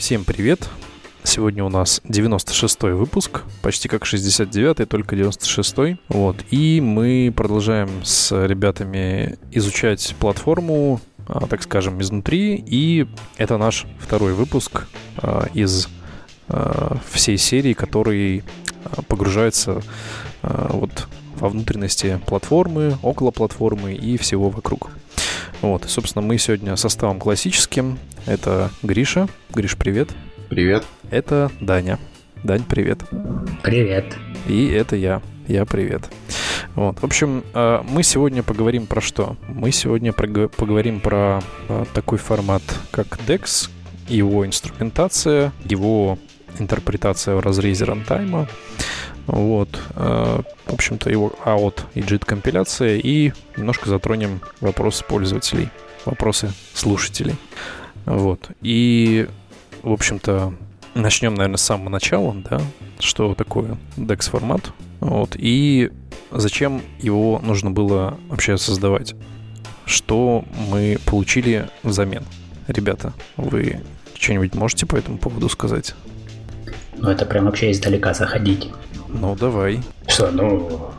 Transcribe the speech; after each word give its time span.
Всем 0.00 0.24
привет! 0.24 0.66
Сегодня 1.24 1.62
у 1.62 1.68
нас 1.68 2.00
96-й 2.06 2.94
выпуск, 2.94 3.42
почти 3.60 3.86
как 3.86 4.04
69-й, 4.04 4.86
только 4.86 5.14
96-й. 5.14 5.98
Вот. 6.08 6.36
И 6.50 6.80
мы 6.80 7.30
продолжаем 7.36 8.02
с 8.02 8.32
ребятами 8.46 9.38
изучать 9.52 10.16
платформу, 10.18 11.02
а, 11.28 11.46
так 11.46 11.62
скажем, 11.62 12.00
изнутри. 12.00 12.64
И 12.66 13.06
это 13.36 13.58
наш 13.58 13.84
второй 13.98 14.32
выпуск 14.32 14.86
а, 15.18 15.48
из 15.52 15.86
а, 16.48 16.96
всей 17.10 17.36
серии, 17.36 17.74
который 17.74 18.42
погружается 19.06 19.82
вот 20.42 21.08
во 21.40 21.48
внутренности 21.48 22.20
платформы, 22.26 22.96
около 23.02 23.30
платформы 23.30 23.94
и 23.94 24.16
всего 24.16 24.50
вокруг. 24.50 24.90
Вот, 25.62 25.84
собственно, 25.88 26.24
мы 26.24 26.38
сегодня 26.38 26.76
составом 26.76 27.18
классическим. 27.18 27.98
Это 28.26 28.70
Гриша. 28.82 29.28
Гриш, 29.50 29.76
привет. 29.76 30.10
Привет. 30.48 30.84
Это 31.10 31.50
Даня. 31.60 31.98
Дань, 32.44 32.64
привет. 32.68 33.00
Привет. 33.62 34.16
И 34.48 34.66
это 34.68 34.96
я. 34.96 35.22
Я 35.46 35.66
привет. 35.66 36.02
Вот. 36.74 37.00
В 37.00 37.04
общем, 37.04 37.42
э, 37.52 37.82
мы 37.88 38.02
сегодня 38.02 38.42
поговорим 38.42 38.86
про 38.86 39.00
что? 39.00 39.36
Мы 39.48 39.72
сегодня 39.72 40.12
поговорим 40.12 41.00
про 41.00 41.40
э, 41.68 41.84
такой 41.92 42.18
формат, 42.18 42.62
как 42.90 43.18
DEX, 43.26 43.68
его 44.08 44.46
инструментация, 44.46 45.52
его 45.64 46.18
интерпретация 46.58 47.36
в 47.36 47.40
разрезе 47.40 47.84
рантайма, 47.84 48.48
вот. 49.26 49.80
Э, 49.94 50.42
в 50.66 50.72
общем-то, 50.72 51.10
его 51.10 51.32
AOT 51.44 51.82
и 51.94 52.00
JIT 52.00 52.24
компиляция. 52.24 52.96
И 52.96 53.32
немножко 53.56 53.88
затронем 53.88 54.40
вопросы 54.60 55.04
пользователей, 55.04 55.68
вопросы 56.04 56.52
слушателей. 56.74 57.36
Вот. 58.06 58.50
И, 58.60 59.28
в 59.82 59.92
общем-то, 59.92 60.54
начнем, 60.94 61.34
наверное, 61.34 61.58
с 61.58 61.62
самого 61.62 61.88
начала, 61.88 62.34
да, 62.34 62.60
что 62.98 63.34
такое 63.34 63.76
DEX 63.96 64.30
формат. 64.30 64.72
Вот. 65.00 65.36
И 65.36 65.90
зачем 66.30 66.82
его 66.98 67.40
нужно 67.42 67.70
было 67.70 68.18
вообще 68.28 68.56
создавать? 68.56 69.14
Что 69.84 70.44
мы 70.68 70.98
получили 71.04 71.68
взамен? 71.82 72.24
Ребята, 72.68 73.12
вы 73.36 73.80
что-нибудь 74.14 74.54
можете 74.54 74.86
по 74.86 74.96
этому 74.96 75.18
поводу 75.18 75.48
сказать? 75.48 75.94
Ну, 77.00 77.10
это 77.10 77.24
прям 77.24 77.46
вообще 77.46 77.70
издалека 77.70 78.12
заходить. 78.12 78.70
Ну, 79.08 79.34
давай. 79.34 79.80
Что, 80.06 80.30
ну, 80.30 80.90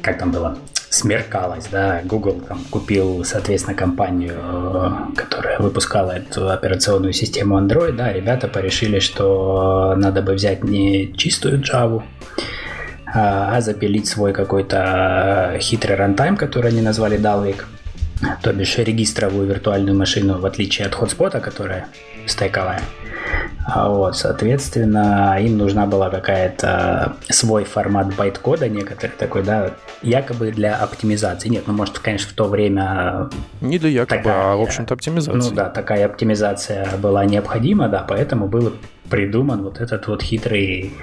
как 0.00 0.18
там 0.18 0.30
было? 0.30 0.56
Смеркалось, 0.88 1.66
да, 1.70 2.00
Google 2.04 2.40
там 2.48 2.60
купил, 2.70 3.24
соответственно, 3.24 3.76
компанию, 3.76 5.12
которая 5.16 5.58
выпускала 5.58 6.12
эту 6.12 6.48
операционную 6.48 7.12
систему 7.12 7.58
Android, 7.58 7.92
да, 7.92 8.12
ребята 8.12 8.46
порешили, 8.46 9.00
что 9.00 9.94
надо 9.96 10.22
бы 10.22 10.32
взять 10.34 10.62
не 10.62 11.12
чистую 11.16 11.60
Java, 11.60 12.02
а, 13.12 13.56
а 13.56 13.60
запилить 13.60 14.06
свой 14.06 14.32
какой-то 14.32 15.56
хитрый 15.60 15.96
рантайм, 15.96 16.36
который 16.36 16.70
они 16.70 16.80
назвали 16.80 17.18
Dalvik, 17.18 17.64
то 18.42 18.52
бишь 18.52 18.78
регистровую 18.78 19.46
виртуальную 19.46 19.96
машину, 19.96 20.38
в 20.38 20.46
отличие 20.46 20.86
от 20.86 20.94
HotSpot 20.94 21.30
а, 21.30 21.40
которая 21.40 21.86
стековая. 22.26 22.80
А 23.66 23.88
вот, 23.88 24.16
соответственно, 24.16 25.36
им 25.40 25.58
нужна 25.58 25.86
была 25.86 26.08
какая-то 26.08 27.16
свой 27.28 27.64
формат 27.64 28.14
байт-кода 28.14 28.68
некоторый 28.68 29.10
такой, 29.10 29.42
да, 29.42 29.72
якобы 30.02 30.52
для 30.52 30.76
оптимизации. 30.76 31.48
Нет, 31.48 31.64
ну, 31.66 31.72
может, 31.72 31.98
конечно, 31.98 32.30
в 32.30 32.34
то 32.34 32.44
время... 32.44 33.28
Не 33.60 33.78
для 33.78 33.90
якобы, 33.90 34.22
такая, 34.22 34.52
а, 34.52 34.56
в 34.56 34.60
общем-то, 34.60 34.94
оптимизация. 34.94 35.34
Ну, 35.34 35.50
да, 35.50 35.68
такая 35.68 36.06
оптимизация 36.06 36.96
была 36.98 37.24
необходима, 37.24 37.88
да, 37.88 38.04
поэтому 38.08 38.46
был 38.46 38.72
придуман 39.10 39.64
вот 39.64 39.80
этот 39.80 40.06
вот 40.06 40.22
хитрый 40.22 40.94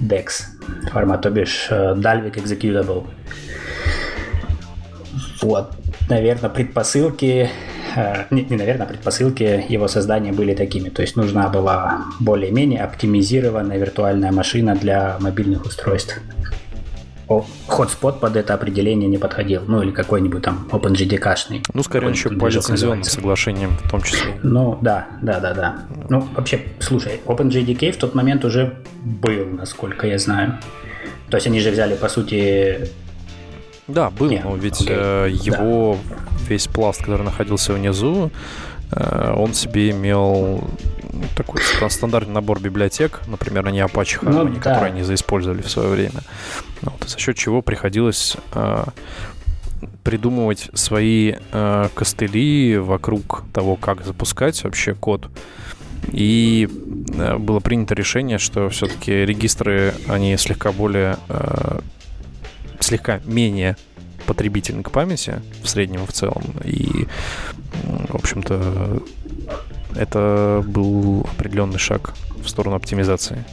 DEX 0.00 0.44
формат, 0.92 1.22
то 1.22 1.30
бишь 1.30 1.66
э, 1.70 1.94
Dalvik 1.96 2.34
Executable. 2.34 3.06
Вот, 5.42 5.72
наверное, 6.08 6.50
предпосылки 6.50 7.50
Э, 7.96 8.24
не, 8.30 8.42
не, 8.42 8.56
наверное, 8.56 8.86
предпосылки 8.86 9.64
его 9.68 9.88
создания 9.88 10.32
были 10.32 10.54
такими. 10.54 10.88
То 10.88 11.02
есть 11.02 11.16
нужна 11.16 11.48
была 11.48 12.04
более-менее 12.20 12.82
оптимизированная 12.82 13.78
виртуальная 13.78 14.32
машина 14.32 14.74
для 14.74 15.16
мобильных 15.20 15.64
устройств. 15.64 16.20
Хотспот 17.66 18.20
под 18.20 18.36
это 18.36 18.52
определение 18.54 19.08
не 19.08 19.16
подходил. 19.16 19.62
Ну, 19.66 19.82
или 19.82 19.90
какой-нибудь 19.90 20.42
там 20.42 20.68
OpenJDK-шный. 20.70 21.64
Ну, 21.72 21.82
скорее, 21.82 22.10
еще 22.10 22.28
по 22.30 22.48
лицензионным 22.48 23.04
соглашениям 23.04 23.76
в 23.82 23.90
том 23.90 24.02
числе. 24.02 24.34
Ну, 24.42 24.78
да, 24.82 25.06
да, 25.22 25.40
да, 25.40 25.54
да. 25.54 25.78
Ну, 26.10 26.28
вообще, 26.36 26.60
слушай, 26.80 27.20
OpenJDK 27.24 27.92
в 27.92 27.96
тот 27.96 28.14
момент 28.14 28.44
уже 28.44 28.74
был, 29.02 29.46
насколько 29.46 30.06
я 30.06 30.18
знаю. 30.18 30.58
То 31.30 31.38
есть 31.38 31.46
они 31.46 31.60
же 31.60 31.70
взяли, 31.70 31.94
по 31.96 32.08
сути... 32.08 32.90
Да, 33.86 34.10
был, 34.10 34.30
не, 34.30 34.40
но 34.40 34.56
ведь 34.56 34.80
окей. 34.80 34.96
Э, 34.96 35.28
его 35.30 35.98
да 36.08 36.16
весь 36.48 36.66
пласт, 36.66 37.00
который 37.00 37.22
находился 37.22 37.72
внизу, 37.72 38.30
э, 38.90 39.34
он 39.36 39.54
себе 39.54 39.90
имел 39.90 40.64
такой 41.36 41.60
стандартный 41.90 42.34
набор 42.34 42.60
библиотек, 42.60 43.20
например, 43.26 43.68
не 43.70 43.80
Apache 43.80 44.20
Harmony, 44.20 44.44
ну, 44.44 44.54
да. 44.54 44.60
которые 44.60 44.86
они 44.86 45.02
заиспользовали 45.02 45.62
в 45.62 45.70
свое 45.70 45.88
время. 45.88 46.20
Вот, 46.82 47.08
за 47.08 47.18
счет 47.18 47.36
чего 47.36 47.62
приходилось 47.62 48.36
э, 48.52 48.84
придумывать 50.02 50.70
свои 50.74 51.34
э, 51.52 51.88
костыли 51.94 52.76
вокруг 52.78 53.44
того, 53.52 53.76
как 53.76 54.04
запускать 54.04 54.62
вообще 54.64 54.94
код. 54.94 55.28
И 56.12 56.68
э, 57.16 57.38
было 57.38 57.60
принято 57.60 57.94
решение, 57.94 58.38
что 58.38 58.68
все-таки 58.68 59.12
регистры, 59.12 59.94
они 60.08 60.36
слегка 60.36 60.72
более, 60.72 61.16
э, 61.28 61.80
слегка 62.84 63.20
менее 63.24 63.76
потребительный 64.26 64.82
к 64.82 64.90
памяти 64.90 65.42
в 65.62 65.68
среднем 65.68 66.04
и 66.04 66.06
в 66.06 66.12
целом. 66.12 66.42
И, 66.64 67.06
в 68.08 68.14
общем-то, 68.14 69.02
это 69.96 70.64
был 70.66 71.26
определенный 71.36 71.78
шаг 71.78 72.14
в 72.42 72.48
сторону 72.48 72.76
оптимизации. 72.76 73.44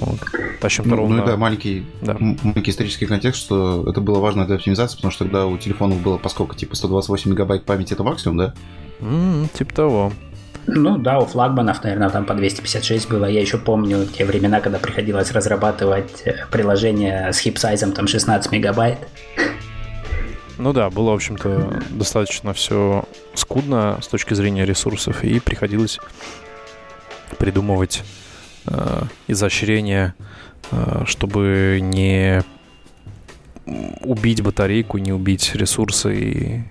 Вот. 0.00 0.18
Тащим 0.60 0.84
ну, 0.86 0.96
ровно... 0.96 1.16
ну 1.16 1.26
да, 1.26 1.36
маленький, 1.36 1.84
да. 2.02 2.16
маленький 2.18 2.70
исторический 2.70 3.06
контекст, 3.06 3.40
что 3.40 3.84
это 3.88 4.00
было 4.00 4.20
важно 4.20 4.46
для 4.46 4.56
оптимизации, 4.56 4.96
потому 4.96 5.10
что 5.10 5.24
тогда 5.24 5.46
у 5.46 5.58
телефонов 5.58 6.00
было 6.00 6.18
поскольку 6.18 6.54
типа 6.54 6.76
128 6.76 7.30
мегабайт 7.30 7.64
памяти 7.64 7.94
это 7.94 8.04
максимум, 8.04 8.36
да? 8.36 8.54
Mm, 9.00 9.48
типа 9.56 9.74
того. 9.74 10.12
Ну 10.70 10.98
да, 10.98 11.18
у 11.18 11.24
флагманов, 11.24 11.82
наверное, 11.82 12.10
там 12.10 12.26
по 12.26 12.34
256 12.34 13.08
было. 13.08 13.24
Я 13.24 13.40
еще 13.40 13.56
помню 13.56 14.04
те 14.04 14.26
времена, 14.26 14.60
когда 14.60 14.78
приходилось 14.78 15.32
разрабатывать 15.32 16.22
э, 16.26 16.46
приложение 16.50 17.32
с 17.32 17.38
хип-сайзом 17.38 17.92
там 17.92 18.06
16 18.06 18.52
мегабайт. 18.52 18.98
Ну 20.58 20.74
да, 20.74 20.90
было, 20.90 21.12
в 21.12 21.14
общем-то, 21.14 21.82
достаточно 21.90 22.52
все 22.52 23.04
скудно 23.32 23.98
с 24.02 24.08
точки 24.08 24.34
зрения 24.34 24.66
ресурсов, 24.66 25.24
и 25.24 25.40
приходилось 25.40 26.00
придумывать 27.38 28.02
э, 28.66 29.02
изощрения, 29.26 30.14
э, 30.70 31.04
чтобы 31.06 31.78
не 31.80 32.42
убить 34.02 34.42
батарейку, 34.42 34.98
не 34.98 35.14
убить 35.14 35.54
ресурсы 35.54 36.14
и 36.14 36.62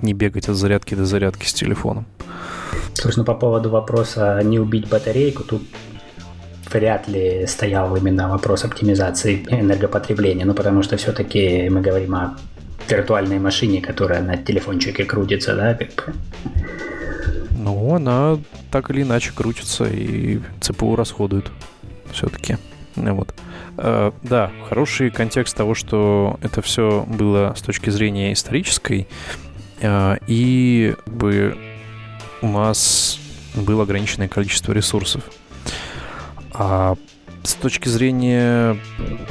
не 0.00 0.14
бегать 0.14 0.48
от 0.48 0.54
зарядки 0.54 0.94
до 0.94 1.06
зарядки 1.06 1.46
с 1.46 1.52
телефоном. 1.52 2.06
Слушай, 2.94 3.18
ну 3.18 3.24
по 3.24 3.34
поводу 3.34 3.70
вопроса 3.70 4.40
не 4.42 4.58
убить 4.58 4.88
батарейку, 4.88 5.42
тут 5.44 5.62
вряд 6.72 7.08
ли 7.08 7.46
стоял 7.46 7.94
именно 7.96 8.28
вопрос 8.28 8.64
оптимизации 8.64 9.44
энергопотребления, 9.50 10.44
ну 10.44 10.54
потому 10.54 10.82
что 10.82 10.96
все-таки 10.96 11.68
мы 11.68 11.80
говорим 11.80 12.14
о 12.14 12.36
виртуальной 12.88 13.38
машине, 13.38 13.80
которая 13.80 14.22
на 14.22 14.36
телефончике 14.36 15.04
крутится, 15.04 15.54
да. 15.54 15.78
Ну, 17.58 17.94
она 17.94 18.38
так 18.70 18.90
или 18.90 19.02
иначе 19.02 19.32
крутится 19.34 19.84
и 19.84 20.40
ЦПУ 20.60 20.96
расходует 20.96 21.46
все-таки. 22.12 22.56
Вот. 22.96 23.34
Uh, 23.76 24.12
да, 24.22 24.50
хороший 24.68 25.10
контекст 25.10 25.56
того, 25.56 25.74
что 25.74 26.38
это 26.42 26.60
все 26.60 27.06
было 27.08 27.54
с 27.56 27.62
точки 27.62 27.88
зрения 27.88 28.34
исторической, 28.34 29.08
uh, 29.80 30.22
и 30.26 30.94
бы 31.06 31.56
у 32.42 32.48
нас 32.48 33.18
было 33.54 33.84
ограниченное 33.84 34.28
количество 34.28 34.72
ресурсов. 34.72 35.22
А 36.52 36.96
с 37.42 37.54
точки 37.54 37.88
зрения 37.88 38.76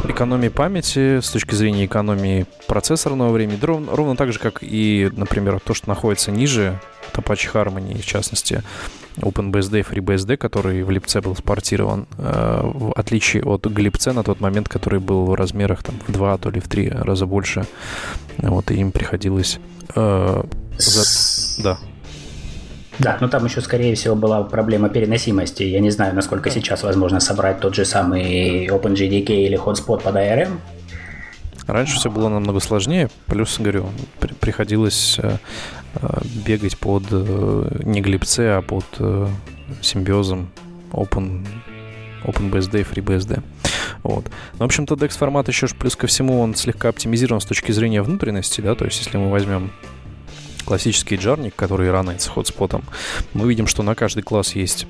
экономии 0.04 0.50
памяти, 0.50 1.22
с 1.22 1.30
точки 1.30 1.56
зрения 1.56 1.86
экономии 1.86 2.46
процессорного 2.68 3.32
времени, 3.32 3.60
ровно, 3.62 3.96
ровно 3.96 4.16
так 4.16 4.34
же, 4.34 4.40
как 4.40 4.60
и, 4.62 5.10
например, 5.16 5.60
то, 5.60 5.74
что 5.74 5.88
находится 5.88 6.32
ниже 6.32 6.80
Apache 7.14 7.52
Harmony, 7.54 8.02
в 8.02 8.06
частности, 8.06 8.64
OpenBSD 9.18 9.80
и 9.80 9.84
FreeBSD, 9.84 10.38
который 10.38 10.84
в 10.84 10.92
липце 10.92 11.22
был 11.22 11.36
спортирован, 11.36 12.08
э, 12.18 12.62
в 12.64 12.92
отличие 12.94 13.44
от 13.44 13.66
глипце 13.66 14.14
на 14.14 14.24
тот 14.24 14.40
момент, 14.40 14.68
который 14.68 15.00
был 15.00 15.26
в 15.26 15.34
размерах 15.36 15.84
там, 15.84 15.96
в 16.08 16.12
два, 16.12 16.38
то 16.38 16.50
ли 16.50 16.60
в 16.60 16.68
три 16.68 16.90
раза 16.90 17.26
больше. 17.26 17.66
Вот, 18.38 18.72
и 18.72 18.76
им 18.76 18.92
приходилось... 18.92 19.60
Э, 19.96 20.44
за... 20.78 21.64
Да. 21.64 21.80
Да, 23.00 23.18
но 23.22 23.28
там 23.28 23.46
еще, 23.46 23.62
скорее 23.62 23.96
всего, 23.96 24.16
была 24.16 24.44
проблема 24.44 24.90
переносимости. 24.90 25.64
Я 25.64 25.80
не 25.80 25.92
знаю, 25.92 26.14
насколько 26.14 26.50
сейчас 26.52 26.84
возможно 26.84 27.20
собрать 27.20 27.60
тот 27.60 27.74
же 27.76 27.86
самый 27.86 28.68
OpenJDK 28.68 29.30
или 29.46 29.58
Hotspot 29.58 30.02
под 30.04 30.16
ARM. 30.16 30.60
Раньше 31.68 31.96
все 31.96 32.12
было 32.12 32.28
намного 32.28 32.60
сложнее, 32.60 33.10
плюс, 33.28 33.58
говорю, 33.58 33.88
при- 34.20 34.34
приходилось 34.34 35.18
э, 35.20 35.38
э, 35.96 36.08
бегать 36.46 36.78
под 36.78 37.04
э, 37.12 37.82
не 37.86 38.02
глипце, 38.02 38.58
а 38.58 38.62
под 38.62 38.86
э, 39.00 39.28
симбиозом 39.82 40.50
Open, 40.92 41.48
OpenBSD 42.26 42.82
и 42.82 42.84
FreeBSD. 42.84 43.42
Вот. 44.04 44.26
Но, 44.54 44.60
в 44.60 44.64
общем-то, 44.64 44.96
DEX 44.96 45.18
формат 45.18 45.48
еще 45.48 45.68
плюс 45.68 45.96
ко 45.96 46.08
всему 46.08 46.42
он 46.42 46.56
слегка 46.56 46.90
оптимизирован 46.90 47.40
с 47.40 47.46
точки 47.46 47.72
зрения 47.72 48.02
внутренности, 48.02 48.60
да, 48.60 48.76
то 48.76 48.86
есть 48.86 49.00
если 49.00 49.18
мы 49.18 49.30
возьмем 49.30 49.72
классический 50.72 51.18
джарник, 51.18 51.54
который 51.54 51.92
ранается 51.92 52.30
хотспотом, 52.30 52.86
мы 53.34 53.50
видим, 53.50 53.68
что 53.68 53.84
на 53.84 53.94
каждый 53.94 54.24
класс 54.24 54.56
есть 54.56 54.88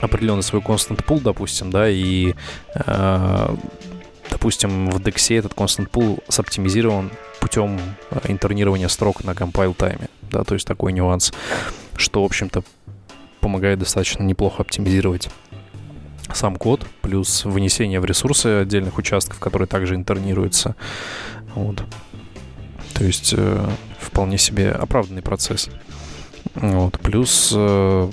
определенный 0.00 0.42
свой 0.42 0.62
constant 0.62 1.04
pool, 1.04 1.20
допустим, 1.20 1.70
да, 1.70 1.86
и 1.86 2.32
э, 2.74 3.56
допустим, 4.30 4.88
в 4.88 4.96
DEX 4.96 5.36
этот 5.38 5.52
constant 5.52 5.90
pool 5.90 6.22
соптимизирован 6.28 7.10
путем 7.40 7.78
э, 8.10 8.20
интернирования 8.28 8.88
строк 8.88 9.22
на 9.22 9.32
compile 9.32 9.74
тайме, 9.74 10.08
да, 10.30 10.44
то 10.44 10.54
есть 10.54 10.66
такой 10.66 10.94
нюанс, 10.94 11.34
что, 11.98 12.22
в 12.22 12.24
общем-то, 12.24 12.64
помогает 13.40 13.78
достаточно 13.78 14.22
неплохо 14.22 14.62
оптимизировать 14.62 15.28
сам 16.32 16.56
код, 16.56 16.86
плюс 17.02 17.44
вынесение 17.44 18.00
в 18.00 18.06
ресурсы 18.06 18.62
отдельных 18.62 18.96
участков, 18.96 19.38
которые 19.40 19.68
также 19.68 19.94
интернируются. 19.94 20.74
Вот. 21.54 21.84
То 22.94 23.04
есть 23.04 23.34
э, 23.36 23.68
вполне 23.98 24.38
себе 24.38 24.70
оправданный 24.70 25.22
процесс. 25.22 25.68
Вот. 26.54 26.98
Плюс 27.00 27.52
э, 27.54 28.10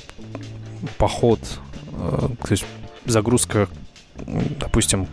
поход, 0.97 1.39
э, 1.93 2.29
то 2.41 2.51
есть 2.51 2.65
загрузка, 3.05 3.67
допустим, 4.59 5.07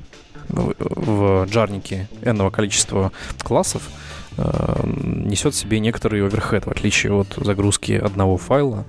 в, 0.48 1.46
джарнике 1.46 2.08
n 2.22 2.50
количества 2.50 3.12
классов 3.42 3.88
э, 4.36 4.80
несет 4.84 5.54
в 5.54 5.56
себе 5.56 5.80
некоторый 5.80 6.24
оверхед, 6.24 6.66
в 6.66 6.70
отличие 6.70 7.12
от 7.12 7.34
загрузки 7.36 7.92
одного 7.92 8.36
файла. 8.36 8.84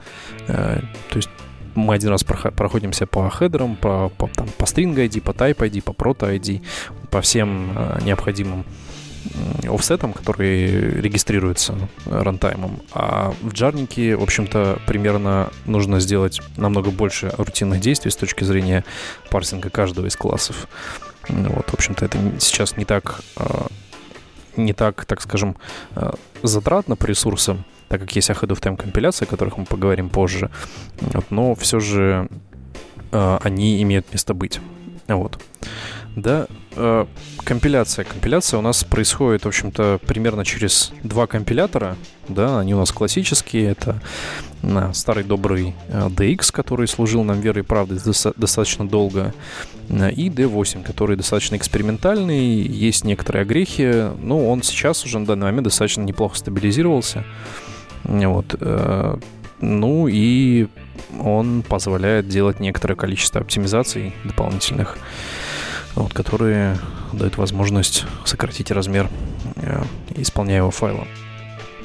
Э, 0.48 0.81
то 1.10 1.18
есть 1.18 1.30
мы 1.75 1.94
один 1.94 2.10
раз 2.10 2.24
проходимся 2.24 3.06
по 3.06 3.30
хедерам, 3.30 3.75
по, 3.75 4.10
по, 4.10 4.27
там, 4.27 4.48
по 4.57 4.63
string 4.63 4.95
ID, 4.95 5.22
по 5.22 5.31
type 5.31 5.57
ID, 5.57 5.81
по 5.81 5.92
proto 5.92 6.36
ID, 6.36 6.63
по 7.10 7.22
всем 7.22 7.72
э, 7.75 8.00
необходимым 8.04 8.66
офсетом, 9.68 10.14
который 10.14 11.02
регистрируется 11.02 11.76
рантаймом. 12.06 12.82
А 12.94 13.34
в 13.42 13.54
джарнике, 13.54 14.16
в 14.16 14.24
общем-то, 14.24 14.80
примерно 14.88 15.52
нужно 15.66 16.00
сделать 16.00 16.42
намного 16.58 16.92
больше 16.92 17.34
рутинных 17.38 17.80
действий 17.80 18.12
с 18.12 18.16
точки 18.16 18.44
зрения 18.44 18.84
парсинга 19.30 19.70
каждого 19.70 20.08
из 20.08 20.16
классов. 20.16 20.68
Вот, 21.30 21.70
в 21.70 21.74
общем-то, 21.74 22.06
это 22.06 22.18
сейчас 22.40 22.78
не 22.78 22.86
так, 22.86 23.22
э, 23.38 23.68
не 24.58 24.74
так, 24.74 25.06
так 25.06 25.22
скажем, 25.22 25.56
э, 25.96 26.12
затратно 26.44 26.96
по 26.96 27.06
ресурсам, 27.06 27.64
так 27.90 28.02
как 28.02 28.16
есть 28.16 28.30
ahead 28.30 28.48
of 28.48 28.60
time 28.60 28.76
компиляции, 28.76 29.26
о 29.26 29.28
которых 29.28 29.58
мы 29.58 29.66
поговорим 29.66 30.10
позже, 30.10 30.50
вот, 31.00 31.26
но 31.30 31.56
все 31.56 31.80
же 31.80 32.28
э, 33.12 33.38
они 33.44 33.82
имеют 33.84 34.12
место 34.12 34.34
быть. 34.34 34.60
Вот. 35.08 35.40
Да, 36.16 36.48
э, 36.76 37.06
компиляция. 37.44 38.06
Компиляция 38.06 38.58
у 38.58 38.62
нас 38.62 38.84
происходит, 38.84 39.46
в 39.46 39.48
общем-то, 39.48 40.00
примерно 40.06 40.46
через 40.46 40.92
два 41.04 41.28
компилятора. 41.28 41.98
Да, 42.28 42.60
они 42.60 42.74
у 42.74 42.78
нас 42.78 42.92
классические. 42.92 43.72
Это 43.72 44.02
э, 44.62 44.92
старый 44.94 45.24
добрый 45.24 45.76
э, 45.88 46.08
DX, 46.08 46.52
который 46.52 46.88
служил 46.88 47.24
нам 47.24 47.40
верой 47.42 47.60
и 47.60 47.66
правдой 47.66 48.00
достаточно 48.36 48.88
долго, 48.88 49.34
э, 49.90 50.12
и 50.12 50.30
D8, 50.30 50.84
который 50.84 51.18
достаточно 51.18 51.56
экспериментальный. 51.56 52.62
Есть 52.62 53.04
некоторые 53.04 53.44
огрехи, 53.44 54.12
но 54.20 54.48
он 54.48 54.64
сейчас 54.64 55.06
уже 55.06 55.20
на 55.20 55.26
данный 55.26 55.46
момент 55.46 55.66
достаточно 55.66 56.02
неплохо 56.02 56.38
стабилизировался. 56.38 57.24
Вот. 58.04 58.56
Ну 59.62 60.08
и 60.08 60.68
он 61.20 61.62
позволяет 61.62 62.28
делать 62.28 62.60
некоторое 62.60 62.96
количество 62.96 63.42
оптимизаций 63.42 64.14
дополнительных, 64.24 64.98
вот, 65.96 66.14
которые 66.14 66.78
дают 67.14 67.38
возможность 67.38 68.06
сократить 68.26 68.72
размер 68.72 69.10
э, 69.58 69.84
исполняемого 70.16 70.72
файла. 70.72 71.08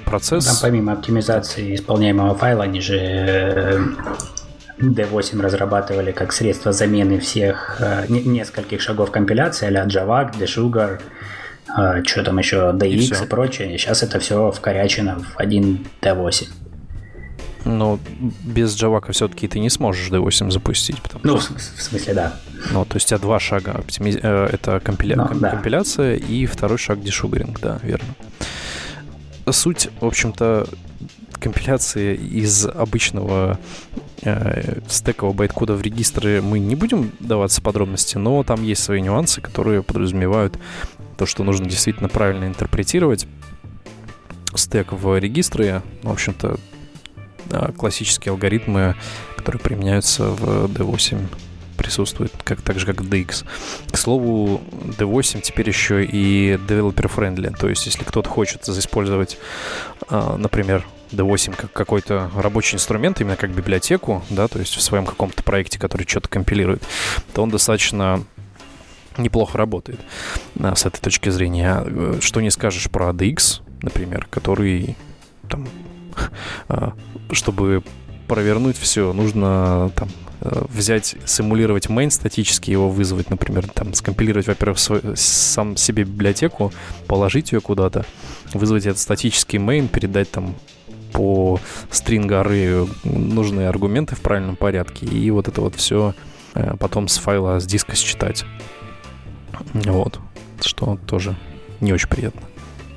Процесс... 0.05 0.45
Там 0.45 0.57
помимо 0.63 0.93
оптимизации 0.93 1.75
исполняемого 1.75 2.35
файла, 2.35 2.65
они 2.65 2.81
же 2.81 2.97
э, 2.97 3.81
D8 4.79 5.41
разрабатывали 5.41 6.13
как 6.13 6.33
средство 6.33 6.73
замены 6.73 7.19
всех 7.19 7.79
э, 7.81 8.07
нескольких 8.09 8.81
шагов 8.81 9.11
компиляции, 9.11 9.67
а-ля 9.67 9.85
JavaC, 9.87 10.39
DSugar, 10.39 11.01
что 12.05 12.23
там 12.23 12.39
еще, 12.39 12.71
DX 12.73 13.23
и, 13.23 13.25
и 13.25 13.27
прочее. 13.27 13.77
Сейчас 13.77 14.05
это 14.05 14.21
все 14.21 14.53
вкорячено 14.53 15.19
в 15.19 15.39
один 15.41 15.85
D8. 16.01 16.47
Но 17.67 17.99
без 18.45 18.81
Java 18.81 19.03
все-таки 19.13 19.49
ты 19.49 19.59
не 19.59 19.71
сможешь 19.71 20.11
D8 20.11 20.51
запустить. 20.51 21.03
Потому 21.03 21.21
ну, 21.25 21.41
что... 21.41 21.55
в 21.55 21.83
смысле, 21.83 22.15
да. 22.15 22.37
Ну, 22.73 22.85
то 22.85 22.97
есть 22.97 23.07
у 23.07 23.09
тебя 23.09 23.19
два 23.19 23.41
шага. 23.41 23.73
Оптимиз... 23.73 24.17
Э, 24.23 24.49
это 24.53 24.81
компиля... 24.81 25.17
ну, 25.17 25.41
да. 25.41 25.51
компиляция 25.51 26.15
и 26.15 26.47
второй 26.47 26.79
шаг 26.79 27.03
дешугаринг, 27.03 27.61
да, 27.61 27.81
верно. 27.83 28.09
Суть, 29.51 29.89
в 30.01 30.07
общем-то, 30.07 30.69
компиляции 31.41 32.17
из 32.17 32.67
обычного 32.67 33.59
э, 34.23 34.81
стекового 34.89 35.35
байткода 35.35 35.75
в 35.75 35.83
регистры 35.83 36.41
мы 36.43 36.59
не 36.59 36.77
будем 36.77 37.11
даваться 37.21 37.61
подробности, 37.63 38.17
но 38.17 38.43
там 38.45 38.63
есть 38.63 38.83
свои 38.83 39.01
нюансы, 39.01 39.41
которые 39.41 39.83
подразумевают 39.83 40.59
то, 41.17 41.27
что 41.27 41.45
нужно 41.45 41.67
действительно 41.67 42.09
правильно 42.09 42.45
интерпретировать 42.45 43.27
стек 44.55 44.93
в 44.93 45.19
регистры. 45.19 45.83
В 46.03 46.11
общем-то, 46.11 46.59
классические 47.77 48.33
алгоритмы, 48.33 48.95
которые 49.37 49.61
применяются 49.61 50.25
в 50.25 50.67
D8 50.67 51.29
присутствуют, 51.77 52.33
как, 52.43 52.63
так 52.63 52.79
же, 52.79 52.87
как 52.87 53.03
DX. 53.03 53.45
К 53.91 53.97
слову, 53.97 54.61
D8 54.99 55.43
теперь 55.43 55.69
еще 55.69 56.05
и 56.05 56.55
developer-friendly. 56.55 57.57
То 57.57 57.69
есть, 57.69 57.87
если 57.87 58.03
кто-то 58.03 58.29
хочет 58.29 58.69
использовать, 58.69 59.39
а, 60.09 60.37
например, 60.37 60.85
D8 61.13 61.55
как 61.55 61.73
какой-то 61.73 62.31
рабочий 62.35 62.77
инструмент, 62.77 63.21
именно 63.21 63.37
как 63.37 63.51
библиотеку, 63.51 64.25
да, 64.31 64.49
то 64.49 64.59
есть 64.59 64.75
в 64.75 64.83
своем 64.83 65.07
каком-то 65.07 65.43
проекте, 65.43 65.79
который 65.79 66.07
что-то 66.07 66.29
компилирует, 66.29 66.83
то 67.33 67.43
он 67.43 67.51
достаточно 67.51 68.25
неплохо 69.17 69.57
работает 69.57 70.01
а, 70.59 70.75
с 70.75 70.87
этой 70.87 71.01
точки 71.01 71.29
зрения. 71.29 71.75
А, 71.77 72.19
что 72.21 72.41
не 72.41 72.51
скажешь 72.51 72.91
про 72.91 73.11
DX, 73.11 73.61
например, 73.83 74.27
который 74.31 74.97
там 75.49 75.69
чтобы 77.31 77.83
провернуть 78.27 78.77
все, 78.77 79.13
нужно 79.13 79.91
там 79.95 80.09
э, 80.41 80.65
взять, 80.69 81.17
симулировать 81.25 81.87
main 81.87 82.11
статически, 82.11 82.71
его 82.71 82.89
вызвать, 82.91 83.31
например, 83.31 83.69
там, 83.69 83.95
скомпилировать, 83.95 84.47
во-первых, 84.47 84.79
свой, 84.79 85.01
сам 85.15 85.77
себе 85.77 86.05
библиотеку, 86.05 86.73
положить 87.07 87.53
ее 87.53 87.61
куда-то, 87.61 88.05
вызвать 88.53 88.87
этот 88.87 88.99
статический 88.99 89.59
main, 89.59 89.89
передать 89.89 90.31
там 90.31 90.55
по 91.13 91.59
array 91.91 92.89
нужные 93.05 93.69
аргументы 93.69 94.15
в 94.17 94.21
правильном 94.21 94.57
порядке, 94.57 95.07
и 95.07 95.31
вот 95.31 95.49
это 95.49 95.61
вот 95.61 95.75
все 95.77 96.15
э, 96.55 96.75
потом 96.79 97.09
с 97.09 97.19
файла, 97.19 97.61
с 97.61 97.67
диска 97.67 97.97
считать. 97.97 98.45
Вот. 99.73 100.19
Что 100.63 100.99
тоже 101.07 101.37
не 101.81 101.93
очень 101.93 102.09
приятно. 102.09 102.43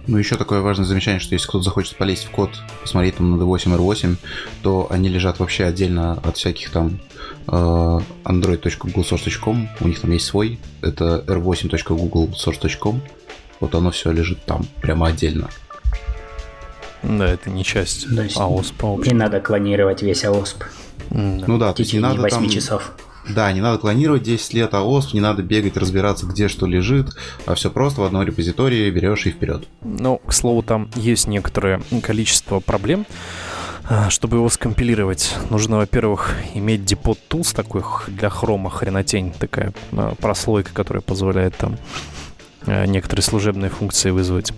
Ну, 0.09 0.17
еще 0.17 0.37
такое 0.37 0.61
важное 0.61 0.87
замечание, 0.87 1.19
что 1.19 1.35
если 1.35 1.47
кто-то 1.47 1.63
захочет 1.63 1.95
полезть 1.95 2.25
в 2.25 2.31
код, 2.31 2.49
посмотреть 2.81 3.17
там 3.17 3.29
на 3.29 3.39
D8, 3.39 3.77
R8, 3.77 4.15
то 4.63 4.87
они 4.89 5.07
лежат 5.07 5.37
вообще 5.37 5.65
отдельно 5.65 6.13
от 6.23 6.35
всяких 6.35 6.71
там 6.71 6.99
э, 7.47 7.51
android.googlesource.com, 7.51 9.69
у 9.79 9.87
них 9.87 9.99
там 9.99 10.09
есть 10.09 10.25
свой, 10.25 10.59
это 10.81 11.23
r8.googlesource.com, 11.27 13.01
вот 13.59 13.75
оно 13.75 13.91
все 13.91 14.11
лежит 14.11 14.43
там, 14.45 14.65
прямо 14.81 15.09
отдельно. 15.09 15.47
Да, 17.03 17.27
это 17.27 17.51
не 17.51 17.63
часть 17.63 18.07
AOSP. 18.07 19.07
Не 19.07 19.13
надо 19.13 19.39
клонировать 19.41 20.01
весь 20.01 20.23
AOSP. 20.23 20.63
Ну 21.11 21.59
да, 21.59 21.73
то 21.73 21.83
есть 21.83 21.93
не 21.93 21.99
надо 21.99 22.23
8 22.23 22.35
там... 22.35 22.49
часов. 22.49 22.93
Да, 23.29 23.51
не 23.51 23.61
надо 23.61 23.77
клонировать 23.77 24.23
10 24.23 24.53
лет 24.53 24.73
АОСП, 24.73 25.13
не 25.13 25.19
надо 25.19 25.43
бегать, 25.43 25.77
разбираться, 25.77 26.25
где 26.25 26.47
что 26.47 26.65
лежит, 26.65 27.15
а 27.45 27.55
все 27.55 27.69
просто 27.69 28.01
в 28.01 28.03
одной 28.03 28.25
репозитории 28.25 28.89
берешь 28.89 29.25
и 29.25 29.31
вперед. 29.31 29.67
Ну, 29.81 30.17
к 30.25 30.33
слову, 30.33 30.63
там 30.63 30.89
есть 30.95 31.27
некоторое 31.27 31.81
количество 32.01 32.59
проблем. 32.59 33.05
А, 33.91 34.11
чтобы 34.11 34.37
его 34.37 34.49
скомпилировать, 34.49 35.35
нужно, 35.49 35.77
во-первых, 35.77 36.35
иметь 36.53 36.81
Depot 36.81 37.17
Tools 37.27 37.55
такой 37.55 37.81
для 38.07 38.29
хрома 38.29 38.69
хренотень, 38.69 39.31
такая 39.31 39.73
а, 39.93 40.13
прослойка, 40.13 40.71
которая 40.73 41.01
позволяет 41.01 41.57
там 41.57 41.77
а, 42.67 42.85
некоторые 42.85 43.23
служебные 43.23 43.71
функции 43.71 44.11
вызвать. 44.11 44.53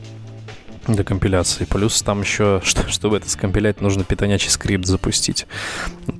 До 0.87 1.03
компиляции. 1.03 1.65
Плюс 1.65 2.01
там 2.01 2.21
еще, 2.21 2.61
что, 2.63 2.89
чтобы 2.89 3.17
это 3.17 3.29
скомпилять, 3.29 3.81
нужно 3.81 4.03
питонячий 4.03 4.49
скрипт 4.49 4.85
запустить. 4.85 5.45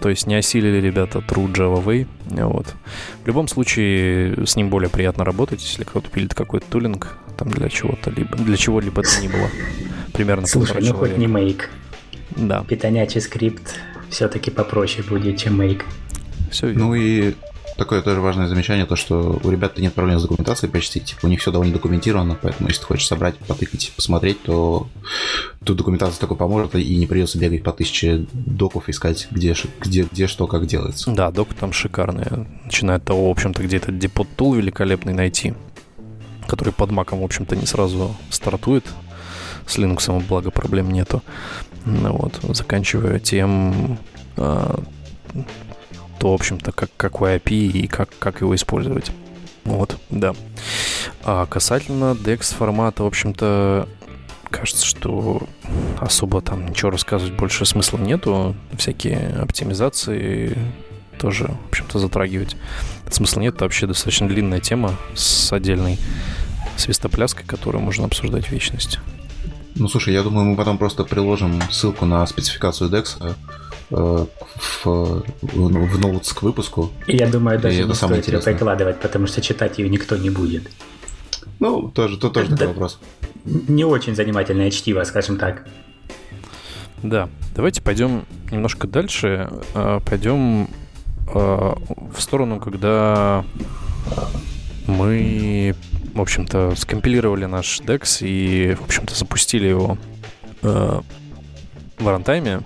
То 0.02 0.10
есть 0.10 0.28
не 0.28 0.36
осилили 0.36 0.78
ребята 0.78 1.20
True 1.20 1.52
Java 1.52 1.84
Way. 1.84 2.08
Вот. 2.26 2.68
В 3.24 3.28
любом 3.28 3.48
случае, 3.48 4.46
с 4.46 4.56
ним 4.56 4.70
более 4.70 4.90
приятно 4.90 5.26
работать, 5.26 5.62
если 5.62 5.84
кто-то 5.84 6.10
пилит 6.10 6.34
какой-то 6.34 6.66
тулинг 6.70 7.18
там 7.38 7.50
для 7.50 7.70
чего-то, 7.70 8.12
либо 8.12 8.38
для 8.38 8.58
чего-либо 8.58 9.02
это 9.02 9.22
ни 9.22 9.28
было. 9.28 9.50
Примерно 10.14 10.46
Слушай, 10.46 10.82
ну 10.82 10.88
человек. 10.90 10.98
хоть 10.98 11.18
не 11.18 11.26
make. 11.26 11.64
Да. 12.36 12.64
Питонячий 12.64 13.22
скрипт 13.22 13.76
все-таки 14.10 14.52
попроще 14.52 15.04
будет, 15.08 15.38
чем 15.38 15.60
make. 15.60 15.82
Все 16.52 16.68
Ну 16.68 16.94
и 16.94 17.34
такое 17.78 18.02
тоже 18.02 18.22
важное 18.22 18.48
замечание, 18.48 18.86
то 18.86 18.96
что 18.96 19.40
у 19.44 19.50
ребят 19.50 19.78
нет 19.78 19.94
проблем 19.94 20.20
с 20.20 20.24
документацией 20.24 20.72
почти, 20.72 21.00
типа 21.00 21.26
у 21.26 21.28
них 21.28 21.40
все 21.40 21.52
довольно 21.52 21.74
документировано, 21.74 22.38
поэтому 22.42 22.70
если 22.70 22.82
ты 22.82 22.88
хочешь 22.88 23.08
собрать, 23.08 23.38
потыкать, 23.38 23.92
посмотреть, 23.96 24.42
то 24.44 24.88
тут 25.64 25.78
документация 25.78 26.20
такой 26.20 26.38
поможет, 26.38 26.76
и 26.76 26.96
не 26.96 27.08
придется 27.08 27.38
бегать 27.38 27.64
по 27.64 27.72
тысяче 27.72 28.26
доков, 28.34 28.90
искать, 28.90 29.28
где, 29.32 29.56
где, 29.80 30.04
где 30.04 30.28
что, 30.28 30.48
как 30.48 30.66
делается. 30.66 31.12
Да, 31.12 31.32
док 31.32 31.54
там 31.54 31.74
шикарные. 31.74 32.48
Начиная 32.66 32.98
от 32.98 33.06
того, 33.06 33.28
в 33.28 33.32
общем-то, 33.32 33.64
где 33.64 33.78
этот 33.78 33.98
депот 33.98 34.28
тул 34.36 34.54
великолепный 34.54 35.14
найти, 35.14 35.54
который 36.48 36.74
под 36.74 36.92
маком, 36.92 37.22
в 37.22 37.24
общем-то, 37.24 37.56
не 37.56 37.66
сразу 37.66 38.16
стартует. 38.30 38.86
С 39.68 39.78
Linux, 39.78 40.24
благо, 40.28 40.52
проблем 40.52 40.92
нету. 40.92 41.22
Ну, 41.86 42.14
вот, 42.14 42.40
заканчивая 42.56 43.20
тем, 43.20 43.98
а, 44.38 44.84
то, 46.22 46.30
в 46.30 46.36
общем-то, 46.36 46.72
как, 46.72 46.92
какой 46.98 47.38
API 47.38 47.72
и 47.72 47.88
как, 47.88 48.10
как 48.20 48.42
его 48.42 48.54
использовать. 48.54 49.12
Вот, 49.64 49.98
да. 50.12 50.36
А 51.24 51.48
касательно 51.48 52.14
DEX 52.14 52.54
формата, 52.54 53.02
в 53.02 53.08
общем-то, 53.08 53.90
кажется, 54.52 54.86
что 54.86 55.42
особо 56.00 56.42
там 56.42 56.68
ничего 56.68 56.92
рассказывать 56.92 57.34
больше 57.34 57.66
смысла 57.66 57.98
нету. 57.98 58.56
Всякие 58.78 59.36
оптимизации 59.42 60.56
тоже, 61.20 61.46
в 61.48 61.70
общем-то, 61.70 61.98
затрагивать 61.98 62.56
смысла 63.10 63.42
нет. 63.42 63.56
Это 63.56 63.64
вообще 63.64 63.88
достаточно 63.88 64.28
длинная 64.28 64.60
тема 64.60 64.94
с 65.16 65.52
отдельной 65.52 65.98
свистопляской, 66.78 67.46
которую 67.48 67.84
можно 67.84 68.06
обсуждать 68.06 68.46
в 68.46 68.52
вечности. 68.52 69.00
Ну, 69.74 69.88
слушай, 69.88 70.14
я 70.14 70.22
думаю, 70.22 70.46
мы 70.46 70.56
потом 70.56 70.78
просто 70.78 71.04
приложим 71.04 71.64
ссылку 71.72 72.06
на 72.06 72.24
спецификацию 72.28 72.92
DEX 72.92 73.36
в, 73.92 74.28
в 74.84 76.00
ноутс 76.00 76.34
к 76.34 76.42
выпуску. 76.42 76.92
И 77.08 77.18
я 77.18 77.28
думаю, 77.28 77.60
даже 77.60 77.82
и 77.82 77.84
не 77.84 77.94
стоит 77.94 78.28
ее 78.28 78.40
прикладывать, 78.40 79.00
потому 79.00 79.28
что 79.28 79.42
читать 79.42 79.78
ее 79.80 79.90
никто 79.90 80.18
не 80.18 80.30
будет. 80.30 80.72
Ну, 81.60 81.90
тоже, 81.90 82.18
тут 82.18 82.34
тоже 82.34 82.50
такой 82.50 82.68
вопрос. 82.68 83.00
Не 83.46 83.86
очень 83.86 84.16
занимательное 84.16 84.72
чтиво, 84.72 85.04
скажем 85.04 85.38
так. 85.38 85.68
Да, 87.04 87.30
давайте 87.56 87.82
пойдем 87.82 88.26
немножко 88.52 88.88
дальше. 88.88 89.50
Э, 89.74 90.00
пойдем 90.06 90.70
э, 91.28 91.34
в 91.34 92.20
сторону, 92.20 92.60
когда 92.60 93.44
мы, 94.88 95.76
в 96.14 96.22
общем-то, 96.22 96.74
скомпилировали 96.78 97.46
наш 97.46 97.82
DEX 97.82 98.26
и, 98.26 98.76
в 98.76 98.86
общем-то, 98.86 99.16
запустили 99.16 99.68
его 99.68 99.98
в 100.62 101.04
рантайме. 102.08 102.62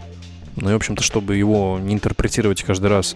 Ну 0.56 0.70
и, 0.70 0.74
в 0.74 0.76
общем-то, 0.76 1.04
чтобы 1.04 1.36
его 1.36 1.80
не 1.80 1.94
интерпретировать 1.94 2.64
каждый 2.64 2.88
раз, 2.88 3.16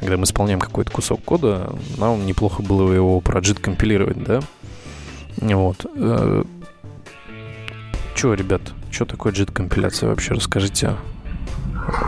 когда 0.00 0.16
мы 0.16 0.24
исполняем 0.24 0.60
какой-то 0.60 0.90
кусок 0.90 1.22
кода, 1.24 1.72
нам 1.98 2.26
неплохо 2.26 2.62
было 2.62 2.92
его 2.92 3.20
про 3.20 3.40
JIT 3.40 3.60
компилировать, 3.60 4.22
да? 4.22 4.40
Вот. 5.36 5.86
Э, 5.94 6.44
че, 8.14 8.34
ребят, 8.34 8.62
что 8.90 9.04
такое 9.04 9.32
JIT 9.32 9.52
компиляция 9.52 10.08
вообще? 10.10 10.34
Расскажите 10.34 10.96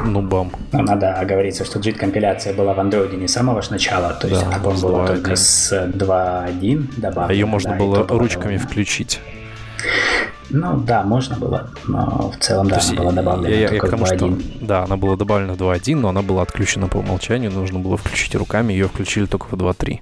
нубам. 0.04 0.52
Ну, 0.72 0.82
надо 0.82 1.14
оговориться, 1.14 1.64
что 1.64 1.78
JIT 1.78 1.94
компиляция 1.94 2.54
была 2.54 2.74
в 2.74 2.78
Android 2.78 3.16
не 3.16 3.28
с 3.28 3.32
самого 3.32 3.62
начала, 3.70 4.12
то 4.14 4.28
есть 4.28 4.40
да, 4.40 4.48
она, 4.48 4.58
была 4.58 5.06
только 5.06 5.36
с 5.36 5.72
2.1 5.72 7.00
добавлена. 7.00 7.28
А 7.28 7.32
ее 7.32 7.46
можно 7.46 7.72
да, 7.72 7.76
было 7.76 8.06
ручками 8.06 8.56
включить. 8.56 9.20
Ну 10.50 10.76
да, 10.78 11.02
можно 11.02 11.36
было, 11.36 11.70
но 11.86 12.30
в 12.30 12.38
целом, 12.38 12.68
да, 12.68 12.78
она 12.80 13.00
была 13.00 13.12
добавлена 13.12 13.48
я, 13.48 13.60
я, 13.60 13.68
только 13.68 13.86
я 13.86 13.96
в 13.96 14.00
2.1. 14.00 14.66
да, 14.66 14.84
она 14.84 14.96
была 14.96 15.16
добавлена 15.16 15.54
в 15.54 15.56
2.1, 15.56 15.96
но 15.96 16.08
она 16.08 16.22
была 16.22 16.42
отключена 16.42 16.88
по 16.88 16.98
умолчанию, 16.98 17.50
нужно 17.50 17.78
было 17.78 17.96
включить 17.96 18.34
руками, 18.34 18.72
ее 18.72 18.88
включили 18.88 19.26
только 19.26 19.46
в 19.46 19.54
2.3. 19.54 20.00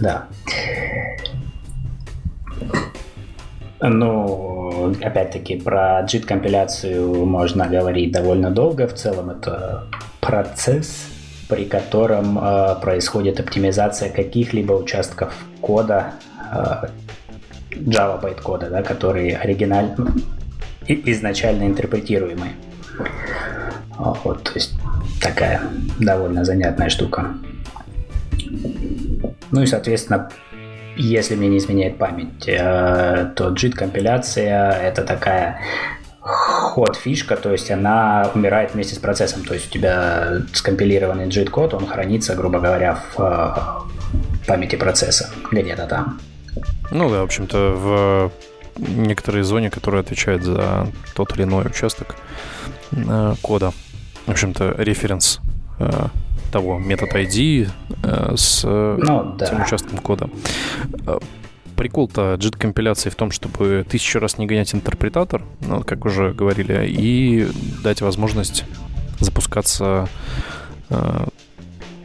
Да. 0.00 0.26
Ну, 3.80 4.94
опять-таки, 5.02 5.56
про 5.56 6.02
JIT-компиляцию 6.02 7.26
можно 7.26 7.66
говорить 7.66 8.10
довольно 8.12 8.50
долго. 8.50 8.88
В 8.88 8.94
целом 8.94 9.30
это 9.30 9.84
процесс, 10.20 11.06
при 11.48 11.64
котором 11.66 12.38
э, 12.38 12.76
происходит 12.80 13.38
оптимизация 13.38 14.10
каких-либо 14.10 14.72
участков 14.72 15.34
кода, 15.60 16.14
э, 16.52 16.88
Java 17.80 18.20
байткода, 18.20 18.70
да, 18.70 18.82
которые 18.82 19.36
оригинально, 19.36 20.12
изначально 20.86 21.64
интерпретируемые. 21.64 22.52
Вот, 23.98 24.42
то 24.42 24.52
есть 24.54 24.74
такая 25.20 25.60
довольно 25.98 26.44
занятная 26.44 26.88
штука. 26.88 27.34
Ну 29.50 29.62
и, 29.62 29.66
соответственно, 29.66 30.30
если 30.96 31.34
мне 31.34 31.48
не 31.48 31.58
изменяет 31.58 31.98
память, 31.98 32.48
э, 32.48 33.30
то 33.34 33.50
JIT-компиляция— 33.50 34.70
это 34.82 35.02
такая 35.02 35.60
ход 36.20 36.96
фишка, 36.96 37.36
то 37.36 37.52
есть 37.52 37.70
она 37.70 38.30
умирает 38.34 38.74
вместе 38.74 38.94
с 38.94 38.98
процессом. 38.98 39.44
То 39.44 39.54
есть 39.54 39.68
у 39.68 39.70
тебя 39.70 40.38
скомпилированный 40.52 41.28
JIT-код, 41.28 41.74
он 41.74 41.86
хранится, 41.86 42.34
грубо 42.34 42.58
говоря, 42.58 42.98
в 43.14 43.20
э, 43.20 44.46
памяти 44.46 44.76
процесса 44.76 45.30
где-то 45.50 45.86
там. 45.86 46.18
Ну 46.90 47.10
да, 47.10 47.20
в 47.20 47.24
общем-то, 47.24 47.72
в 47.76 48.32
некоторой 48.78 49.42
зоне, 49.42 49.70
которая 49.70 50.02
отвечает 50.02 50.42
за 50.42 50.88
тот 51.14 51.34
или 51.36 51.44
иной 51.44 51.66
участок 51.66 52.16
э, 52.92 53.34
кода. 53.42 53.72
В 54.26 54.30
общем-то, 54.30 54.74
референс 54.78 55.40
э, 55.78 56.08
того 56.52 56.78
метод 56.78 57.14
ID 57.14 57.70
э, 58.02 58.34
с 58.36 58.62
ну, 58.64 59.34
да. 59.36 59.46
тем 59.46 59.62
участком 59.62 59.98
кода. 59.98 60.28
Э, 61.06 61.18
прикол-то 61.76 62.34
JIT 62.34 62.56
компиляции 62.58 63.10
в 63.10 63.14
том, 63.14 63.30
чтобы 63.30 63.86
тысячу 63.88 64.18
раз 64.18 64.38
не 64.38 64.46
гонять 64.46 64.74
интерпретатор, 64.74 65.42
ну, 65.60 65.82
как 65.82 66.04
уже 66.04 66.32
говорили, 66.32 66.86
и 66.88 67.48
дать 67.82 68.00
возможность 68.00 68.64
запускаться, 69.20 70.08
э, 70.90 71.26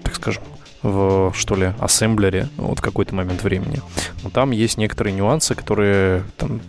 так 0.03 0.15
скажем, 0.15 0.43
в, 0.83 1.33
что 1.35 1.55
ли, 1.55 1.73
ассемблере 1.79 2.50
вот 2.57 2.79
в 2.79 2.81
какой-то 2.81 3.15
момент 3.15 3.43
времени. 3.43 3.81
Но 4.23 4.29
там 4.29 4.51
есть 4.51 4.77
некоторые 4.77 5.13
нюансы, 5.13 5.55
которые 5.55 6.23
там, 6.38 6.61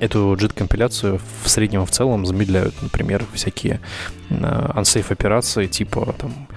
эту 0.00 0.34
JIT-компиляцию 0.34 1.20
в 1.42 1.48
среднем 1.48 1.84
в 1.84 1.90
целом 1.90 2.24
замедляют. 2.26 2.74
Например, 2.82 3.24
всякие 3.32 3.80
э, 4.30 4.34
unsafe 4.34 5.12
операции, 5.12 5.66
типа 5.66 6.14
там 6.18 6.48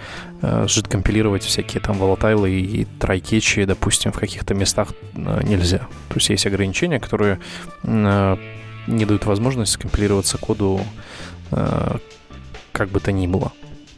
э, 0.42 0.66
JIT-компилировать 0.66 1.44
всякие 1.44 1.82
там 1.82 1.98
волатайлы 1.98 2.52
и 2.52 2.86
трайкетчи, 3.00 3.66
допустим, 3.66 4.12
в 4.12 4.20
каких-то 4.20 4.54
местах 4.54 4.90
э, 5.16 5.42
нельзя. 5.44 5.80
То 6.10 6.16
есть 6.16 6.30
есть 6.30 6.46
ограничения, 6.46 7.00
которые 7.00 7.40
э, 7.84 8.38
не 8.88 9.06
дают 9.06 9.26
возможность 9.26 9.74
скомпилироваться 9.74 10.38
коду 10.38 10.82
э, 11.52 11.98
как 12.72 12.90
бы 12.90 13.00
то 13.00 13.12
ни 13.12 13.28
было. 13.28 13.52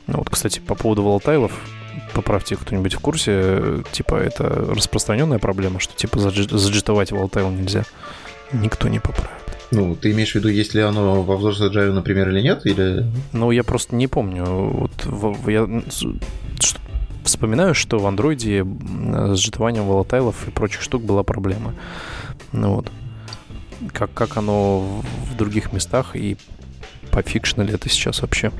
Ну, 0.07 0.17
вот, 0.17 0.29
кстати, 0.29 0.59
по 0.59 0.75
поводу 0.75 1.03
волатайлов, 1.03 1.53
поправьте 2.13 2.55
кто-нибудь 2.55 2.93
в 2.93 2.99
курсе, 2.99 3.83
типа 3.91 4.15
это 4.15 4.43
распространенная 4.45 5.39
проблема, 5.39 5.79
что 5.79 5.93
типа 5.95 6.19
заджитовать 6.19 7.11
волтайл 7.11 7.49
нельзя. 7.49 7.83
Никто 8.51 8.87
не 8.87 8.99
поправит. 8.99 9.31
Ну, 9.71 9.95
ты 9.95 10.11
имеешь 10.11 10.33
в 10.33 10.35
виду, 10.35 10.49
есть 10.49 10.75
ли 10.75 10.81
оно 10.81 11.23
во 11.23 11.35
взрослой 11.35 11.69
Java, 11.71 11.91
например, 11.91 12.29
или 12.29 12.41
нет? 12.41 12.65
Или... 12.65 13.07
Ну, 13.31 13.49
я 13.49 13.63
просто 13.63 13.95
не 13.95 14.07
помню. 14.07 14.45
Вот 14.45 15.05
в, 15.05 15.49
я 15.49 15.67
вспоминаю, 17.23 17.73
что 17.73 17.97
в 17.97 18.05
андроиде 18.05 18.63
с 18.63 19.37
житованием 19.37 19.85
волатайлов 19.85 20.47
и 20.47 20.51
прочих 20.51 20.81
штук 20.81 21.03
была 21.03 21.23
проблема. 21.23 21.73
Ну 22.51 22.75
вот. 22.75 22.91
Как, 23.91 24.13
как 24.13 24.37
оно 24.37 24.79
в 24.79 25.35
других 25.35 25.73
местах 25.73 26.15
и 26.15 26.37
пофикшено 27.11 27.63
ли 27.63 27.73
это 27.73 27.89
сейчас 27.89 28.21
вообще? 28.21 28.51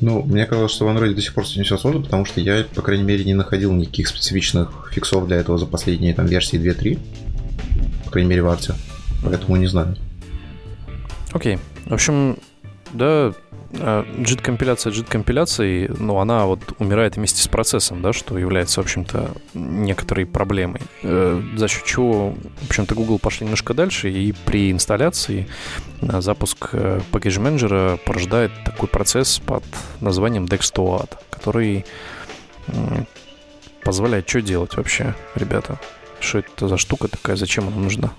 Ну, 0.00 0.22
мне 0.22 0.46
казалось, 0.46 0.72
что 0.72 0.86
в 0.86 0.88
Android 0.88 1.14
до 1.14 1.20
сих 1.20 1.34
пор 1.34 1.44
не 1.56 1.62
все 1.62 1.76
сложно, 1.76 2.02
потому 2.02 2.24
что 2.24 2.40
я, 2.40 2.64
по 2.74 2.80
крайней 2.80 3.04
мере, 3.04 3.24
не 3.24 3.34
находил 3.34 3.72
никаких 3.72 4.08
специфичных 4.08 4.90
фиксов 4.92 5.26
для 5.26 5.36
этого 5.36 5.58
за 5.58 5.66
последние 5.66 6.14
там 6.14 6.26
версии 6.26 6.58
2.3. 6.58 6.98
По 8.04 8.10
крайней 8.10 8.30
мере, 8.30 8.42
в 8.42 8.48
арте. 8.48 8.74
Поэтому 9.22 9.56
не 9.56 9.66
знаю. 9.66 9.96
Окей. 11.32 11.58
В 11.86 11.92
общем, 11.92 12.38
Да, 12.92 13.32
JIT-компиляция 13.72 14.92
JIT-компиляцией, 14.92 15.90
ну, 15.96 16.18
она 16.18 16.46
вот 16.46 16.60
умирает 16.78 17.16
вместе 17.16 17.40
с 17.40 17.46
процессом, 17.46 18.02
да, 18.02 18.12
что 18.12 18.36
является, 18.36 18.80
в 18.80 18.84
общем-то, 18.84 19.30
некоторой 19.54 20.26
проблемой. 20.26 20.80
Э, 21.02 21.40
за 21.56 21.68
счет 21.68 21.84
чего, 21.84 22.30
в 22.62 22.66
общем-то, 22.66 22.94
Google 22.96 23.20
пошли 23.20 23.44
немножко 23.44 23.72
дальше, 23.72 24.10
и 24.10 24.32
при 24.32 24.72
инсталляции 24.72 25.46
э, 26.02 26.20
запуск 26.20 26.70
э, 26.72 27.00
Package 27.12 27.40
Manager 27.40 27.98
порождает 28.04 28.50
такой 28.64 28.88
процесс 28.88 29.38
под 29.38 29.62
названием 30.00 30.46
Dex2Add, 30.46 31.10
который 31.30 31.84
позволяет 33.84 34.28
что 34.28 34.42
делать 34.42 34.76
вообще, 34.76 35.14
ребята? 35.34 35.78
Что 36.20 36.40
это 36.40 36.68
за 36.68 36.76
штука 36.76 37.08
такая, 37.08 37.36
зачем 37.36 37.68
она 37.68 37.76
нужна? 37.76 38.10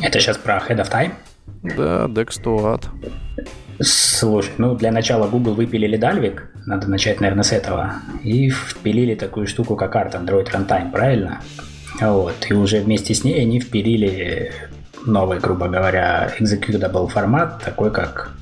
Это 0.00 0.20
сейчас 0.20 0.36
про 0.36 0.58
Head 0.58 0.78
of 0.78 0.90
Time? 0.90 1.12
Да, 1.62 2.06
Dex2Add. 2.06 2.86
Слушай, 3.80 4.52
ну 4.56 4.74
для 4.74 4.90
начала 4.90 5.28
Google 5.28 5.54
выпилили 5.54 5.98
Dalvik, 5.98 6.40
надо 6.64 6.88
начать, 6.88 7.20
наверное, 7.20 7.44
с 7.44 7.52
этого, 7.52 7.96
и 8.22 8.48
впилили 8.48 9.14
такую 9.14 9.46
штуку, 9.46 9.76
как 9.76 9.94
Art 9.96 10.12
Android 10.12 10.50
Runtime, 10.50 10.90
правильно? 10.90 11.40
Вот, 12.00 12.34
и 12.48 12.54
уже 12.54 12.80
вместе 12.80 13.14
с 13.14 13.22
ней 13.22 13.40
они 13.42 13.60
впилили 13.60 14.52
новый, 15.04 15.38
грубо 15.38 15.68
говоря, 15.68 16.32
executable 16.38 17.08
формат, 17.08 17.62
такой 17.62 17.90
как 17.90 18.32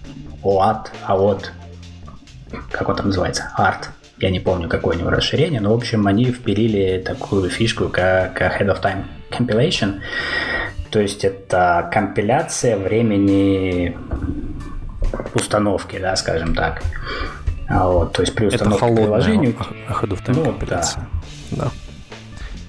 OAT, 0.45 0.87
AOT, 1.09 1.47
как 2.71 2.89
он 2.89 2.97
там 2.97 3.07
называется, 3.07 3.51
Art. 3.59 3.87
Я 4.19 4.31
не 4.31 4.39
помню, 4.39 4.69
какое 4.69 4.97
у 4.97 4.99
него 4.99 5.11
расширение, 5.11 5.61
но, 5.61 5.73
в 5.73 5.77
общем, 5.77 6.07
они 6.07 6.27
впилили 6.27 7.03
такую 7.05 7.51
фишку, 7.51 7.89
как 7.89 8.41
Head 8.41 8.69
of 8.69 8.81
Time 8.81 9.05
Compilation. 9.31 10.01
То 10.91 11.01
есть 11.01 11.25
это 11.25 11.91
компиляция 11.93 12.77
времени 12.77 13.97
установки, 15.35 15.99
да, 15.99 16.17
скажем 16.17 16.55
так. 16.55 16.83
А 17.69 17.89
вот, 17.89 18.13
то 18.13 18.23
есть 18.23 18.35
при 18.35 18.47
установке 18.47 18.85
это 18.85 18.95
приложению... 18.95 19.57
ходу 19.89 20.17
в 20.17 20.29
ну, 20.29 20.57
да. 20.69 20.85
да. 21.53 21.71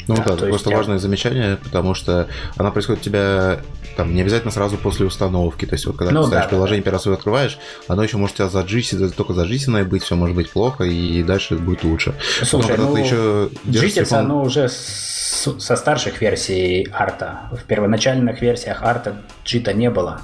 Ну 0.07 0.15
да, 0.17 0.23
да 0.23 0.33
это 0.33 0.47
просто 0.47 0.69
есть... 0.69 0.77
важное 0.77 0.97
замечание, 0.99 1.57
потому 1.57 1.93
что 1.95 2.27
она 2.57 2.71
происходит 2.71 3.01
у 3.01 3.03
тебя 3.03 3.59
там 3.95 4.13
не 4.13 4.21
обязательно 4.21 4.51
сразу 4.51 4.77
после 4.77 5.05
установки. 5.05 5.65
То 5.65 5.75
есть 5.75 5.85
вот 5.85 5.97
когда 5.97 6.13
ну, 6.13 6.21
ты 6.21 6.27
ставишь 6.27 6.45
да, 6.45 6.49
приложение, 6.49 6.81
да. 6.81 6.85
первый 6.85 6.97
раз 6.97 7.05
его 7.05 7.15
открываешь, 7.15 7.57
оно 7.87 8.03
еще 8.03 8.17
может 8.17 8.35
тебя 8.35 8.49
заджисить, 8.49 9.15
только 9.15 9.33
заджисенное 9.33 9.85
быть, 9.85 10.03
все 10.03 10.15
может 10.15 10.35
быть 10.35 10.51
плохо, 10.51 10.83
и 10.83 11.23
дальше 11.23 11.55
будет 11.55 11.83
лучше. 11.83 12.13
Слушай, 12.43 12.77
Но, 12.77 12.89
ну, 12.89 12.93
ты 12.93 13.01
еще 13.01 13.49
джитится 13.67 13.95
телефон... 14.01 14.19
оно 14.19 14.41
уже 14.43 14.69
с, 14.69 15.55
со 15.57 15.75
старших 15.75 16.21
версий 16.21 16.87
арта. 16.91 17.49
В 17.51 17.63
первоначальных 17.63 18.41
версиях 18.41 18.83
арта 18.83 19.21
джита 19.43 19.73
не 19.73 19.89
было. 19.89 20.21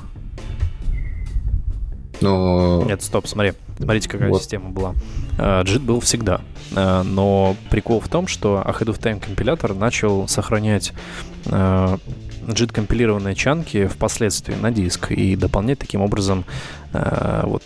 Но... 2.21 2.83
Нет, 2.85 3.01
стоп, 3.01 3.27
смотри. 3.27 3.53
Смотрите, 3.77 4.09
какая 4.09 4.29
вот. 4.29 4.41
система 4.41 4.69
была. 4.69 4.93
JIT 5.37 5.79
был 5.79 5.99
всегда. 5.99 6.41
Э, 6.75 7.03
но 7.03 7.55
прикол 7.69 7.99
в 7.99 8.07
том, 8.07 8.27
что 8.27 8.63
Ahead 8.65 8.87
of 8.87 8.99
Time 8.99 9.19
компилятор 9.23 9.73
начал 9.73 10.27
сохранять 10.27 10.93
JIT-компилированные 11.45 13.35
чанки 13.35 13.87
впоследствии 13.87 14.53
на 14.53 14.71
диск 14.71 15.11
и 15.11 15.35
дополнять 15.35 15.79
таким 15.79 16.01
образом 16.01 16.45
э, 16.93 17.41
вот 17.45 17.63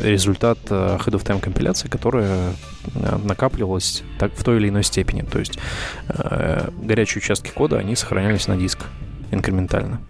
результат 0.00 0.58
Ahead 0.66 1.12
of 1.12 1.24
Time 1.24 1.40
компиляции, 1.40 1.88
которая 1.88 2.52
накапливалась 3.24 4.02
так, 4.18 4.32
в 4.34 4.44
той 4.44 4.58
или 4.58 4.68
иной 4.68 4.84
степени. 4.84 5.22
То 5.22 5.38
есть 5.38 5.58
горячие 6.82 7.22
участки 7.22 7.50
кода, 7.50 7.78
они 7.78 7.96
сохранялись 7.96 8.48
на 8.48 8.56
диск 8.56 8.80
инкрементально. 9.30 10.00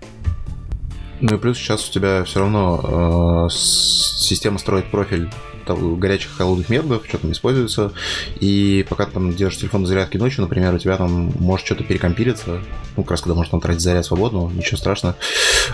Ну 1.23 1.37
и 1.37 1.39
плюс 1.39 1.57
сейчас 1.57 1.89
у 1.89 1.93
тебя 1.93 2.25
все 2.25 2.41
равно 2.41 3.47
э, 3.47 3.55
система 3.55 4.59
строит 4.59 4.91
профиль 4.91 5.31
горячих 5.65 6.33
холодных 6.33 6.69
методов, 6.69 7.07
что 7.07 7.19
там 7.19 7.31
используется, 7.31 7.93
и 8.41 8.85
пока 8.89 9.07
ты 9.07 9.13
там 9.13 9.33
держишь 9.33 9.61
телефон 9.61 9.83
на 9.83 9.87
зарядке 9.87 10.19
ночью, 10.19 10.43
например, 10.43 10.75
у 10.75 10.79
тебя 10.79 10.97
там 10.97 11.33
может 11.39 11.65
что-то 11.65 11.85
перекомпилиться, 11.85 12.61
ну, 12.97 13.05
как 13.05 13.13
раз 13.13 13.21
когда 13.21 13.37
может 13.37 13.53
там 13.53 13.61
тратить 13.61 13.83
заряд 13.83 14.05
свободно, 14.05 14.51
ничего 14.53 14.77
страшного, 14.77 15.15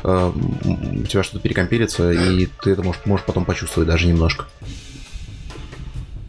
э, 0.04 0.32
у 0.64 1.06
тебя 1.06 1.22
что-то 1.22 1.40
перекомпилится, 1.40 2.12
и 2.12 2.46
ты 2.62 2.72
это 2.72 2.82
можешь, 2.82 3.00
можешь 3.06 3.24
потом 3.24 3.46
почувствовать 3.46 3.88
даже 3.88 4.06
немножко. 4.06 4.44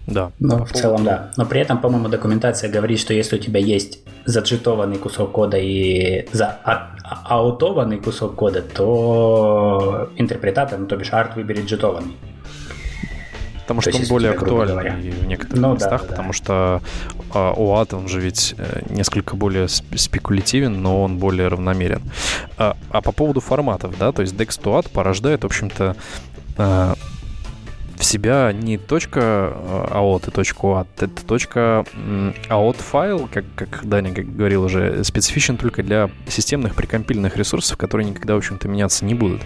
Да. 0.09 0.31
Ну, 0.39 0.65
в 0.65 0.71
целом, 0.71 1.03
да. 1.03 1.31
Но 1.37 1.45
при 1.45 1.61
этом, 1.61 1.79
по-моему, 1.79 2.09
документация 2.09 2.69
говорит, 2.69 2.99
что 2.99 3.13
если 3.13 3.37
у 3.37 3.39
тебя 3.39 3.59
есть 3.59 3.99
заджитованный 4.25 4.97
кусок 4.97 5.31
кода 5.31 5.57
и 5.57 6.27
за 6.31 6.57
а, 6.63 6.95
а, 7.03 7.37
аутованный 7.37 7.97
кусок 7.97 8.35
кода, 8.35 8.61
то 8.61 10.09
интерпретатор, 10.17 10.79
ну, 10.79 10.87
то 10.87 10.97
бишь 10.97 11.13
арт 11.13 11.35
выберет 11.35 11.65
джитованный. 11.65 12.15
Потому 13.61 13.81
что 13.81 13.95
он 13.95 14.03
более 14.09 14.31
актуальный 14.31 15.11
в 15.11 15.27
некоторых 15.27 15.61
ну, 15.61 15.73
местах, 15.75 16.01
да, 16.01 16.07
да, 16.07 16.11
потому 16.11 16.29
да. 16.29 16.33
что 16.33 16.81
а, 17.33 17.53
OAT, 17.53 17.95
он 17.95 18.07
же 18.07 18.19
ведь 18.19 18.55
э, 18.57 18.81
несколько 18.89 19.35
более 19.35 19.67
спекулятивен, 19.67 20.81
но 20.81 21.03
он 21.03 21.19
более 21.19 21.49
равномерен. 21.49 22.01
А, 22.57 22.75
а 22.89 23.01
по 23.01 23.11
поводу 23.11 23.41
форматов, 23.41 23.95
да, 23.99 24.11
то 24.11 24.23
есть 24.23 24.33
Dex 24.33 24.59
to 24.59 24.79
AT 24.79 24.89
порождает, 24.91 25.43
в 25.43 25.45
общем-то, 25.45 25.95
а, 26.57 26.95
в 27.99 28.05
себя 28.05 28.53
не 28.53 28.77
точка 28.77 29.51
э, 29.91 30.19
и 30.25 30.31
точка 30.31 30.59
UAT, 30.61 30.87
это 30.99 31.25
точка 31.25 31.85
AOT 32.47 32.77
файл, 32.81 33.29
как, 33.31 33.43
как 33.55 33.85
Даня 33.85 34.11
говорил 34.13 34.63
уже, 34.63 35.03
специфичен 35.03 35.57
только 35.57 35.83
для 35.83 36.09
системных 36.25 36.75
прикомпильных 36.75 37.35
ресурсов, 37.35 37.77
которые 37.77 38.09
никогда, 38.09 38.35
в 38.35 38.37
общем-то, 38.37 38.69
меняться 38.69 39.03
не 39.03 39.15
будут. 39.15 39.41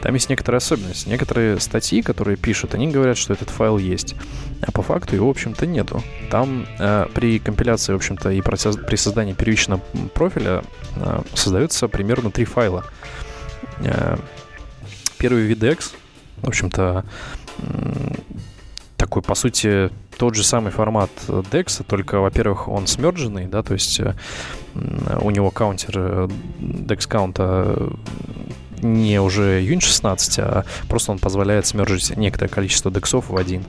Там 0.00 0.14
есть 0.14 0.30
некоторые 0.30 0.58
особенности. 0.58 1.08
Некоторые 1.08 1.58
статьи, 1.58 2.00
которые 2.00 2.36
пишут, 2.36 2.74
они 2.74 2.86
говорят, 2.86 3.18
что 3.18 3.32
этот 3.32 3.50
файл 3.50 3.78
есть, 3.78 4.14
а 4.62 4.70
по 4.70 4.82
факту 4.82 5.16
его, 5.16 5.26
в 5.26 5.30
общем-то, 5.30 5.66
нету. 5.66 6.00
Там 6.30 6.66
э, 6.78 7.06
при 7.12 7.40
компиляции, 7.40 7.92
в 7.92 7.96
общем-то, 7.96 8.30
и 8.30 8.40
при 8.40 8.96
создании 8.96 9.32
первичного 9.32 9.80
профиля 10.14 10.62
э, 10.94 11.22
создается 11.34 11.88
примерно 11.88 12.30
три 12.30 12.44
файла. 12.44 12.84
Э, 13.80 14.18
первый 15.18 15.52
VDX, 15.52 15.94
в 16.42 16.48
общем-то, 16.48 17.04
такой, 18.96 19.22
по 19.22 19.34
сути, 19.34 19.90
тот 20.18 20.34
же 20.34 20.44
самый 20.44 20.72
формат 20.72 21.10
DEX, 21.28 21.84
только, 21.86 22.20
во-первых, 22.20 22.68
он 22.68 22.86
смердженный, 22.86 23.46
да, 23.46 23.62
то 23.62 23.74
есть 23.74 24.00
у 25.20 25.30
него 25.30 25.50
каунтер 25.50 25.94
э, 25.96 26.28
DEX 26.58 27.08
каунта 27.08 27.90
не 28.82 29.20
уже 29.20 29.62
Unit 29.62 29.80
16, 29.80 30.38
а 30.40 30.64
просто 30.88 31.12
он 31.12 31.18
позволяет 31.18 31.66
смержить 31.66 32.16
некоторое 32.16 32.48
количество 32.48 32.90
дексов 32.90 33.30
в 33.30 33.36
один. 33.36 33.64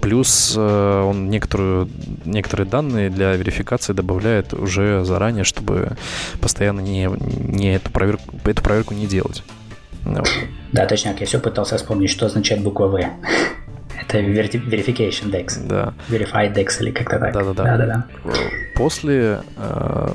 Плюс 0.00 0.54
э, 0.56 1.02
он 1.02 1.30
некоторую, 1.30 1.88
некоторые 2.24 2.66
данные 2.66 3.08
для 3.08 3.34
верификации 3.36 3.92
добавляет 3.92 4.52
уже 4.52 5.04
заранее, 5.04 5.44
чтобы 5.44 5.96
постоянно 6.40 6.80
не, 6.80 7.08
не 7.08 7.76
эту, 7.76 7.90
проверку, 7.90 8.34
эту 8.44 8.62
проверку 8.62 8.94
не 8.94 9.06
делать. 9.06 9.44
No. 10.04 10.24
Да, 10.72 10.86
точняк, 10.86 11.20
я 11.20 11.26
все 11.26 11.38
пытался 11.38 11.76
вспомнить, 11.76 12.10
что 12.10 12.26
означает 12.26 12.62
буква 12.62 12.86
В. 12.86 12.96
Это 14.00 14.18
verification 14.20 15.30
dex. 15.30 15.66
Да. 15.66 15.94
Verified 16.08 16.54
dex 16.54 16.80
или 16.80 16.90
как-то 16.90 17.18
так. 17.18 17.32
Да-да-да. 17.32 17.64
Да-да-да. 17.64 18.06
После 18.74 19.42
э, 19.56 20.08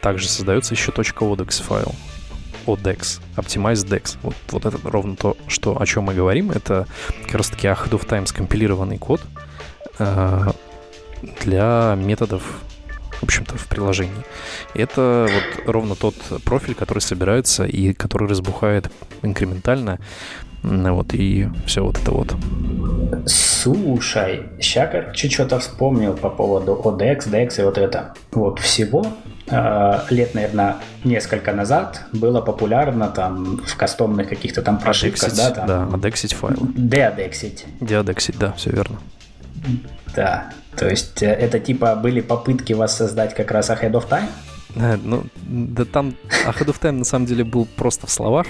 также 0.00 0.28
создается 0.28 0.74
еще 0.74 0.92
.odex 0.92 1.62
файл. 1.62 1.94
ODEX, 2.66 3.20
Optimized 3.36 3.88
DEX. 3.88 4.16
Вот, 4.22 4.34
вот 4.50 4.64
это 4.64 4.78
ровно 4.84 5.16
то, 5.16 5.36
что, 5.48 5.80
о 5.80 5.86
чем 5.86 6.04
мы 6.04 6.14
говорим. 6.14 6.50
Это 6.50 6.86
как 7.26 7.34
раз 7.34 7.50
таки 7.50 7.66
ahead 7.66 7.90
of 7.90 8.06
time 8.08 8.26
скомпилированный 8.26 8.98
код 8.98 9.20
э, 9.98 10.50
для 11.44 11.94
методов 11.96 12.42
в 13.24 13.26
общем-то, 13.26 13.56
в 13.56 13.66
приложении. 13.68 14.22
Это 14.74 15.26
вот 15.30 15.66
ровно 15.66 15.94
тот 15.94 16.14
профиль, 16.44 16.74
который 16.74 16.98
собирается 16.98 17.64
и 17.64 17.94
который 17.94 18.28
разбухает 18.28 18.90
инкрементально. 19.22 19.98
Вот, 20.62 21.14
и 21.14 21.48
все 21.66 21.82
вот 21.82 21.98
это 21.98 22.10
вот. 22.10 22.34
Слушай, 23.26 24.42
сейчас, 24.60 24.90
короче, 24.90 25.30
что-то 25.30 25.58
вспомнил 25.58 26.14
по 26.14 26.28
поводу 26.28 26.80
ODX, 26.84 27.30
DX 27.30 27.60
и 27.60 27.64
вот 27.64 27.78
это. 27.78 28.14
Вот 28.32 28.58
всего 28.58 29.06
э, 29.46 29.98
лет, 30.10 30.34
наверное, 30.34 30.76
несколько 31.04 31.52
назад 31.52 32.02
было 32.12 32.42
популярно 32.42 33.08
там 33.08 33.58
в 33.66 33.76
кастомных 33.76 34.28
каких-то 34.28 34.62
там 34.62 34.78
прошивках, 34.78 35.34
да? 35.34 35.50
Там, 35.50 35.66
да, 35.66 35.84
адексить 35.94 36.34
файлы. 36.34 36.68
Деадексить. 36.74 37.64
Деадексить, 37.80 38.38
да, 38.38 38.52
все 38.52 38.70
верно. 38.70 38.98
Да, 40.14 40.50
то 40.76 40.88
есть 40.88 41.22
э, 41.22 41.28
это 41.28 41.58
типа 41.58 41.94
были 41.96 42.20
попытки 42.20 42.72
воссоздать 42.72 43.34
как 43.34 43.50
раз 43.50 43.70
Ahead 43.70 43.92
of 43.92 44.08
Time? 44.08 44.28
Э, 44.76 44.96
ну, 45.02 45.24
да 45.36 45.84
там 45.84 46.14
Ahead 46.46 46.66
of 46.66 46.80
Time 46.80 46.92
на 46.92 47.04
самом 47.04 47.26
деле 47.26 47.44
был 47.44 47.66
просто 47.76 48.06
в 48.06 48.10
словах. 48.10 48.46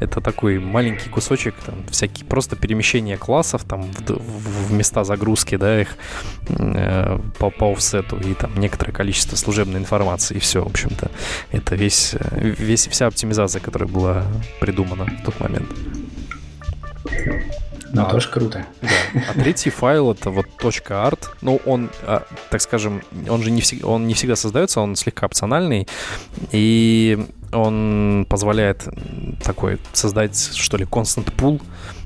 Это 0.00 0.20
такой 0.20 0.58
маленький 0.58 1.08
кусочек, 1.08 1.54
там, 1.64 1.84
всякие 1.90 2.26
просто 2.26 2.56
перемещения 2.56 3.16
классов 3.16 3.64
там 3.64 3.82
в, 3.82 4.10
в, 4.10 4.68
в 4.68 4.72
места 4.72 5.04
загрузки, 5.04 5.56
да, 5.56 5.80
их 5.80 5.96
э, 6.48 7.18
по, 7.38 7.50
по 7.50 7.72
офсету 7.72 8.16
и 8.18 8.34
там 8.34 8.58
некоторое 8.58 8.92
количество 8.92 9.36
служебной 9.36 9.78
информации 9.78 10.36
и 10.36 10.40
все, 10.40 10.62
в 10.62 10.66
общем-то. 10.66 11.10
Это 11.52 11.74
весь, 11.76 12.14
э, 12.14 12.54
весь, 12.58 12.88
вся 12.88 13.06
оптимизация, 13.06 13.60
которая 13.60 13.88
была 13.88 14.24
придумана 14.60 15.04
в 15.04 15.24
тот 15.24 15.38
момент. 15.40 15.68
Ну, 17.92 18.02
а, 18.02 18.10
тоже 18.10 18.28
круто. 18.28 18.66
Да. 18.82 18.88
А 19.30 19.34
третий 19.34 19.70
файл 19.70 20.12
это 20.12 20.30
вот 20.30 20.46
.art. 20.58 21.28
Ну, 21.40 21.60
он, 21.66 21.90
а, 22.02 22.24
так 22.50 22.60
скажем, 22.60 23.02
он 23.28 23.42
же 23.42 23.50
не, 23.50 23.60
всегда, 23.60 23.88
он 23.88 24.06
не 24.06 24.14
всегда 24.14 24.36
создается, 24.36 24.80
он 24.80 24.96
слегка 24.96 25.26
опциональный. 25.26 25.88
И 26.52 27.26
он 27.52 28.26
позволяет 28.28 28.88
такой 29.42 29.78
создать, 29.92 30.52
что 30.54 30.76
ли, 30.76 30.84
constant 30.84 31.34
pool, 31.34 31.60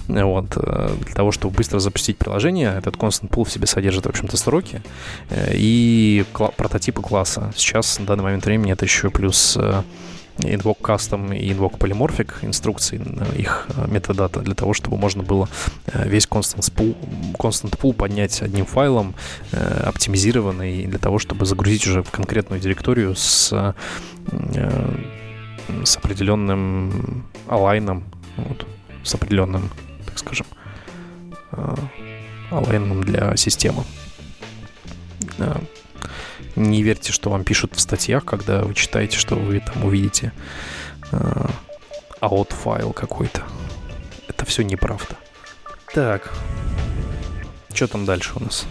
вот, 0.09 0.57
э, 0.57 0.97
для 1.05 1.15
того, 1.15 1.33
чтобы 1.33 1.55
быстро 1.55 1.79
запустить 1.79 2.19
приложение. 2.19 2.75
Этот 2.77 2.97
constant 2.97 3.29
pool 3.29 3.45
в 3.45 3.51
себе 3.51 3.67
содержит, 3.67 4.07
в 4.07 4.09
общем-то, 4.09 4.37
строки 4.37 4.83
э, 5.31 5.53
и 5.55 6.25
кла- 6.33 6.53
прототипы 6.55 7.03
класса. 7.03 7.53
Сейчас, 7.57 7.99
на 7.99 8.07
данный 8.07 8.25
момент 8.25 8.45
времени, 8.47 8.73
это 8.73 8.85
еще 8.85 9.11
плюс 9.11 9.57
э, 9.59 9.83
invoke 10.39 10.81
custom 10.81 11.37
и 11.37 11.53
invoke 11.53 11.79
polymorphic 11.79 12.45
инструкции, 12.45 13.01
их 13.39 13.69
метадата, 13.89 14.41
для 14.41 14.55
того, 14.55 14.73
чтобы 14.75 14.97
можно 14.97 15.23
было 15.23 15.49
весь 15.93 16.27
constant 16.27 16.73
pool, 16.75 16.97
constant 17.39 17.79
pool 17.79 17.93
поднять 17.93 18.43
одним 18.43 18.67
файлом, 18.67 19.15
оптимизированный, 19.53 20.87
для 20.87 20.99
того, 20.99 21.19
чтобы 21.19 21.47
загрузить 21.47 21.87
уже 21.87 22.03
в 22.03 22.11
конкретную 22.11 22.61
директорию 22.61 23.15
с, 23.15 23.75
с 25.85 25.97
определенным 25.97 27.25
алайном, 27.49 28.05
вот, 28.37 28.67
с 29.03 29.15
определенным 29.15 29.71
так 30.05 30.19
скажем, 30.19 30.47
алайном 32.51 33.03
для 33.03 33.37
системы. 33.37 33.85
Не 36.57 36.83
верьте, 36.83 37.13
что 37.13 37.31
вам 37.31 37.45
пишут 37.45 37.75
в 37.75 37.81
статьях, 37.81 38.25
когда 38.25 38.63
вы 38.63 38.75
читаете, 38.75 39.17
что 39.19 39.37
вы 39.37 39.61
там 39.61 39.85
увидите 39.85 40.33
аут 42.21 42.53
файл 42.53 42.93
какой-то. 42.93 43.43
Это 44.29 44.47
все 44.47 44.63
неправда. 44.63 45.17
Так, 45.95 46.33
что 47.73 47.87
там 47.87 48.05
дальше 48.05 48.33
у 48.37 48.43
нас? 48.43 48.67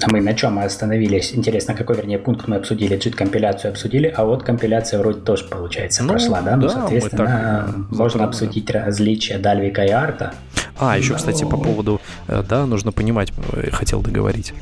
А 0.00 0.10
мы 0.10 0.20
на 0.20 0.32
чем 0.34 0.54
мы 0.54 0.64
остановились? 0.64 1.34
Интересно, 1.34 1.74
какой, 1.74 1.96
вернее, 1.96 2.18
пункт 2.18 2.46
мы 2.46 2.56
обсудили? 2.56 2.96
JIT-компиляцию 2.96 3.72
обсудили, 3.72 4.12
а 4.14 4.24
вот 4.24 4.44
компиляция 4.44 5.00
вроде 5.00 5.20
тоже, 5.20 5.44
получается, 5.44 6.04
ну, 6.04 6.10
прошла, 6.10 6.40
да? 6.40 6.56
Ну, 6.56 6.62
да, 6.62 6.68
соответственно, 6.68 7.86
можно 7.90 8.04
затронули. 8.04 8.28
обсудить 8.28 8.70
различия 8.70 9.38
Дальвика 9.38 9.84
и 9.84 9.90
Арта. 9.90 10.34
А, 10.78 10.96
еще, 10.96 11.14
кстати, 11.14 11.42
по 11.42 11.56
поводу, 11.56 12.00
э, 12.28 12.44
да, 12.48 12.64
нужно 12.66 12.92
понимать, 12.92 13.32
э, 13.52 13.70
хотел 13.72 14.00
договорить. 14.00 14.54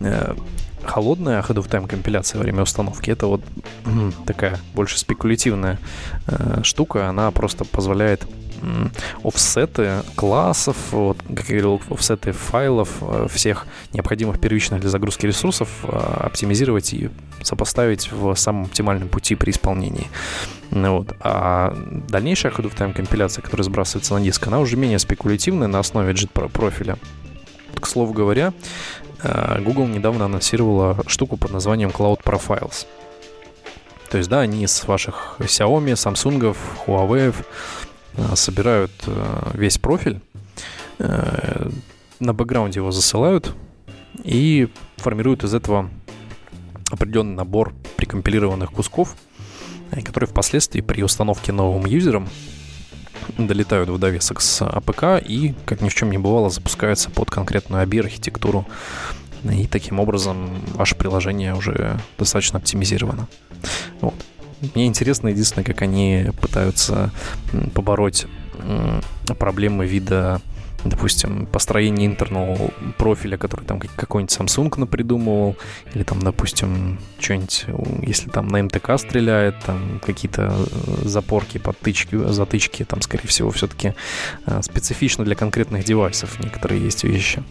Э, 0.00 0.34
холодная 0.84 1.40
Ahead 1.40 1.56
of 1.56 1.68
Time 1.68 1.86
компиляция 1.86 2.38
во 2.38 2.42
время 2.42 2.62
установки 2.62 3.10
это 3.10 3.26
вот 3.26 3.42
такая 4.26 4.58
больше 4.74 4.98
спекулятивная 4.98 5.78
штука. 6.64 7.08
Она 7.08 7.30
просто 7.30 7.64
позволяет 7.64 8.26
офсеты 9.24 10.02
классов, 10.14 10.76
вот, 10.92 11.18
как 11.22 11.48
я 11.48 11.60
говорил, 11.60 11.80
офсеты 11.90 12.32
файлов, 12.32 12.90
э, 13.00 13.26
всех 13.32 13.66
необходимых 13.92 14.40
первичных 14.40 14.80
для 14.80 14.90
загрузки 14.90 15.26
ресурсов 15.26 15.68
э, 15.82 15.88
оптимизировать 15.88 16.92
и 16.94 17.10
сопоставить 17.42 18.10
в 18.12 18.34
самом 18.36 18.64
оптимальном 18.64 19.08
пути 19.08 19.34
при 19.34 19.50
исполнении. 19.50 20.06
Вот. 20.70 21.14
А 21.20 21.76
дальнейшая 22.08 22.52
Hadoop 22.52 22.76
Time 22.76 22.94
компиляция, 22.94 23.42
которая 23.42 23.64
сбрасывается 23.64 24.14
на 24.14 24.20
диск, 24.20 24.46
она 24.46 24.60
уже 24.60 24.76
менее 24.76 24.98
спекулятивная 24.98 25.68
на 25.68 25.78
основе 25.78 26.12
JIT 26.12 26.48
профиля. 26.50 26.96
К 27.74 27.86
слову 27.86 28.12
говоря, 28.12 28.48
э, 28.48 28.52
Google 29.22 29.86
недавно 29.86 30.24
анонсировала 30.24 30.98
штуку 31.06 31.36
под 31.36 31.52
названием 31.52 31.90
Cloud 31.90 32.22
Profiles. 32.22 32.86
То 34.10 34.18
есть, 34.18 34.28
да, 34.28 34.40
они 34.40 34.66
с 34.66 34.84
ваших 34.86 35.36
Xiaomi, 35.38 35.92
Samsung, 35.92 36.56
Huawei 36.86 37.34
Э, 38.14 38.36
собирают 38.36 38.92
э, 39.06 39.50
весь 39.54 39.78
профиль, 39.78 40.20
э, 40.98 41.70
на 42.20 42.34
бэкграунде 42.34 42.80
его 42.80 42.90
засылают 42.90 43.54
и 44.22 44.68
формируют 44.96 45.44
из 45.44 45.54
этого 45.54 45.90
определенный 46.90 47.34
набор 47.34 47.72
прикомпилированных 47.96 48.70
кусков, 48.70 49.16
которые 50.04 50.28
впоследствии 50.28 50.82
при 50.82 51.02
установке 51.02 51.52
новым 51.52 51.86
юзером 51.86 52.28
долетают 53.38 53.88
в 53.88 53.98
довесок 53.98 54.40
с 54.40 54.62
APK 54.62 55.22
и, 55.24 55.54
как 55.66 55.80
ни 55.80 55.88
в 55.88 55.94
чем 55.94 56.10
не 56.10 56.18
бывало, 56.18 56.50
запускаются 56.50 57.10
под 57.10 57.30
конкретную 57.30 57.84
ABI-архитектуру. 57.84 58.66
И 59.44 59.66
таким 59.66 59.98
образом 59.98 60.50
ваше 60.74 60.94
приложение 60.94 61.54
уже 61.54 61.98
достаточно 62.18 62.58
оптимизировано. 62.58 63.26
Вот. 64.00 64.14
Мне 64.74 64.86
интересно 64.86 65.28
единственное, 65.28 65.64
как 65.64 65.82
они 65.82 66.30
пытаются 66.40 67.10
побороть 67.74 68.26
проблемы 69.38 69.86
вида 69.86 70.40
допустим, 70.84 71.46
построение 71.46 72.06
internal 72.06 72.56
профиля, 72.98 73.36
который 73.36 73.64
там 73.64 73.80
какой-нибудь 73.80 74.36
Samsung 74.36 74.80
напридумывал, 74.80 75.56
или 75.94 76.02
там, 76.02 76.20
допустим, 76.20 76.98
что-нибудь, 77.18 77.66
если 78.02 78.30
там 78.30 78.48
на 78.48 78.62
МТК 78.62 78.98
стреляет, 78.98 79.54
там 79.64 80.00
какие-то 80.04 80.52
э, 80.52 81.08
запорки, 81.08 81.58
подтычки, 81.58 82.16
затычки, 82.16 82.84
там, 82.84 83.00
скорее 83.02 83.28
всего, 83.28 83.50
все-таки 83.50 83.94
э, 84.46 84.60
специфично 84.62 85.24
для 85.24 85.34
конкретных 85.34 85.84
девайсов 85.84 86.38
некоторые 86.40 86.82
есть 86.82 87.04
вещи. 87.04 87.42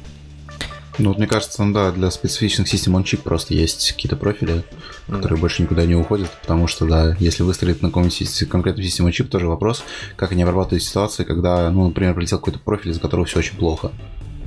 Ну, 1.02 1.10
вот 1.10 1.18
мне 1.18 1.26
кажется, 1.26 1.64
да, 1.74 1.92
для 1.92 2.12
специфичных 2.12 2.68
систем 2.68 2.94
он 2.94 3.04
чип 3.04 3.24
просто 3.24 3.56
есть 3.56 3.94
какие-то 3.94 4.16
профили, 4.16 4.54
mm-hmm. 4.54 5.16
которые 5.16 5.40
больше 5.40 5.64
никуда 5.64 5.84
не 5.86 5.96
уходят, 5.96 6.30
потому 6.42 6.68
что, 6.68 6.86
да, 6.86 7.16
если 7.20 7.42
выстрелить 7.42 7.82
на 7.82 7.90
каком-нибудь 7.90 8.48
конкретную 8.48 8.86
систему 8.86 9.12
чип, 9.12 9.28
тоже 9.28 9.48
вопрос, 9.48 9.84
как 10.16 10.32
они 10.32 10.44
обрабатывают 10.44 10.84
ситуации, 10.84 11.24
когда, 11.24 11.72
ну, 11.72 11.88
например, 11.88 12.14
прилетел 12.14 12.38
какой-то 12.38 12.60
профиль, 12.60 12.92
из-за 12.92 13.00
которого 13.02 13.26
все 13.26 13.40
очень 13.40 13.58
плохо. 13.58 13.92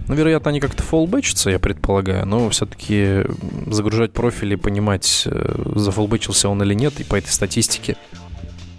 Ну, 0.07 0.15
вероятно, 0.15 0.51
они 0.51 0.61
как-то 0.61 0.85
фоллбэчатся, 0.85 1.51
я 1.51 1.59
предполагаю, 1.59 2.25
но 2.25 2.49
все-таки 2.51 3.25
загружать 3.67 4.13
профиль 4.13 4.53
и 4.53 4.57
понимать, 4.57 5.25
э, 5.27 5.73
зафоллбэчился 5.75 6.49
он 6.49 6.63
или 6.63 6.75
нет, 6.75 7.01
и 7.01 7.05
по 7.05 7.17
этой 7.17 7.31
статистике 7.31 7.97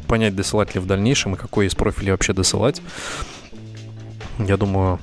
понять, 0.08 0.34
досылать 0.34 0.76
ли 0.76 0.80
в 0.80 0.86
дальнейшем, 0.86 1.36
и 1.36 1.38
какой 1.38 1.66
из 1.66 1.76
профилей 1.76 2.12
вообще 2.12 2.32
досылать, 2.32 2.82
я 4.40 4.56
думаю, 4.56 5.00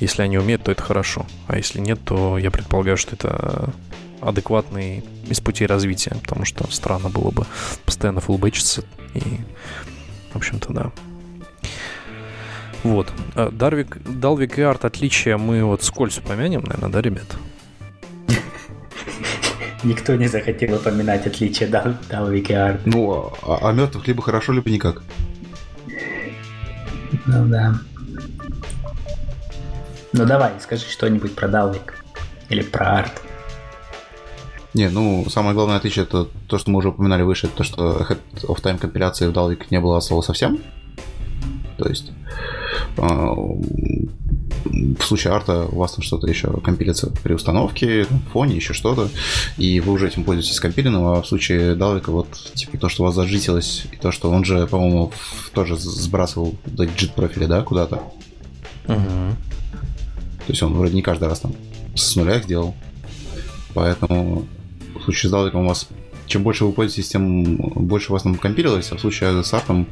если 0.00 0.22
они 0.22 0.38
умеют, 0.38 0.64
то 0.64 0.72
это 0.72 0.82
хорошо. 0.82 1.26
А 1.46 1.56
если 1.56 1.80
нет, 1.80 1.98
то 2.04 2.38
я 2.38 2.50
предполагаю, 2.50 2.96
что 2.96 3.14
это 3.14 3.72
адекватный 4.20 5.04
из 5.28 5.40
путей 5.40 5.66
развития, 5.66 6.16
потому 6.22 6.44
что 6.44 6.70
странно 6.70 7.08
было 7.08 7.30
бы 7.30 7.46
постоянно 7.84 8.20
фулбэчиться 8.20 8.84
и, 9.14 9.20
в 10.32 10.36
общем-то, 10.36 10.72
да. 10.72 10.92
Вот. 12.82 13.12
А 13.34 13.50
Дарвик, 13.50 13.98
Далвик 14.02 14.58
и 14.58 14.62
Арт 14.62 14.84
отличия 14.84 15.36
мы 15.36 15.64
вот 15.64 15.82
скользь 15.82 16.18
упомянем, 16.18 16.62
наверное, 16.62 16.90
да, 16.90 17.00
ребят? 17.00 17.36
Никто 19.84 20.16
не 20.16 20.26
захотел 20.26 20.74
упоминать 20.76 21.26
отличия 21.26 21.68
Далвик 22.08 22.50
и 22.50 22.54
Арт. 22.54 22.86
Ну, 22.86 23.32
а, 23.42 23.68
а 23.68 23.72
мертвых 23.72 24.06
либо 24.08 24.22
хорошо, 24.22 24.52
либо 24.52 24.70
никак. 24.70 25.02
Ну 27.26 27.46
да. 27.46 27.78
Ну 30.12 30.24
давай, 30.24 30.52
скажи 30.60 30.84
что-нибудь 30.86 31.34
про 31.34 31.48
Далвик 31.48 32.04
или 32.48 32.62
про 32.62 32.98
арт. 32.98 33.22
Не, 34.74 34.88
ну, 34.90 35.26
самое 35.28 35.54
главное 35.54 35.76
отличие 35.76 36.04
это 36.04 36.26
то, 36.46 36.58
что 36.58 36.70
мы 36.70 36.78
уже 36.78 36.90
упоминали 36.90 37.22
выше, 37.22 37.46
это 37.46 37.56
то, 37.56 37.64
что 37.64 37.96
Head 37.98 38.18
of 38.42 38.62
Time 38.62 38.78
компиляции 38.78 39.26
в 39.26 39.32
Dalvik 39.32 39.66
не 39.70 39.80
было 39.80 39.98
слова 40.00 40.22
совсем. 40.22 40.60
То 41.78 41.88
есть 41.88 42.10
а, 42.96 43.34
в 44.64 45.02
случае 45.02 45.32
арта 45.32 45.66
у 45.70 45.78
вас 45.78 45.92
там 45.92 46.02
что-то 46.02 46.26
еще 46.26 46.50
компилится 46.60 47.10
при 47.22 47.32
установке, 47.32 48.06
фоне, 48.32 48.56
еще 48.56 48.74
что-то, 48.74 49.08
и 49.56 49.80
вы 49.80 49.92
уже 49.92 50.08
этим 50.08 50.24
пользуетесь 50.24 50.60
компилингом, 50.60 51.06
а 51.06 51.22
в 51.22 51.26
случае 51.26 51.74
Далвика 51.74 52.10
вот 52.10 52.28
типа 52.54 52.78
то, 52.78 52.88
что 52.88 53.02
у 53.02 53.06
вас 53.06 53.14
зажитилось, 53.14 53.86
и 53.92 53.96
то, 53.96 54.12
что 54.12 54.30
он 54.30 54.44
же, 54.44 54.66
по-моему, 54.66 55.12
тоже 55.54 55.76
сбрасывал 55.76 56.54
JIT 56.66 57.14
профили, 57.14 57.46
да, 57.46 57.62
куда-то. 57.62 58.02
Угу. 58.86 59.36
То 60.48 60.52
есть 60.52 60.62
он 60.62 60.72
вроде 60.72 60.94
не 60.94 61.02
каждый 61.02 61.28
раз 61.28 61.40
там 61.40 61.52
с 61.94 62.16
нуля 62.16 62.36
их 62.36 62.46
делал. 62.46 62.74
Поэтому 63.74 64.46
в 64.98 65.02
случае 65.02 65.28
с 65.28 65.32
Далвиком 65.32 65.66
у 65.66 65.68
вас 65.68 65.86
чем 66.24 66.42
больше 66.42 66.64
вы 66.64 66.72
пользуетесь, 66.72 67.10
тем 67.10 67.56
больше 67.56 68.10
у 68.10 68.12
вас 68.14 68.22
там 68.22 68.34
компилилось, 68.36 68.90
а 68.92 68.96
в 68.96 69.00
случае 69.00 69.44
с 69.44 69.52
артом 69.52 69.86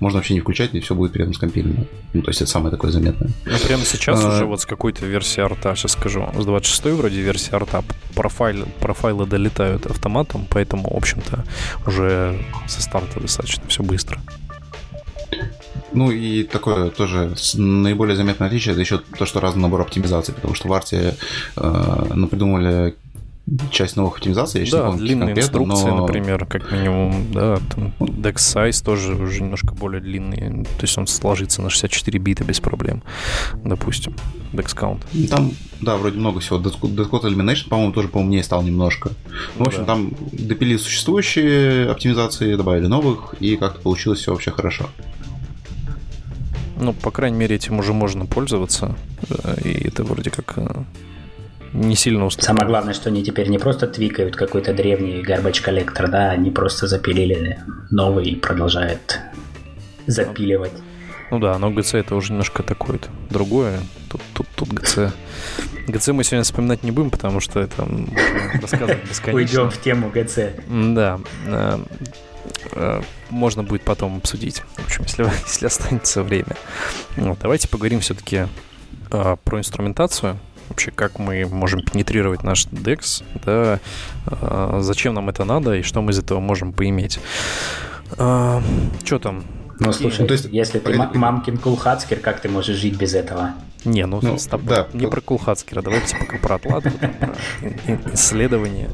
можно 0.00 0.18
вообще 0.18 0.34
не 0.34 0.40
включать, 0.40 0.74
и 0.74 0.80
все 0.80 0.96
будет 0.96 1.12
при 1.12 1.22
этом 1.22 1.32
скомпилено. 1.32 1.86
Ну, 2.12 2.22
то 2.22 2.30
есть 2.30 2.42
это 2.42 2.50
самое 2.50 2.72
такое 2.72 2.90
заметное. 2.90 3.30
Ну, 3.46 3.58
прямо 3.64 3.84
сейчас 3.84 4.24
а... 4.24 4.28
уже 4.28 4.46
вот 4.46 4.60
с 4.60 4.66
какой-то 4.66 5.06
версии 5.06 5.40
арта, 5.40 5.76
сейчас 5.76 5.92
скажу, 5.92 6.28
с 6.36 6.44
26 6.44 6.86
вроде 6.96 7.20
версии 7.20 7.54
арта 7.54 7.84
профайлы, 8.16 8.66
профайлы 8.80 9.26
долетают 9.26 9.86
автоматом, 9.86 10.44
поэтому, 10.50 10.92
в 10.92 10.96
общем-то, 10.96 11.44
уже 11.86 12.36
со 12.66 12.82
старта 12.82 13.20
достаточно 13.20 13.62
все 13.68 13.84
быстро. 13.84 14.20
Ну 15.92 16.10
и 16.10 16.44
такое 16.44 16.90
тоже 16.90 17.34
наиболее 17.54 18.16
заметное 18.16 18.48
отличие 18.48 18.72
это 18.72 18.80
еще 18.80 18.98
то, 18.98 19.26
что 19.26 19.40
разный 19.40 19.62
набор 19.62 19.80
оптимизации, 19.82 20.32
потому 20.32 20.54
что 20.54 20.68
в 20.68 20.72
арте 20.72 21.16
э, 21.56 22.26
придумали 22.30 22.94
часть 23.70 23.96
новых 23.96 24.16
оптимизаций, 24.16 24.64
я 24.64 24.70
да, 24.70 24.86
помню, 24.86 24.98
длинные 25.00 25.36
инструкции, 25.36 25.88
но... 25.88 26.02
например, 26.02 26.46
как 26.46 26.70
минимум, 26.70 27.32
да, 27.32 27.58
там 27.74 27.92
dex 27.98 28.36
size 28.36 28.84
тоже 28.84 29.14
уже 29.14 29.42
немножко 29.42 29.74
более 29.74 30.00
длинный, 30.00 30.64
то 30.64 30.82
есть 30.82 30.96
он 30.96 31.06
сложится 31.06 31.60
на 31.60 31.70
64 31.70 32.18
бита 32.18 32.44
без 32.44 32.60
проблем, 32.60 33.02
допустим, 33.64 34.14
dex 34.52 34.76
count. 34.76 35.00
Ну, 35.12 35.26
там, 35.26 35.52
да, 35.80 35.96
вроде 35.96 36.18
много 36.18 36.40
всего. 36.40 36.58
Deadcode 36.58 37.22
Elimination, 37.22 37.68
по-моему, 37.68 37.92
тоже 37.92 38.08
поумнее 38.08 38.44
стал 38.44 38.62
немножко. 38.62 39.10
Ну, 39.58 39.64
в 39.64 39.68
общем, 39.68 39.80
да. 39.80 39.86
там 39.86 40.12
допили 40.32 40.76
существующие 40.76 41.90
оптимизации, 41.90 42.54
добавили 42.54 42.86
новых, 42.86 43.34
и 43.40 43.56
как-то 43.56 43.80
получилось 43.80 44.20
все 44.20 44.32
вообще 44.32 44.50
хорошо. 44.52 44.88
Ну, 46.78 46.92
по 46.92 47.10
крайней 47.10 47.36
мере, 47.36 47.56
этим 47.56 47.78
уже 47.78 47.92
можно 47.92 48.26
пользоваться. 48.26 48.96
Э, 49.28 49.56
и 49.62 49.88
это 49.88 50.04
вроде 50.04 50.30
как 50.30 50.54
э, 50.56 50.66
не 51.72 51.96
сильно 51.96 52.26
уступает. 52.26 52.46
Самое 52.46 52.66
главное, 52.66 52.94
что 52.94 53.10
они 53.10 53.22
теперь 53.22 53.48
не 53.48 53.58
просто 53.58 53.86
твикают 53.86 54.36
какой-то 54.36 54.72
древний 54.72 55.22
garbage 55.22 55.62
коллектор, 55.62 56.08
да, 56.08 56.30
они 56.30 56.50
просто 56.50 56.86
запилили 56.86 57.58
новый 57.90 58.26
и 58.26 58.36
продолжают 58.36 59.20
запиливать. 60.06 60.72
Ну 61.30 61.38
да, 61.38 61.58
но 61.58 61.70
GC 61.70 62.00
это 62.00 62.16
уже 62.16 62.32
немножко 62.32 62.62
такое 62.62 62.96
-то 62.98 63.08
другое. 63.30 63.78
Тут, 64.08 64.20
тут, 64.34 64.46
тут 64.56 64.68
GC. 64.68 65.12
GC 65.86 66.12
мы 66.12 66.24
сегодня 66.24 66.42
вспоминать 66.42 66.82
не 66.82 66.90
будем, 66.90 67.10
потому 67.10 67.38
что 67.40 67.60
это 67.60 67.86
рассказывать 68.60 69.04
бесконечно. 69.08 69.34
Уйдем 69.34 69.70
в 69.70 69.80
тему 69.80 70.10
GC. 70.12 70.94
Да. 70.94 71.20
Э, 72.72 73.00
э, 73.00 73.02
можно 73.30 73.62
будет 73.62 73.82
потом 73.82 74.18
обсудить, 74.18 74.62
в 74.76 74.84
общем, 74.84 75.04
если, 75.04 75.24
если 75.46 75.66
останется 75.66 76.22
время. 76.22 76.56
Вот, 77.16 77.38
давайте 77.40 77.68
поговорим 77.68 78.00
все-таки 78.00 78.46
э, 79.10 79.36
про 79.44 79.58
инструментацию 79.58 80.38
вообще 80.70 80.92
как 80.92 81.18
мы 81.18 81.44
можем 81.46 81.82
пенетрировать 81.82 82.42
наш 82.44 82.66
DEX, 82.66 83.24
да, 83.44 83.80
а, 84.26 84.78
зачем 84.80 85.14
нам 85.14 85.28
это 85.28 85.44
надо 85.44 85.74
и 85.74 85.82
что 85.82 86.00
мы 86.00 86.12
из 86.12 86.18
этого 86.20 86.38
можем 86.38 86.72
поиметь. 86.72 87.18
А, 88.16 88.62
что 89.04 89.18
там? 89.18 89.44
Ну, 89.80 89.92
слушай, 89.92 90.20
ну, 90.20 90.26
то 90.28 90.34
есть, 90.34 90.46
если 90.50 90.78
ты 90.78 90.92
погоди, 90.92 91.18
мамкин 91.18 91.58
кулхацкер, 91.58 92.20
как 92.20 92.40
ты 92.40 92.48
можешь 92.48 92.76
жить 92.76 92.96
без 92.96 93.14
этого? 93.14 93.54
Не, 93.84 94.06
ну, 94.06 94.20
ну 94.22 94.38
стоп, 94.38 94.62
да, 94.62 94.86
не 94.92 95.06
про 95.06 95.20
кулхацкера, 95.20 95.82
давайте 95.82 96.16
пока 96.16 96.38
про 96.38 96.54
отладку, 96.56 96.90
про 96.90 98.14
исследование. 98.14 98.90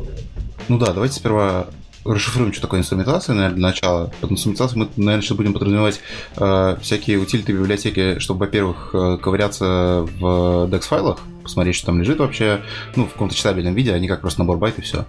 Ну 0.69 0.79
да, 0.79 0.93
давайте 0.93 1.17
сперва 1.17 1.67
расшифруем, 2.13 2.53
что 2.53 2.63
такое 2.63 2.81
инструментация, 2.81 3.35
наверное, 3.35 3.57
для 3.57 3.67
начала. 3.69 4.13
Под 4.21 4.33
инструментацией 4.33 4.83
мы, 4.83 4.89
наверное, 4.97 5.23
сейчас 5.23 5.37
будем 5.37 5.53
подразумевать 5.53 6.01
э, 6.37 6.77
всякие 6.81 7.19
утилиты 7.19 7.53
библиотеки, 7.53 8.19
чтобы, 8.19 8.41
во-первых, 8.41 8.91
э, 8.93 9.19
ковыряться 9.21 10.07
в 10.19 10.69
DEX-файлах, 10.71 11.19
посмотреть, 11.43 11.77
что 11.77 11.87
там 11.87 12.01
лежит 12.01 12.19
вообще, 12.19 12.61
ну, 12.97 13.07
в 13.07 13.13
каком-то 13.13 13.35
читабельном 13.35 13.75
виде, 13.75 13.93
а 13.93 13.99
не 13.99 14.09
как 14.09 14.21
просто 14.21 14.41
набор 14.41 14.59
байт 14.59 14.79
и 14.79 14.83
все. 14.83 15.07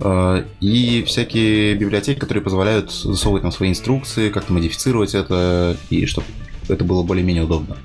Э, 0.00 0.44
и 0.60 1.02
всякие 1.04 1.74
библиотеки, 1.74 2.18
которые 2.18 2.42
позволяют 2.42 2.92
засовывать 2.92 3.42
там 3.42 3.52
свои 3.52 3.70
инструкции, 3.70 4.30
как-то 4.30 4.52
модифицировать 4.52 5.14
это, 5.14 5.76
и 5.90 6.06
чтобы 6.06 6.26
это 6.68 6.84
было 6.84 7.02
более-менее 7.02 7.44
удобно. 7.44 7.76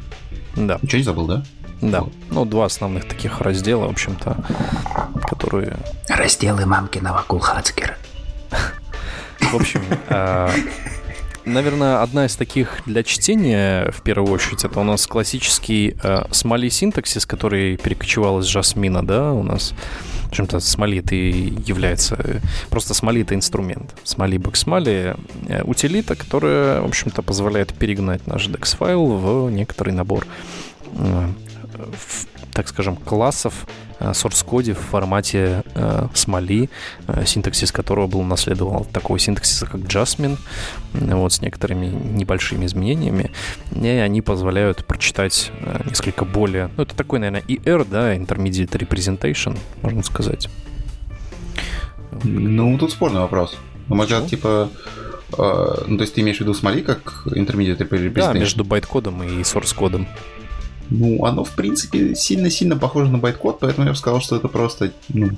Да. 0.56 0.80
Ничего 0.82 0.98
не 0.98 1.04
забыл, 1.04 1.28
да? 1.28 1.44
Да. 1.82 2.02
Вот. 2.02 2.14
Ну, 2.32 2.46
два 2.46 2.66
основных 2.66 3.06
таких 3.08 3.42
раздела, 3.42 3.88
в 3.88 3.92
общем-то, 3.92 4.38
которые... 5.30 5.78
Разделы 6.08 6.66
мамкиного 6.66 7.24
Кулхацкера. 7.28 7.98
В 9.52 9.56
общем, 9.56 9.82
а, 10.10 10.52
наверное, 11.46 12.02
одна 12.02 12.26
из 12.26 12.36
таких 12.36 12.82
для 12.86 13.04
чтения, 13.04 13.92
в 13.92 14.02
первую 14.02 14.32
очередь, 14.32 14.64
это 14.64 14.80
у 14.80 14.84
нас 14.84 15.06
классический 15.08 15.96
смоли 16.32 16.70
синтаксис, 16.70 17.26
который 17.26 17.78
перекочевал 17.78 18.40
из 18.40 18.46
Жасмина, 18.46 19.06
да, 19.06 19.32
у 19.34 19.44
нас 19.44 19.74
в 20.34 20.36
общем-то, 20.36 20.60
смоли 20.62 20.98
это 20.98 21.14
является... 21.14 22.42
Просто 22.72 22.96
смоли 22.96 23.22
это 23.22 23.36
инструмент. 23.36 23.94
Смоли 24.04 24.38
бэксмоли 24.40 25.16
э, 25.48 25.62
утилита, 25.64 26.16
которая, 26.16 26.82
в 26.82 26.86
общем-то, 26.86 27.22
позволяет 27.22 27.72
перегнать 27.72 28.26
наш 28.26 28.48
DEX-файл 28.48 29.06
в 29.18 29.52
некоторый 29.52 29.92
набор, 29.92 30.26
э, 30.94 31.28
так 32.52 32.68
скажем, 32.68 32.96
классов, 32.96 33.68
source-коде 34.12 34.74
в 34.74 34.80
формате 34.80 35.64
э, 35.76 36.08
смоли, 36.14 36.70
э, 37.08 37.26
синтаксис 37.26 37.72
которого 37.72 38.08
был 38.08 38.24
наследовал 38.24 38.82
от 38.82 38.90
такого 38.92 39.20
синтаксиса, 39.20 39.66
как 39.66 39.82
Jasmine, 39.82 40.38
вот, 40.94 41.34
с 41.34 41.42
некоторыми 41.42 41.88
небольшими 41.88 42.66
изменениями, 42.66 43.32
и 43.76 43.88
они 43.88 44.22
позволяют 44.22 44.86
прочитать 44.86 45.52
несколько 45.86 46.26
более... 46.26 46.70
Ну, 46.78 46.84
это 46.84 46.96
такой, 46.96 47.20
наверное, 47.20 47.42
ER, 47.48 47.88
да, 47.90 48.16
Intermediate 48.16 48.72
Representation, 48.72 49.58
можно 49.82 50.04
сказать. 50.04 50.50
Ну, 52.24 52.78
тут 52.78 52.92
спорный 52.92 53.22
вопрос. 53.22 53.58
Мой 53.88 54.06
взгляд, 54.06 54.28
типа... 54.28 54.70
ну, 55.38 55.98
то 55.98 56.02
есть 56.02 56.14
ты 56.14 56.22
имеешь 56.22 56.38
в 56.38 56.42
виду 56.42 56.54
смоли 56.54 56.82
как 56.82 57.24
Intermediate 57.26 57.78
Representation? 57.78 58.14
Да, 58.14 58.34
между 58.34 58.64
байткодом 58.64 59.24
и 59.24 59.42
source-кодом. 59.42 60.08
Ну, 60.90 61.26
оно, 61.26 61.44
в 61.44 61.52
принципе, 61.52 62.16
сильно-сильно 62.16 62.78
похоже 62.78 63.10
на 63.10 63.18
байткод, 63.18 63.60
поэтому 63.60 63.86
я 63.86 63.94
бы 63.94 63.98
сказал, 63.98 64.22
что 64.22 64.36
это 64.36 64.48
просто, 64.48 64.92
ну, 65.10 65.32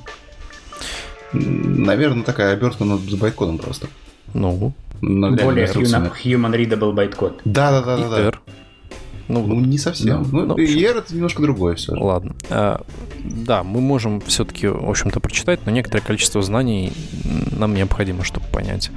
наверное, 1.34 2.24
такая 2.24 2.54
обертка 2.54 2.84
над 2.84 3.02
байткодом 3.18 3.58
просто. 3.58 3.88
Ну, 4.34 4.74
более 5.02 5.68
human, 5.68 6.12
human 6.24 6.56
readable 6.56 6.94
байткод. 6.94 7.42
Да, 7.46 7.82
да, 7.82 7.98
да, 7.98 8.10
да. 8.10 8.32
Ну, 9.28 9.46
ну, 9.46 9.60
не 9.60 9.78
совсем. 9.78 10.24
Да, 10.24 10.30
ну, 10.32 10.46
ну, 10.46 10.56
ER 10.56 11.00
это 11.00 11.14
немножко 11.14 11.42
другое 11.42 11.76
все. 11.76 11.94
Ладно. 11.94 12.36
А, 12.50 12.82
да, 13.30 13.64
мы 13.64 13.82
можем 13.82 14.22
все-таки, 14.22 14.68
в 14.68 14.90
общем-то, 14.90 15.20
прочитать, 15.20 15.66
но 15.66 15.72
некоторое 15.72 16.02
количество 16.02 16.42
знаний 16.42 16.94
нам 17.52 17.74
необходимо, 17.74 18.24
чтобы 18.24 18.46
понять, 18.48 18.92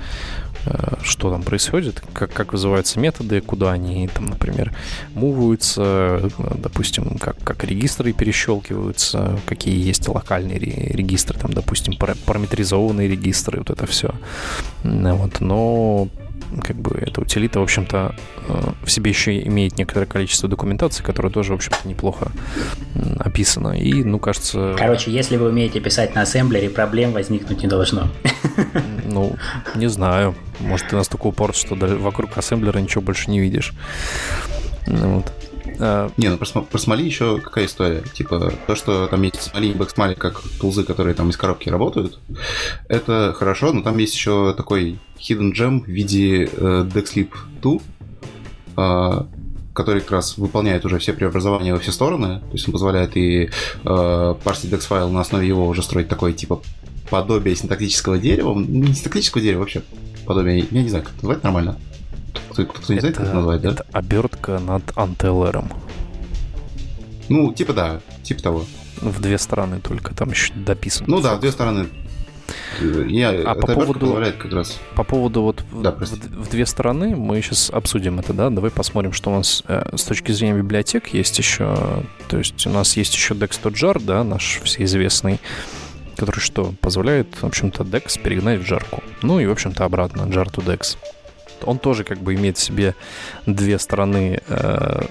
Э, 0.69 0.95
что 1.03 1.31
там 1.31 1.43
происходит, 1.43 2.03
как, 2.13 2.33
как 2.33 2.53
вызываются 2.53 2.99
методы, 2.99 3.41
куда 3.41 3.73
они 3.73 4.09
там, 4.09 4.27
например, 4.27 4.73
муваются, 5.15 6.31
допустим, 6.39 7.19
как, 7.19 7.39
как 7.43 7.65
регистры 7.65 8.13
перещелкиваются, 8.13 9.39
какие 9.47 9.79
есть 9.79 10.09
локальные 10.09 10.59
регистры, 10.59 11.39
там, 11.39 11.53
допустим, 11.53 11.95
параметризованные 11.97 13.09
регистры, 13.09 13.59
вот 13.59 13.71
это 13.71 13.87
все. 13.87 14.15
Вот, 14.83 15.41
но 15.41 16.09
как 16.63 16.77
бы 16.77 16.97
эта 16.99 17.21
утилита, 17.21 17.61
в 17.61 17.63
общем-то, 17.63 18.15
э, 18.49 18.53
в 18.85 18.91
себе 18.91 19.11
еще 19.11 19.41
имеет 19.43 19.79
некоторое 19.79 20.07
количество 20.07 20.49
документации, 20.49 21.03
которая 21.03 21.33
тоже, 21.33 21.53
в 21.53 21.57
общем-то, 21.57 21.87
неплохо 21.89 22.31
описана. 23.19 23.79
И, 23.79 24.03
ну, 24.05 24.19
кажется... 24.19 24.75
Короче, 24.79 25.11
если 25.11 25.37
вы 25.37 25.49
умеете 25.49 25.81
писать 25.81 26.15
на 26.15 26.23
ассемблере, 26.23 26.71
проблем 26.71 27.13
возникнуть 27.13 27.63
не 27.63 27.69
должно. 27.69 28.09
Ну, 29.11 29.37
не 29.75 29.89
знаю. 29.89 30.35
Может, 30.61 30.89
ты 30.89 30.97
настолько 30.97 31.29
упорт, 31.29 31.57
что 31.57 31.75
вокруг 31.75 32.37
ассемблера 32.37 32.79
ничего 32.79 33.01
больше 33.01 33.31
не 33.31 33.41
видишь. 33.41 33.73
Ну, 34.87 35.17
вот. 35.17 35.33
А... 35.79 36.11
Не, 36.17 36.29
ну 36.29 36.39
про, 36.39 36.47
про 36.63 36.79
смоли 36.79 37.05
еще 37.05 37.41
какая 37.41 37.67
история. 37.67 38.03
Типа, 38.15 38.53
то, 38.67 38.75
что 38.75 39.07
там 39.07 39.23
есть 39.23 39.41
смоли 39.43 39.69
и 39.69 39.75
бэксмоли 39.75 40.15
как 40.15 40.41
тулзы, 40.61 40.85
которые 40.85 41.15
там 41.15 41.31
из 41.31 41.37
коробки 41.37 41.69
работают, 41.69 42.19
это 42.89 43.35
хорошо, 43.37 43.73
но 43.73 43.83
там 43.83 43.99
есть 43.99 44.15
еще 44.15 44.55
такой 44.57 44.99
hidden 45.19 45.53
gem 45.53 45.81
в 45.85 45.89
виде 45.89 46.45
э, 46.45 46.89
DexLib 46.93 47.31
2, 47.63 47.79
э, 48.77 49.25
который 49.75 50.01
как 50.01 50.11
раз 50.11 50.37
выполняет 50.39 50.85
уже 50.85 50.99
все 50.99 51.13
преобразования 51.13 51.73
во 51.73 51.79
все 51.79 51.93
стороны. 51.93 52.41
То 52.41 52.53
есть 52.53 52.67
он 52.67 52.73
позволяет 52.73 53.17
и 53.17 53.51
э, 53.85 54.35
парсить 54.45 54.73
DEX 54.73 54.81
файл 54.81 55.11
на 55.11 55.21
основе 55.21 55.47
его 55.47 55.69
уже 55.69 55.83
строить 55.83 56.09
такое 56.09 56.33
типа 56.33 56.63
подобие 57.11 57.55
синтактического 57.57 58.19
дерева. 58.19 58.59
Не 58.59 58.93
синтактического 58.93 59.43
дерева 59.43 59.61
вообще. 59.61 59.83
Подобие, 60.27 60.67
я 60.71 60.83
не 60.83 60.89
знаю, 60.89 61.05
как 61.05 61.15
это 61.15 61.27
назвать 61.27 61.45
нормально. 61.45 61.79
Кто, 62.51 62.65
кто 62.65 62.93
не 62.93 63.01
знает, 63.01 63.17
как 63.17 63.27
это 63.27 63.35
назвать, 63.35 63.61
да? 63.61 63.71
Это 63.71 63.87
обертка 63.93 64.59
над 64.59 64.83
антеллером. 64.97 65.71
Ну, 67.29 67.53
типа 67.53 67.73
да, 67.73 68.01
типа 68.23 68.43
того. 68.43 68.65
В 69.01 69.21
две 69.21 69.39
стороны 69.39 69.81
только, 69.81 70.15
там 70.15 70.31
еще 70.31 70.53
дописано. 70.55 71.07
Ну 71.09 71.21
да, 71.21 71.37
в 71.37 71.41
две 71.41 71.53
стороны 71.53 71.89
я, 72.81 73.31
а 73.45 73.55
по 73.55 73.67
поводу, 73.67 74.15
как 74.39 74.53
раз. 74.53 74.79
По 74.95 75.05
поводу 75.05 75.43
вот 75.43 75.65
да, 75.73 75.93
в, 75.93 76.01
в 76.01 76.51
две 76.51 76.65
стороны 76.65 77.15
мы 77.17 77.41
сейчас 77.43 77.71
обсудим 77.71 78.21
это, 78.21 78.33
да? 78.33 78.51
Давай 78.51 78.71
посмотрим, 78.71 79.13
что 79.13 79.31
у 79.31 79.35
нас 79.35 79.63
э, 79.67 79.97
с 79.97 80.05
точки 80.05 80.33
зрения 80.33 80.59
библиотек 80.59 81.09
есть 81.09 81.37
еще. 81.39 82.05
То 82.29 82.39
есть 82.39 82.67
у 82.67 82.71
нас 82.71 82.97
есть 82.97 83.15
еще 83.15 83.35
Dex.jar, 83.35 84.03
да, 84.03 84.25
наш 84.25 84.61
всеизвестный, 84.65 85.41
который 86.17 86.41
что 86.41 86.73
позволяет, 86.81 87.43
в 87.43 87.45
общем-то, 87.45 87.85
Dex 87.85 88.21
перегнать 88.21 88.61
в 88.61 88.67
жарку. 88.67 89.03
Ну 89.23 89.41
и, 89.41 89.47
в 89.47 89.53
общем-то, 89.53 89.85
обратно, 89.85 90.23
jar 90.23 90.47
to 90.47 90.65
Dex. 90.65 90.97
Он 91.65 91.79
тоже 91.79 92.05
как 92.05 92.19
бы 92.19 92.35
имеет 92.35 92.59
в 92.59 92.63
себе 92.63 92.95
две 93.47 93.79
стороны 93.79 94.41
э, 94.49 95.03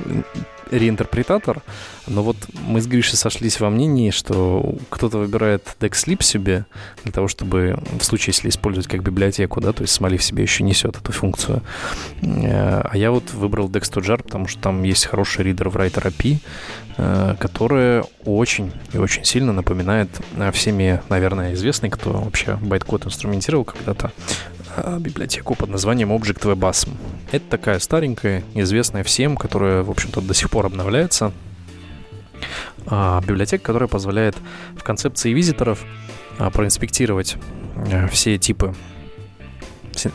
реинтерпретатор, 0.72 1.62
но 2.08 2.24
вот 2.24 2.38
мы 2.66 2.82
с 2.82 2.88
Гришей 2.88 3.18
сошлись 3.18 3.60
во 3.60 3.70
мнении, 3.70 4.12
что 4.12 4.76
кто-то 4.90 5.18
выбирает 5.18 5.76
DexLib 5.80 6.24
себе 6.24 6.66
для 7.04 7.12
того, 7.12 7.28
чтобы 7.28 7.80
в 8.00 8.04
случае, 8.04 8.34
если 8.36 8.50
использовать 8.50 8.88
как 8.88 9.02
библиотеку, 9.04 9.62
да, 9.62 9.74
то 9.74 9.84
есть 9.84 10.00
Smolly 10.00 10.18
в 10.18 10.24
себе 10.24 10.44
еще 10.44 10.64
несет 10.64 10.98
эту 10.98 11.12
функцию. 11.12 11.62
Э, 12.22 12.82
а 12.84 12.98
я 12.98 13.12
вот 13.12 13.32
выбрал 13.34 13.70
Dex2Jar, 13.70 14.24
потому 14.24 14.48
что 14.48 14.62
там 14.62 14.84
есть 14.84 15.06
хороший 15.06 15.46
ридер 15.46 15.70
в 15.70 15.78
Writer 15.78 16.12
API, 16.12 16.38
э, 16.98 17.36
который 17.40 18.04
очень 18.26 18.72
и 18.94 18.98
очень 18.98 19.24
сильно 19.24 19.54
напоминает 19.54 20.10
всеми, 20.54 21.02
наверное, 21.10 21.54
известный, 21.54 21.90
кто 21.90 22.12
вообще 22.12 22.58
байткод 22.62 23.06
инструментировал 23.06 23.66
когда-то, 23.66 24.12
библиотеку 25.00 25.56
под 25.56 25.70
названием 25.70 26.12
Object 26.12 26.42
WebAsm. 26.44 26.90
Это 27.32 27.46
такая 27.50 27.80
старенькая, 27.80 28.44
известная 28.54 29.04
всем, 29.04 29.38
которая, 29.38 29.84
в 29.84 29.92
общем-то, 29.92 30.22
до 30.22 30.34
сих 30.34 30.50
пор 30.50 30.66
обновляется. 30.66 31.32
А, 32.86 33.22
библиотека, 33.22 33.64
которая 33.64 33.90
позволяет 33.90 34.36
в 34.76 34.84
концепции 34.84 35.34
визиторов 35.34 35.84
а, 36.38 36.50
проинспектировать 36.50 37.38
а, 37.76 38.08
все 38.08 38.38
типы 38.38 38.76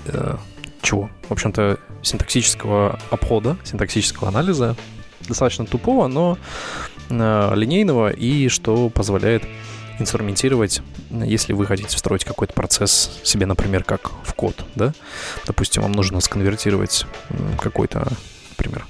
а, 0.08 0.38
чего? 0.82 1.10
В 1.28 1.32
общем-то, 1.32 1.78
синтаксического 2.02 2.98
обхода, 3.10 3.56
синтаксического 3.64 4.28
анализа, 4.28 4.76
достаточно 5.28 5.66
тупого, 5.66 6.08
но 6.08 6.38
а, 7.10 7.54
линейного, 7.54 8.10
и 8.10 8.48
что 8.48 8.88
позволяет 8.90 9.44
инструментировать, 9.98 10.82
если 11.10 11.52
вы 11.52 11.66
хотите 11.66 11.94
встроить 11.96 12.24
какой-то 12.24 12.52
процесс 12.52 13.20
себе, 13.22 13.46
например, 13.46 13.84
как 13.84 14.10
в 14.24 14.34
код, 14.34 14.64
да, 14.74 14.92
допустим, 15.46 15.82
вам 15.82 15.92
нужно 15.92 16.20
сконвертировать 16.20 17.06
какой-то, 17.60 18.06
например, 18.50 18.86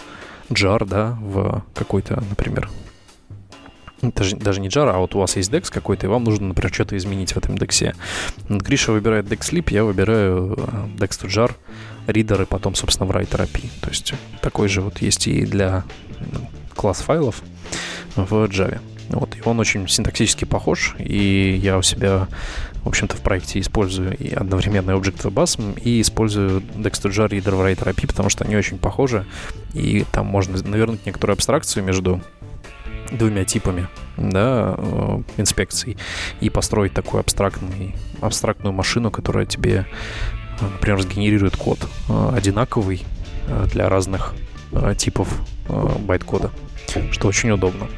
jar, 0.50 0.84
да, 0.86 1.18
в 1.20 1.64
какой-то, 1.74 2.22
например, 2.28 2.70
даже, 4.02 4.36
даже 4.36 4.60
не 4.60 4.68
jar, 4.68 4.90
а 4.90 4.98
вот 4.98 5.14
у 5.14 5.20
вас 5.20 5.36
есть 5.36 5.50
DEX 5.50 5.70
какой-то, 5.72 6.06
и 6.06 6.08
вам 6.08 6.24
нужно, 6.24 6.48
например, 6.48 6.72
что-то 6.74 6.96
изменить 6.96 7.32
в 7.32 7.36
этом 7.36 7.54
DEX. 7.54 7.94
Гриша 8.48 8.92
выбирает 8.92 9.26
DEX 9.26 9.64
я 9.70 9.84
выбираю 9.84 10.54
DEX 10.96 11.22
to 11.22 11.28
jar, 11.28 11.52
ридер 12.06 12.42
и 12.42 12.46
потом, 12.46 12.74
собственно, 12.74 13.08
writer 13.08 13.46
API. 13.46 13.70
То 13.80 13.90
есть 13.90 14.14
такой 14.40 14.68
же 14.68 14.80
вот 14.80 14.98
есть 14.98 15.28
и 15.28 15.46
для 15.46 15.84
класс 16.74 17.00
файлов 17.00 17.42
в 18.16 18.32
Java. 18.46 18.80
Вот, 19.12 19.36
и 19.36 19.42
он 19.44 19.60
очень 19.60 19.86
синтаксически 19.88 20.46
похож, 20.46 20.96
и 20.98 21.54
я 21.62 21.76
у 21.76 21.82
себя, 21.82 22.28
в 22.82 22.88
общем-то, 22.88 23.16
в 23.16 23.20
проекте 23.20 23.60
использую 23.60 24.16
и 24.16 24.32
одновременно 24.32 24.92
Object 24.92 25.22
WebAsm, 25.22 25.80
и 25.80 26.00
использую 26.00 26.60
Dex2Jar 26.60 27.34
и 27.36 27.40
Writer 27.40 27.92
API, 27.92 28.06
потому 28.06 28.30
что 28.30 28.44
они 28.44 28.56
очень 28.56 28.78
похожи, 28.78 29.26
и 29.74 30.04
там 30.12 30.26
можно 30.26 30.56
навернуть 30.62 31.04
некоторую 31.04 31.34
абстракцию 31.34 31.84
между 31.84 32.22
двумя 33.10 33.44
типами 33.44 33.88
да, 34.16 34.74
э, 34.76 35.22
инспекций 35.36 35.96
и 36.40 36.50
построить 36.50 36.94
такую 36.94 37.20
абстрактный, 37.20 37.94
абстрактную 38.20 38.72
машину, 38.72 39.10
которая 39.10 39.46
тебе, 39.46 39.86
например, 40.60 41.02
сгенерирует 41.02 41.56
код 41.56 41.78
э, 42.08 42.32
одинаковый 42.34 43.04
э, 43.46 43.66
для 43.70 43.88
разных 43.88 44.34
типов 44.96 45.28
байт-кода, 45.68 46.50
что 47.10 47.28
очень 47.28 47.50
удобно. 47.50 47.88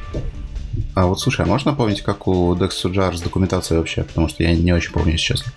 А 0.93 1.05
вот 1.07 1.19
слушай, 1.19 1.41
а 1.41 1.47
можно 1.47 1.71
напомнить, 1.71 2.01
как 2.01 2.27
у 2.27 2.55
Dex2Jar 2.55 3.15
с 3.15 3.21
документацией 3.21 3.79
вообще? 3.79 4.03
Потому 4.03 4.27
что 4.27 4.43
я 4.43 4.55
не 4.55 4.73
очень 4.73 4.91
помню, 4.91 5.13
если 5.13 5.25
честно. 5.25 5.51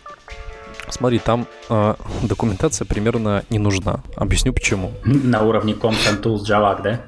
Смотри, 0.89 1.19
там 1.19 1.47
э, 1.69 1.95
документация 2.23 2.85
примерно 2.85 3.45
не 3.51 3.59
нужна. 3.59 4.01
Объясню 4.17 4.53
почему. 4.53 4.93
На 5.05 5.43
уровне 5.43 5.75
Content 5.75 6.23
Tools 6.23 6.45
Java, 6.49 6.83
да? 6.83 7.01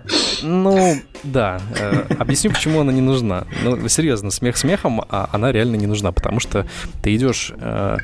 Ну, 0.43 0.97
да. 1.23 1.61
Э, 1.79 2.05
объясню, 2.19 2.51
почему 2.51 2.81
она 2.81 2.93
не 2.93 3.01
нужна. 3.01 3.47
Ну, 3.63 3.89
серьезно, 3.89 4.31
смех 4.31 4.57
смехом, 4.57 5.03
а 5.09 5.29
она 5.33 5.53
реально 5.53 5.77
не 5.77 5.87
нужна, 5.87 6.13
потому 6.13 6.41
что 6.41 6.67
ты 7.03 7.15
идешь 7.15 7.53
э, 7.57 7.97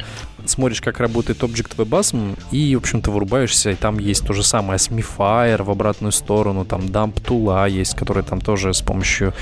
смотришь, 0.49 0.81
как 0.81 1.01
работает 1.01 1.42
Object 1.42 1.77
WebAsm, 1.77 2.38
и, 2.51 2.75
в 2.77 2.79
общем-то, 2.79 3.11
вырубаешься, 3.11 3.71
и 3.71 3.75
там 3.75 3.99
есть 3.99 4.27
то 4.27 4.33
же 4.33 4.42
самое 4.42 4.79
Smifier 4.79 5.62
в 5.62 5.71
обратную 5.71 6.12
сторону, 6.12 6.64
там 6.64 6.83
Dump 6.83 7.23
Tool 7.23 7.71
есть, 7.71 7.95
который 7.95 8.23
там 8.23 8.40
тоже 8.40 8.75
с 8.75 8.81
помощью 8.81 9.33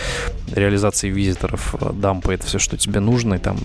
реализации 0.52 1.08
визиторов 1.08 1.74
э, 1.80 1.92
дампает 1.92 2.42
все, 2.42 2.58
что 2.58 2.76
тебе 2.76 3.00
нужно, 3.00 3.34
и 3.34 3.38
там 3.38 3.56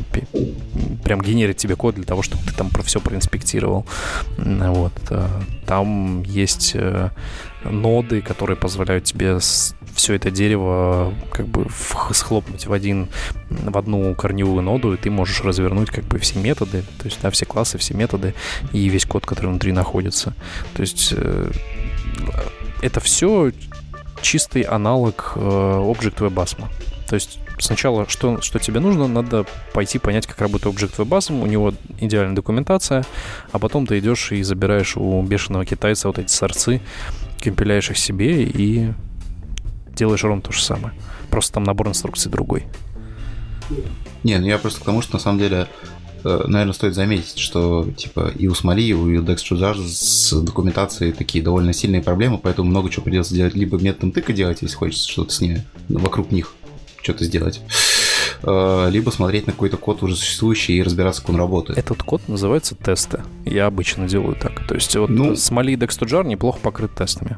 прям 1.03 1.21
генерит 1.21 1.57
тебе 1.57 1.75
код 1.75 1.95
для 1.95 2.05
того, 2.05 2.21
чтобы 2.21 2.43
ты 2.43 2.53
там 2.53 2.69
про 2.69 2.83
все 2.83 2.99
проинспектировал. 3.39 3.85
Вот. 4.37 4.93
Э, 5.09 5.27
там 5.65 6.23
есть 6.23 6.71
э, 6.75 7.09
ноды, 7.63 8.21
которые 8.21 8.57
позволяют 8.57 9.05
тебе 9.05 9.39
все 9.39 10.13
это 10.13 10.31
дерево 10.31 11.13
как 11.31 11.47
бы 11.47 11.67
схлопнуть 12.11 12.67
в 12.67 12.73
один, 12.73 13.07
в 13.49 13.77
одну 13.77 14.15
корневую 14.15 14.61
ноду, 14.61 14.93
и 14.93 14.97
ты 14.97 15.09
можешь 15.09 15.41
развернуть 15.41 15.89
как 15.89 16.05
бы 16.05 16.19
все 16.19 16.39
методы, 16.39 16.83
то 16.99 17.05
есть, 17.05 17.19
да, 17.21 17.29
все 17.29 17.45
классы, 17.45 17.77
все 17.77 17.93
методы 17.93 18.33
и 18.71 18.87
весь 18.89 19.05
код, 19.05 19.25
который 19.25 19.47
внутри 19.47 19.71
находится. 19.71 20.33
То 20.75 20.81
есть 20.81 21.13
э, 21.15 21.51
это 22.81 22.99
все 22.99 23.51
чистый 24.21 24.61
аналог 24.61 25.33
Object 25.35 26.17
WebAsm. 26.17 26.65
То 27.07 27.15
есть 27.15 27.39
сначала, 27.59 28.07
что, 28.07 28.41
что 28.41 28.59
тебе 28.59 28.79
нужно, 28.79 29.07
надо 29.07 29.45
пойти 29.73 29.99
понять, 29.99 30.27
как 30.27 30.39
работает 30.39 30.75
Object 30.75 30.97
WebAsm, 30.97 31.41
у 31.41 31.45
него 31.45 31.73
идеальная 31.99 32.35
документация, 32.35 33.05
а 33.51 33.59
потом 33.59 33.85
ты 33.85 33.99
идешь 33.99 34.31
и 34.31 34.41
забираешь 34.43 34.97
у 34.97 35.21
бешеного 35.21 35.65
китайца 35.65 36.07
вот 36.07 36.19
эти 36.19 36.31
сорцы, 36.31 36.81
компиляешь 37.39 37.89
их 37.89 37.97
себе 37.97 38.43
и 38.43 38.91
делаешь 39.95 40.23
ровно 40.23 40.41
то 40.41 40.51
же 40.51 40.63
самое. 40.63 40.93
Просто 41.29 41.53
там 41.53 41.63
набор 41.63 41.89
инструкций 41.89 42.31
другой. 42.31 42.65
Не, 44.23 44.37
ну 44.39 44.47
я 44.47 44.57
просто 44.57 44.81
к 44.81 44.85
тому, 44.85 45.01
что 45.01 45.13
на 45.13 45.19
самом 45.19 45.39
деле, 45.39 45.67
э, 46.23 46.43
наверное, 46.47 46.73
стоит 46.73 46.95
заметить, 46.95 47.37
что 47.37 47.87
типа 47.95 48.31
и 48.35 48.47
у 48.47 48.55
Смоли, 48.55 48.83
и 48.83 48.93
у 48.93 49.21
Dex 49.21 49.85
с 49.85 50.33
документацией 50.41 51.13
такие 51.13 51.43
довольно 51.43 51.71
сильные 51.73 52.01
проблемы, 52.01 52.37
поэтому 52.37 52.69
много 52.69 52.89
чего 52.89 53.03
придется 53.03 53.35
делать 53.35 53.55
либо 53.55 53.77
методом 53.77 54.11
тыка 54.11 54.33
делать, 54.33 54.61
если 54.61 54.75
хочется 54.75 55.09
что-то 55.09 55.33
с 55.33 55.41
ней 55.41 55.59
вокруг 55.87 56.31
них 56.31 56.53
что-то 57.01 57.23
сделать, 57.23 57.61
э, 58.43 58.89
либо 58.91 59.09
смотреть 59.09 59.47
на 59.47 59.53
какой-то 59.53 59.77
код 59.77 60.03
уже 60.03 60.15
существующий 60.15 60.77
и 60.77 60.83
разбираться, 60.83 61.21
как 61.21 61.29
он 61.29 61.37
работает. 61.37 61.79
Этот 61.79 62.03
код 62.03 62.27
называется 62.27 62.75
тесты. 62.75 63.21
Я 63.45 63.67
обычно 63.67 64.07
делаю 64.07 64.35
так. 64.35 64.67
То 64.67 64.75
есть 64.75 64.95
вот 64.95 65.09
ну, 65.09 65.35
Смоли 65.35 65.73
и 65.73 65.75
Dex 65.75 65.99
Jar 66.01 66.25
неплохо 66.25 66.59
покрыт 66.59 66.93
тестами. 66.93 67.37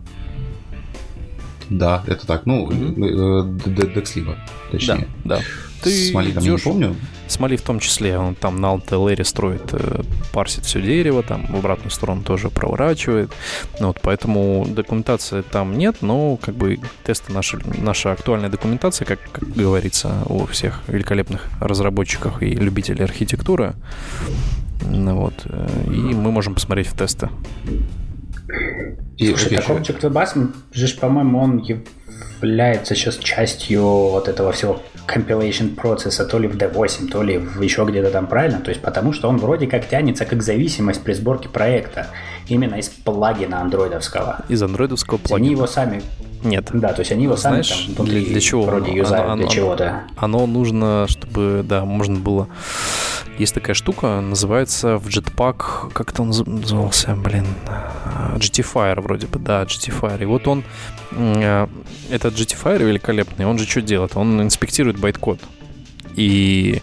Да, 1.69 2.03
это 2.05 2.27
так. 2.27 2.45
Ну, 2.45 2.69
mm-hmm. 2.69 3.93
Декслиба, 3.93 4.37
точнее. 4.71 5.07
Да, 5.23 5.37
да. 5.37 5.41
Ты 5.83 6.11
Смоли 6.11 6.31
там 6.31 6.43
идешь, 6.43 6.65
не 6.65 6.71
помню. 6.71 6.95
Смоли 7.27 7.55
в 7.55 7.61
том 7.61 7.79
числе, 7.79 8.17
он 8.17 8.35
там 8.35 8.59
на 8.59 8.75
LTLR 8.75 9.23
строит, 9.23 9.73
э, 9.73 10.01
парсит 10.33 10.65
все 10.65 10.81
дерево, 10.81 11.23
там 11.23 11.45
в 11.47 11.55
обратную 11.55 11.91
сторону 11.91 12.23
тоже 12.23 12.49
проворачивает. 12.49 13.31
Ну, 13.79 13.87
вот, 13.87 13.99
поэтому 14.01 14.65
документации 14.67 15.41
там 15.41 15.77
нет, 15.77 15.97
но 16.01 16.37
как 16.37 16.55
бы 16.55 16.79
тесты 17.03 17.31
наши, 17.31 17.59
наша 17.77 18.11
актуальная 18.11 18.49
документация, 18.49 19.05
как, 19.05 19.19
как 19.31 19.49
говорится 19.53 20.23
у 20.25 20.45
всех 20.45 20.81
великолепных 20.87 21.47
разработчиков 21.59 22.41
и 22.41 22.51
любителей 22.51 23.03
архитектуры. 23.03 23.73
Ну, 24.83 25.15
вот, 25.15 25.33
э, 25.45 25.67
и 25.87 26.13
мы 26.13 26.31
можем 26.31 26.53
посмотреть 26.53 26.87
в 26.87 26.97
тесты. 26.97 27.29
И, 29.17 29.27
Слушай, 29.27 29.57
так 29.57 29.69
Object 29.69 30.01
WebAssembly, 30.01 30.53
же, 30.73 30.97
по-моему, 30.97 31.39
он 31.39 31.57
является 32.41 32.95
сейчас 32.95 33.17
частью 33.17 33.83
вот 33.83 34.27
этого 34.27 34.51
всего 34.51 34.81
compilation 35.07 35.75
процесса 35.75 36.25
то 36.25 36.39
ли 36.39 36.47
в 36.47 36.55
D8, 36.55 37.07
то 37.09 37.21
ли 37.21 37.37
в 37.37 37.61
еще 37.61 37.85
где-то 37.85 38.11
там 38.11 38.27
правильно, 38.27 38.59
то 38.59 38.69
есть 38.69 38.81
потому 38.81 39.13
что 39.13 39.29
он 39.29 39.37
вроде 39.37 39.67
как 39.67 39.87
тянется 39.87 40.25
как 40.25 40.41
зависимость 40.41 41.03
при 41.03 41.13
сборке 41.13 41.49
проекта 41.49 42.07
именно 42.47 42.75
из 42.75 42.89
плагина 42.89 43.61
андроидовского. 43.61 44.45
Из 44.47 44.61
андроидовского 44.61 45.17
плагина. 45.17 45.37
Они 45.37 45.51
его 45.51 45.67
сами 45.67 46.01
нет. 46.43 46.69
Да, 46.73 46.93
то 46.93 47.01
есть 47.01 47.11
они 47.11 47.23
его 47.23 47.35
Знаешь, 47.35 47.69
сами 47.69 47.95
там 47.95 48.05
внутри 48.05 48.21
для, 48.21 48.31
для 48.33 48.41
чего? 48.41 48.63
вроде 48.63 48.93
юзают 48.93 49.29
оно, 49.29 49.41
для 49.41 49.47
чего-то. 49.47 50.03
Оно 50.15 50.47
нужно, 50.47 51.05
чтобы, 51.07 51.63
да, 51.67 51.85
можно 51.85 52.19
было 52.19 52.47
есть 53.37 53.53
такая 53.53 53.73
штука, 53.73 54.21
называется 54.21 54.97
в 54.97 55.07
Jetpack, 55.07 55.91
как 55.93 56.11
это 56.11 56.21
он 56.21 56.29
назывался, 56.29 57.15
блин, 57.15 57.47
GTFire 58.35 59.01
вроде 59.01 59.27
бы, 59.27 59.39
да, 59.39 59.63
GTFire. 59.63 60.21
И 60.21 60.25
вот 60.25 60.47
он, 60.47 60.63
э, 61.11 61.67
этот 62.09 62.35
GTFire 62.35 62.83
великолепный, 62.83 63.45
он 63.45 63.57
же 63.57 63.67
что 63.67 63.81
делает? 63.81 64.15
Он 64.15 64.41
инспектирует 64.41 64.99
байткод. 64.99 65.39
И 66.15 66.81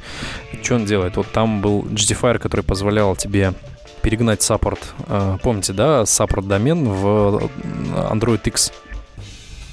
что 0.63 0.77
он 0.77 0.87
делает? 0.87 1.17
Вот 1.17 1.31
там 1.31 1.61
был 1.61 1.83
GTFire, 1.83 2.39
который 2.39 2.63
позволял 2.63 3.15
тебе 3.15 3.53
перегнать 4.03 4.43
саппорт. 4.43 4.95
Э, 5.07 5.39
помните, 5.43 5.73
да, 5.73 6.07
саппорт 6.07 6.49
домен 6.49 6.89
в 6.89 7.51
Android 8.11 8.41
X 8.45 8.73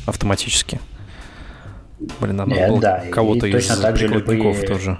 автоматически. 0.06 0.80
Блин, 2.20 2.36
надо 2.36 2.52
Нет, 2.52 2.70
было 2.70 2.82
да, 2.82 3.04
кого-то 3.12 3.48
из 3.48 3.54
точно 3.54 3.82
так 3.82 3.98
же 3.98 4.08
любые... 4.08 4.68
тоже 4.68 4.98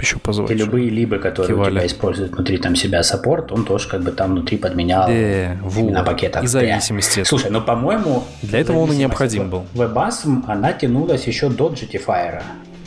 еще 0.00 0.18
позвать. 0.18 0.50
И 0.50 0.54
любые 0.54 0.90
либо, 0.90 1.18
которые 1.18 1.54
Кивали. 1.54 1.70
у 1.70 1.78
тебя 1.78 1.86
используют 1.86 2.32
внутри 2.32 2.58
там 2.58 2.76
себя 2.76 3.02
саппорт, 3.02 3.52
он 3.52 3.64
тоже 3.64 3.88
как 3.88 4.02
бы 4.02 4.10
там 4.10 4.32
внутри 4.32 4.58
подменял 4.58 5.08
э, 5.08 5.56
именно 5.76 6.02
пакет 6.02 6.36
И 6.42 6.46
зависимости. 6.46 7.24
Слушай, 7.24 7.50
ну 7.50 7.60
по-моему... 7.60 8.24
Для 8.42 8.60
этого 8.60 8.78
он 8.78 8.92
и 8.92 8.96
необходим 8.96 9.50
был. 9.50 9.66
WebAssm, 9.74 10.44
она 10.46 10.72
тянулась 10.72 11.26
еще 11.26 11.48
до 11.48 11.70
Jettify. 11.70 12.42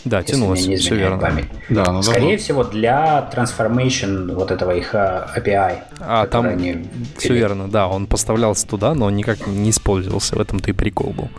Да, 0.05 0.23
тянулась, 0.23 0.61
все 0.61 0.95
верно. 0.95 1.17
Память. 1.17 1.47
Да, 1.69 1.91
ну, 1.91 2.01
Скорее 2.01 2.21
давно. 2.21 2.37
всего, 2.37 2.63
для 2.63 3.29
transformation 3.33 4.33
вот 4.33 4.51
этого 4.51 4.71
их 4.71 4.95
а, 4.95 5.29
API. 5.35 5.79
А, 5.99 6.25
там 6.27 6.45
они 6.45 6.87
все 7.17 7.33
верно, 7.33 7.67
да, 7.67 7.87
он 7.87 8.07
поставлялся 8.07 8.67
туда, 8.67 8.93
но 8.93 9.07
он 9.07 9.15
никак 9.15 9.45
не 9.47 9.69
использовался, 9.69 10.35
в 10.35 10.39
этом-то 10.39 10.69
и 10.69 10.73
прикол 10.73 11.11
был. 11.11 11.29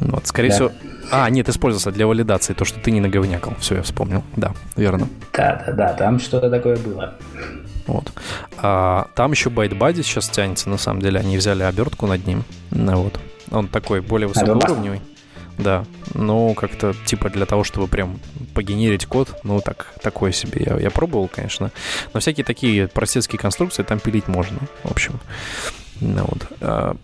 Вот, 0.00 0.26
скорее 0.26 0.48
да. 0.48 0.54
всего... 0.54 0.72
А, 1.10 1.28
нет, 1.28 1.48
использовался 1.48 1.90
для 1.90 2.06
валидации, 2.06 2.54
то, 2.54 2.64
что 2.64 2.80
ты 2.80 2.90
не 2.90 3.00
наговнякал. 3.00 3.54
Все, 3.58 3.76
я 3.76 3.82
вспомнил. 3.82 4.24
Да, 4.36 4.52
верно. 4.76 5.08
Да, 5.32 5.62
да, 5.66 5.72
да, 5.72 5.92
там 5.92 6.18
что-то 6.18 6.48
такое 6.48 6.76
было. 6.76 7.14
Вот. 7.86 8.12
А, 8.56 9.08
там 9.14 9.32
еще 9.32 9.50
ByteBuddy 9.50 10.02
сейчас 10.02 10.28
тянется, 10.28 10.70
на 10.70 10.78
самом 10.78 11.02
деле. 11.02 11.20
Они 11.20 11.36
взяли 11.36 11.64
обертку 11.64 12.06
над 12.06 12.26
ним. 12.26 12.44
Ну, 12.70 13.02
вот. 13.02 13.20
Он 13.50 13.68
такой 13.68 14.00
более 14.00 14.28
высокоуровневый. 14.28 15.02
Да, 15.58 15.84
ну 16.14 16.54
как-то 16.54 16.94
типа 17.04 17.30
для 17.30 17.46
того, 17.46 17.64
чтобы 17.64 17.86
прям 17.86 18.18
погенерить 18.54 19.06
код, 19.06 19.40
ну 19.44 19.60
так, 19.60 19.92
такое 20.02 20.32
себе. 20.32 20.62
Я, 20.66 20.78
я 20.78 20.90
пробовал, 20.90 21.28
конечно. 21.28 21.70
Но 22.14 22.20
всякие 22.20 22.44
такие 22.44 22.88
простецкие 22.88 23.38
конструкции 23.38 23.82
там 23.82 24.00
пилить 24.00 24.28
можно, 24.28 24.58
в 24.82 24.90
общем. 24.90 25.20
Ну, 26.00 26.24
вот. 26.24 26.46
А... 26.60 26.96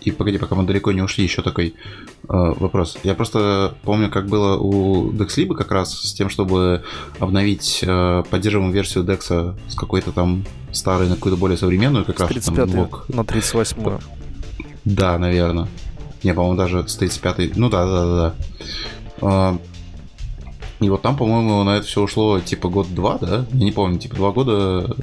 И 0.00 0.10
погоди, 0.10 0.38
пока 0.38 0.54
мы 0.54 0.64
далеко 0.64 0.92
не 0.92 1.02
ушли, 1.02 1.24
еще 1.24 1.42
такой 1.42 1.74
э, 2.22 2.24
вопрос. 2.28 2.96
Я 3.02 3.14
просто 3.14 3.74
помню, 3.82 4.10
как 4.10 4.28
было 4.28 4.56
у 4.56 5.10
DexLib 5.12 5.54
как 5.54 5.70
раз 5.70 5.92
с 5.94 6.14
тем, 6.14 6.30
чтобы 6.30 6.84
обновить 7.18 7.80
э, 7.82 8.22
поддерживаемую 8.30 8.74
версию 8.74 9.04
Dex 9.04 9.54
с 9.68 9.74
какой-то 9.74 10.12
там 10.12 10.46
старой 10.72 11.08
на 11.08 11.16
какую-то 11.16 11.38
более 11.38 11.58
современную, 11.58 12.06
как 12.06 12.16
с 12.16 12.20
раз 12.22 12.44
там 12.46 12.70
блок. 12.70 13.04
на 13.08 13.24
38 13.24 13.98
Да, 14.86 15.18
наверное. 15.18 15.68
Не, 16.22 16.34
по-моему, 16.34 16.56
даже 16.56 16.86
с 16.88 16.96
35 16.96 17.56
Ну 17.56 17.68
да, 17.70 17.86
да, 17.86 18.04
да, 18.04 18.16
да. 18.16 18.34
А, 19.22 19.58
и 20.80 20.88
вот 20.88 21.02
там, 21.02 21.16
по-моему, 21.16 21.62
на 21.64 21.76
это 21.76 21.86
все 21.86 22.02
ушло 22.02 22.40
типа 22.40 22.68
год-два, 22.68 23.18
да? 23.18 23.46
Я 23.52 23.64
не 23.64 23.72
помню, 23.72 23.98
типа 23.98 24.16
два 24.16 24.32
года 24.32 24.96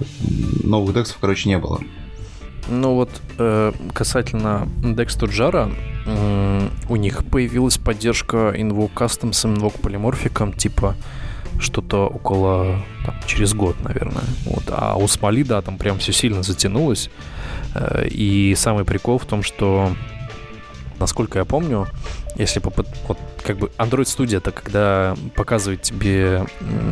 новых 0.63 0.93
дексов, 0.93 1.17
короче, 1.21 1.49
не 1.49 1.57
было. 1.57 1.79
Ну 2.69 2.95
вот 2.95 3.09
э, 3.37 3.71
касательно 3.93 4.67
Dex 4.81 5.17
Tuджara, 5.19 5.73
э, 6.05 6.69
у 6.89 6.95
них 6.97 7.23
появилась 7.25 7.77
поддержка 7.77 8.53
Invoke 8.57 8.93
Custom 8.93 9.31
с 9.31 9.45
Invoke 9.45 9.79
полиморфиком, 9.79 10.51
типа 10.51 10.95
что-то 11.59 12.07
около 12.07 12.83
там, 13.05 13.15
через 13.25 13.53
год, 13.53 13.77
наверное. 13.83 14.23
Вот. 14.45 14.63
А 14.69 14.95
у 14.95 15.07
Смоли, 15.07 15.43
да, 15.43 15.61
там 15.61 15.77
прям 15.77 15.97
все 15.99 16.11
сильно 16.11 16.43
затянулось. 16.43 17.09
Э, 17.73 18.07
и 18.09 18.53
самый 18.55 18.83
прикол 18.83 19.17
в 19.19 19.25
том, 19.25 19.43
что 19.43 19.91
насколько 20.99 21.39
я 21.39 21.45
помню, 21.45 21.87
если 22.35 22.59
попыт... 22.59 22.87
вот 23.07 23.17
как 23.43 23.57
бы 23.57 23.71
Android 23.77 24.03
Studio 24.03 24.37
это 24.37 24.51
когда 24.51 25.15
показывает 25.35 25.81
тебе 25.81 26.45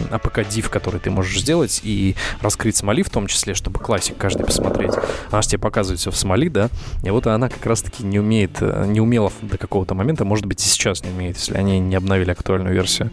APK 0.10 0.47
div, 0.47 0.70
который 0.70 0.99
ты 0.99 1.12
можешь 1.12 1.39
сделать 1.39 1.82
и 1.84 2.16
раскрыть 2.41 2.78
смоли 2.78 3.03
в 3.03 3.10
том 3.10 3.28
числе, 3.28 3.53
чтобы 3.53 3.80
классик 3.80 4.18
каждый 4.18 4.45
посмотреть. 4.45 4.91
Она 5.32 5.41
же 5.41 5.49
тебе 5.49 5.60
показывает 5.60 5.99
все 5.99 6.12
в 6.12 6.16
смоли, 6.16 6.49
да, 6.49 6.70
и 7.03 7.10
вот 7.10 7.28
она 7.28 7.49
как 7.49 7.66
раз-таки 7.66 8.03
не 8.03 8.20
умеет, 8.20 8.62
не 8.62 9.01
умела 9.01 9.32
до 9.41 9.58
какого-то 9.58 9.95
момента, 9.95 10.26
может 10.26 10.45
быть 10.45 10.66
и 10.66 10.68
сейчас 10.68 11.03
не 11.03 11.12
умеет, 11.12 11.38
если 11.38 11.56
они 11.56 11.80
не 11.80 11.95
обновили 11.95 12.32
актуальную 12.32 12.74
версию. 12.74 13.12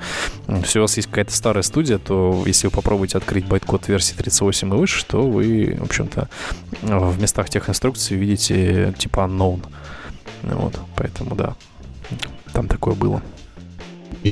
Если 0.48 0.78
у 0.78 0.82
вас 0.82 0.96
есть 0.96 1.08
какая-то 1.08 1.32
старая 1.32 1.62
студия, 1.62 1.98
то 1.98 2.42
если 2.46 2.68
вы 2.68 2.72
попробуете 2.72 3.18
открыть 3.18 3.46
байткод 3.46 3.88
версии 3.88 4.14
38 4.14 4.68
и 4.68 4.76
выше, 4.76 5.04
то 5.04 5.28
вы, 5.28 5.76
в 5.80 5.84
общем-то, 5.84 6.28
в 6.82 7.20
местах 7.20 7.50
тех 7.50 7.68
инструкций 7.68 8.16
видите 8.16 8.94
типа 8.96 9.20
unknown. 9.20 9.62
Вот, 10.42 10.78
поэтому 10.96 11.34
да, 11.34 11.54
там 12.52 12.68
такое 12.68 12.94
было. 12.94 13.22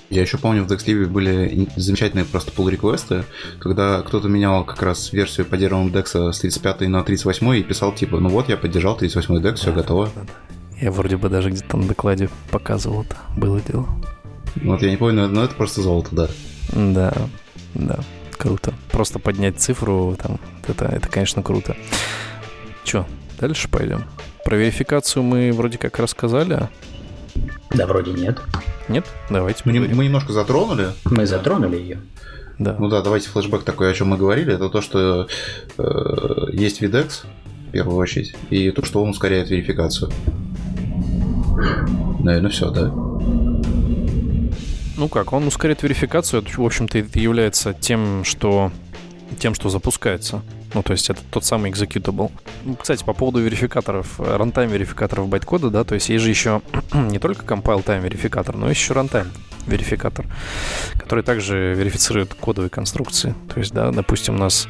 Я 0.08 0.20
еще 0.20 0.38
помню, 0.38 0.64
в 0.64 0.70
DexLib 0.70 1.06
были 1.06 1.68
замечательные 1.74 2.24
просто 2.24 2.52
pull 2.52 2.70
реквесты 2.70 3.24
когда 3.58 4.02
кто-то 4.02 4.28
менял 4.28 4.64
как 4.64 4.82
раз 4.82 5.12
версию 5.12 5.46
поддерживаемого 5.46 5.92
Dex 5.92 6.32
с 6.32 6.38
35 6.38 6.82
на 6.82 7.02
38 7.02 7.56
и 7.56 7.62
писал 7.62 7.92
типа, 7.92 8.20
ну 8.20 8.28
вот, 8.28 8.48
я 8.48 8.56
поддержал 8.56 8.96
38 8.96 9.36
Dex, 9.38 9.54
все 9.56 9.72
готово. 9.72 10.08
Да, 10.14 10.22
да. 10.22 10.32
Я 10.80 10.90
вроде 10.90 11.16
бы 11.16 11.28
даже 11.28 11.50
где-то 11.50 11.76
на 11.76 11.86
докладе 11.86 12.30
показывал 12.50 13.02
это, 13.02 13.16
было 13.36 13.60
дело. 13.60 13.86
Вот 14.56 14.80
я 14.82 14.90
не 14.90 14.96
помню, 14.96 15.28
но 15.28 15.44
это 15.44 15.54
просто 15.54 15.82
золото, 15.82 16.08
да. 16.12 16.28
Да, 16.72 17.12
да, 17.74 18.00
круто. 18.38 18.72
Просто 18.90 19.18
поднять 19.18 19.60
цифру, 19.60 20.16
там, 20.20 20.38
это, 20.66 20.86
это 20.86 21.08
конечно, 21.08 21.42
круто. 21.42 21.76
Че, 22.84 23.06
дальше 23.38 23.68
пойдем? 23.68 24.04
Про 24.44 24.56
верификацию 24.56 25.22
мы 25.22 25.52
вроде 25.52 25.78
как 25.78 25.98
рассказали. 25.98 26.68
Да, 27.70 27.86
вроде 27.86 28.12
нет. 28.12 28.38
Нет? 28.88 29.06
Давайте 29.28 29.62
мы, 29.64 29.72
мы 29.80 30.04
немножко 30.04 30.32
затронули. 30.32 30.88
Мы 31.04 31.26
затронули 31.26 31.76
ее. 31.76 31.98
Да. 32.58 32.76
Ну 32.78 32.88
да, 32.88 33.00
давайте 33.00 33.28
флешбэк 33.28 33.62
такой, 33.62 33.90
о 33.90 33.94
чем 33.94 34.08
мы 34.08 34.18
говорили. 34.18 34.52
Это 34.52 34.68
то, 34.68 34.80
что 34.82 35.28
э, 35.78 36.46
есть 36.52 36.82
VDEX, 36.82 37.24
в 37.68 37.72
первую 37.72 37.96
очередь, 37.96 38.34
и 38.50 38.70
то, 38.70 38.84
что 38.84 39.02
он 39.02 39.10
ускоряет 39.10 39.48
верификацию. 39.50 40.10
Наверное, 42.18 42.50
все, 42.50 42.70
да. 42.70 42.92
Ну 44.96 45.08
как, 45.08 45.32
он 45.32 45.46
ускоряет 45.46 45.82
верификацию, 45.82 46.42
это, 46.42 46.60
в 46.60 46.64
общем-то, 46.64 46.98
это 46.98 47.18
является 47.18 47.72
тем, 47.72 48.24
что 48.24 48.70
тем, 49.38 49.54
что 49.54 49.70
запускается. 49.70 50.42
Ну, 50.74 50.82
то 50.82 50.92
есть 50.92 51.10
это 51.10 51.20
тот 51.30 51.44
самый 51.44 51.70
executable. 51.70 52.30
Ну, 52.64 52.76
кстати, 52.76 53.02
по 53.04 53.12
поводу 53.12 53.40
верификаторов, 53.40 54.20
рантайм 54.20 54.70
верификаторов 54.70 55.28
байткода, 55.28 55.70
да, 55.70 55.84
то 55.84 55.94
есть 55.94 56.08
есть 56.08 56.24
же 56.24 56.30
еще 56.30 56.62
не 56.92 57.18
только 57.18 57.44
compile 57.44 57.84
time 57.84 58.02
верификатор, 58.02 58.56
но 58.56 58.70
еще 58.70 58.94
runtime 58.94 59.28
верификатор, 59.66 60.26
который 60.94 61.24
также 61.24 61.74
верифицирует 61.74 62.34
кодовые 62.34 62.70
конструкции. 62.70 63.34
То 63.52 63.60
есть, 63.60 63.72
да, 63.72 63.90
допустим, 63.90 64.36
у 64.36 64.38
нас 64.38 64.68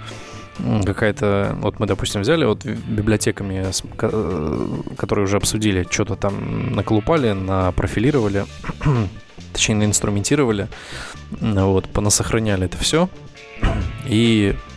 какая-то... 0.85 1.57
Вот 1.61 1.79
мы, 1.79 1.87
допустим, 1.87 2.23
взяли 2.23 2.45
вот 2.45 2.65
библиотеками, 2.65 3.67
э, 3.67 4.67
которые 4.97 5.25
уже 5.25 5.37
обсудили, 5.37 5.87
что-то 5.89 6.17
там 6.17 6.75
наколупали, 6.75 7.33
напрофилировали, 7.33 8.47
точнее, 9.53 9.77
наинструментировали, 9.77 10.69
вот, 11.41 11.89
понасохраняли 11.89 12.67
это 12.67 12.79
все, 12.79 13.09
и 14.07 14.55
Э, 14.55 14.70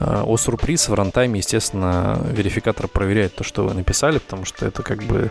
о 0.00 0.36
сюрприз 0.36 0.88
в 0.88 0.94
рантайме, 0.94 1.38
естественно, 1.38 2.20
верификатор 2.30 2.88
проверяет 2.88 3.34
то, 3.34 3.44
что 3.44 3.64
вы 3.64 3.74
написали, 3.74 4.18
потому 4.18 4.44
что 4.44 4.66
это 4.66 4.82
как 4.82 5.02
бы 5.02 5.30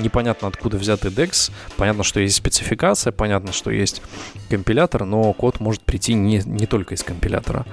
непонятно, 0.00 0.48
откуда 0.48 0.76
взятый 0.76 1.10
DEX. 1.10 1.50
Понятно, 1.76 2.04
что 2.04 2.20
есть 2.20 2.36
спецификация, 2.36 3.12
понятно, 3.12 3.52
что 3.52 3.70
есть 3.70 4.02
компилятор, 4.50 5.04
но 5.04 5.32
код 5.32 5.60
может 5.60 5.82
прийти 5.82 6.14
не, 6.14 6.38
не 6.44 6.66
только 6.66 6.94
из 6.94 7.02
компилятора. 7.02 7.64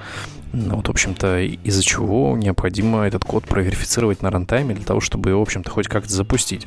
Ну, 0.52 0.76
вот, 0.76 0.88
в 0.88 0.90
общем-то, 0.90 1.40
из-за 1.40 1.82
чего 1.82 2.36
необходимо 2.36 3.04
этот 3.04 3.24
код 3.24 3.44
проверифицировать 3.44 4.22
на 4.22 4.30
рантайме 4.30 4.74
для 4.74 4.84
того, 4.84 5.00
чтобы 5.00 5.34
в 5.34 5.40
общем-то, 5.40 5.70
хоть 5.70 5.88
как-то 5.88 6.12
запустить. 6.12 6.66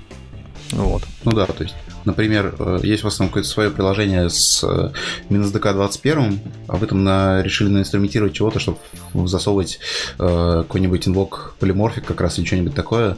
Вот. 0.72 1.04
Ну 1.24 1.32
да, 1.32 1.46
то 1.46 1.64
есть, 1.64 1.76
например, 2.06 2.56
э, 2.58 2.80
есть 2.84 3.04
у 3.04 3.08
вас 3.08 3.18
там 3.18 3.28
какое-то 3.28 3.50
свое 3.50 3.70
приложение 3.70 4.30
с 4.30 4.64
э, 4.64 4.92
минус 5.30 5.52
ДК 5.52 5.74
21, 5.74 6.40
а 6.68 6.76
вы 6.78 6.88
там 6.88 7.04
на, 7.04 7.42
решили 7.42 7.70
наинструментировать 7.70 8.34
чего-то, 8.34 8.60
чтобы 8.60 8.78
засовывать 9.14 9.80
э, 10.18 10.64
какой-нибудь 10.68 11.08
инвок 11.08 11.56
полиморфик 11.60 12.06
как 12.06 12.22
раз 12.22 12.40
или 12.40 12.46
что-нибудь 12.46 12.74
такое. 12.74 13.18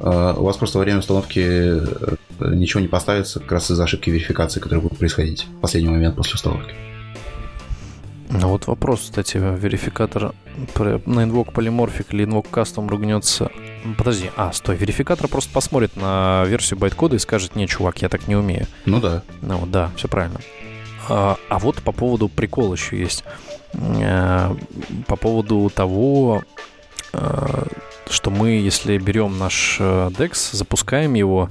Э, 0.00 0.34
у 0.36 0.44
вас 0.44 0.56
просто 0.56 0.78
во 0.78 0.84
время 0.84 1.00
установки 1.00 1.40
э, 1.40 2.16
ничего 2.40 2.80
не 2.80 2.88
поставится 2.88 3.40
как 3.40 3.52
раз 3.52 3.70
из-за 3.70 3.84
ошибки 3.84 4.10
верификации, 4.10 4.60
которая 4.60 4.82
будет 4.82 4.98
происходить 4.98 5.44
в 5.44 5.60
последний 5.60 5.90
момент 5.90 6.16
после 6.16 6.34
установки. 6.34 6.74
Ну 8.28 8.48
вот 8.48 8.66
вопрос, 8.66 9.02
кстати, 9.02 9.36
верификатор 9.36 10.34
на 11.06 11.22
инвок 11.22 11.52
полиморфик 11.52 12.12
или 12.12 12.24
инвок 12.24 12.48
кастом 12.50 12.88
ругнется. 12.88 13.50
Подожди, 13.96 14.30
а, 14.36 14.52
стой, 14.52 14.76
верификатор 14.76 15.28
просто 15.28 15.52
посмотрит 15.52 15.96
на 15.96 16.44
версию 16.46 16.78
байткода 16.78 17.16
и 17.16 17.18
скажет, 17.20 17.54
не, 17.56 17.68
чувак, 17.68 18.02
я 18.02 18.08
так 18.08 18.26
не 18.26 18.34
умею. 18.34 18.66
Ну 18.84 19.00
да. 19.00 19.22
Ну 19.42 19.64
да, 19.66 19.90
все 19.96 20.08
правильно. 20.08 20.40
А, 21.08 21.36
а 21.48 21.58
вот 21.58 21.76
по 21.82 21.92
поводу 21.92 22.28
прикола 22.28 22.74
еще 22.74 22.98
есть. 22.98 23.24
А, 23.74 24.56
по 25.06 25.16
поводу 25.16 25.70
того, 25.74 26.42
а, 27.12 27.66
что 28.10 28.30
мы, 28.30 28.50
если 28.50 28.98
берем 28.98 29.38
наш 29.38 29.78
DEX, 29.80 30.56
запускаем 30.56 31.14
его, 31.14 31.50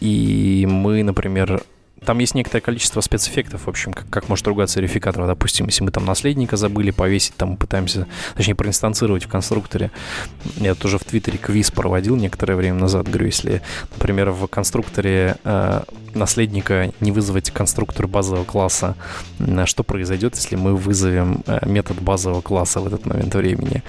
и 0.00 0.66
мы, 0.70 1.02
например, 1.02 1.62
там 2.08 2.20
есть 2.20 2.34
некоторое 2.34 2.62
количество 2.62 3.02
спецэффектов, 3.02 3.66
в 3.66 3.68
общем, 3.68 3.92
как, 3.92 4.08
как 4.08 4.30
может 4.30 4.46
ругаться 4.46 4.80
верификатор. 4.80 5.26
Допустим, 5.26 5.66
если 5.66 5.84
мы 5.84 5.90
там 5.90 6.06
наследника 6.06 6.56
забыли 6.56 6.90
повесить, 6.90 7.34
там 7.34 7.58
пытаемся, 7.58 8.06
точнее, 8.34 8.54
проинстанцировать 8.54 9.24
в 9.24 9.28
конструкторе. 9.28 9.90
Я 10.56 10.74
тоже 10.74 10.96
в 10.96 11.04
Твиттере 11.04 11.36
квиз 11.36 11.70
проводил 11.70 12.16
некоторое 12.16 12.54
время 12.54 12.78
назад. 12.78 13.08
Говорю, 13.08 13.26
если, 13.26 13.60
например, 13.92 14.30
в 14.30 14.46
конструкторе 14.46 15.36
э, 15.44 15.82
наследника 16.14 16.90
не 17.00 17.12
вызвать 17.12 17.50
конструктор 17.50 18.06
базового 18.06 18.44
класса, 18.44 18.96
что 19.66 19.82
произойдет, 19.84 20.34
если 20.34 20.56
мы 20.56 20.74
вызовем 20.76 21.42
э, 21.46 21.58
метод 21.68 22.00
базового 22.00 22.40
класса 22.40 22.80
в 22.80 22.86
этот 22.86 23.04
момент 23.04 23.34
времени. 23.34 23.82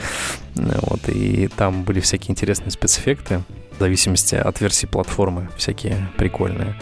Вот, 0.55 1.07
и 1.07 1.47
там 1.55 1.83
были 1.83 2.01
всякие 2.01 2.31
интересные 2.31 2.71
спецэффекты 2.71 3.43
в 3.77 3.79
зависимости 3.79 4.35
от 4.35 4.59
версии 4.59 4.87
платформы, 4.87 5.47
всякие 5.55 6.09
прикольные. 6.17 6.75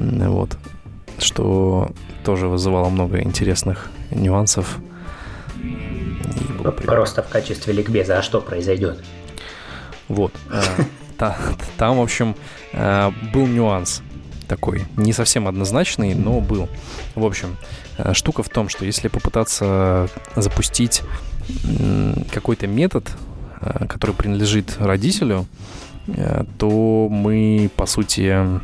Вот. 0.00 0.56
Что 1.18 1.90
тоже 2.24 2.48
вызывало 2.48 2.88
много 2.88 3.20
интересных 3.20 3.90
нюансов. 4.10 4.78
Просто 6.84 7.22
в 7.22 7.28
качестве 7.28 7.72
ликбеза, 7.72 8.18
а 8.18 8.22
что 8.22 8.40
произойдет? 8.40 8.98
Вот. 10.08 10.32
Э, 11.22 11.26
там, 11.76 11.98
в 11.98 12.00
общем, 12.00 12.34
э, 12.72 13.10
был 13.34 13.46
нюанс 13.46 14.00
такой, 14.48 14.86
не 14.96 15.12
совсем 15.12 15.46
однозначный, 15.46 16.14
но 16.14 16.40
был. 16.40 16.66
В 17.14 17.26
общем, 17.26 17.58
э, 17.98 18.14
штука 18.14 18.42
в 18.42 18.48
том, 18.48 18.70
что 18.70 18.86
если 18.86 19.08
попытаться 19.08 20.08
запустить 20.34 21.02
какой-то 22.32 22.66
метод, 22.66 23.06
который 23.86 24.14
принадлежит 24.14 24.78
родителю, 24.78 25.44
то 26.56 27.08
мы, 27.10 27.70
по 27.76 27.84
сути, 27.84 28.60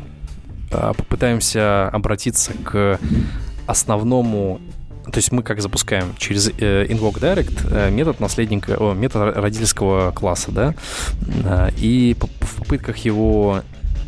попытаемся 0.69 1.87
обратиться 1.89 2.53
к 2.63 2.99
основному 3.67 4.59
то 5.11 5.19
есть 5.19 5.31
мы 5.31 5.41
как 5.41 5.61
запускаем? 5.61 6.15
Через 6.17 6.49
э, 6.49 6.85
Invoke 6.87 7.19
Direct 7.21 7.65
э, 7.71 7.89
метод 7.89 8.19
наследника, 8.19 8.75
о, 8.77 8.93
метод 8.93 9.37
родительского 9.37 10.11
класса, 10.11 10.51
да, 10.51 10.75
э, 11.21 11.69
и 11.77 12.15
в 12.41 12.55
попытках 12.57 12.97
его 12.97 13.61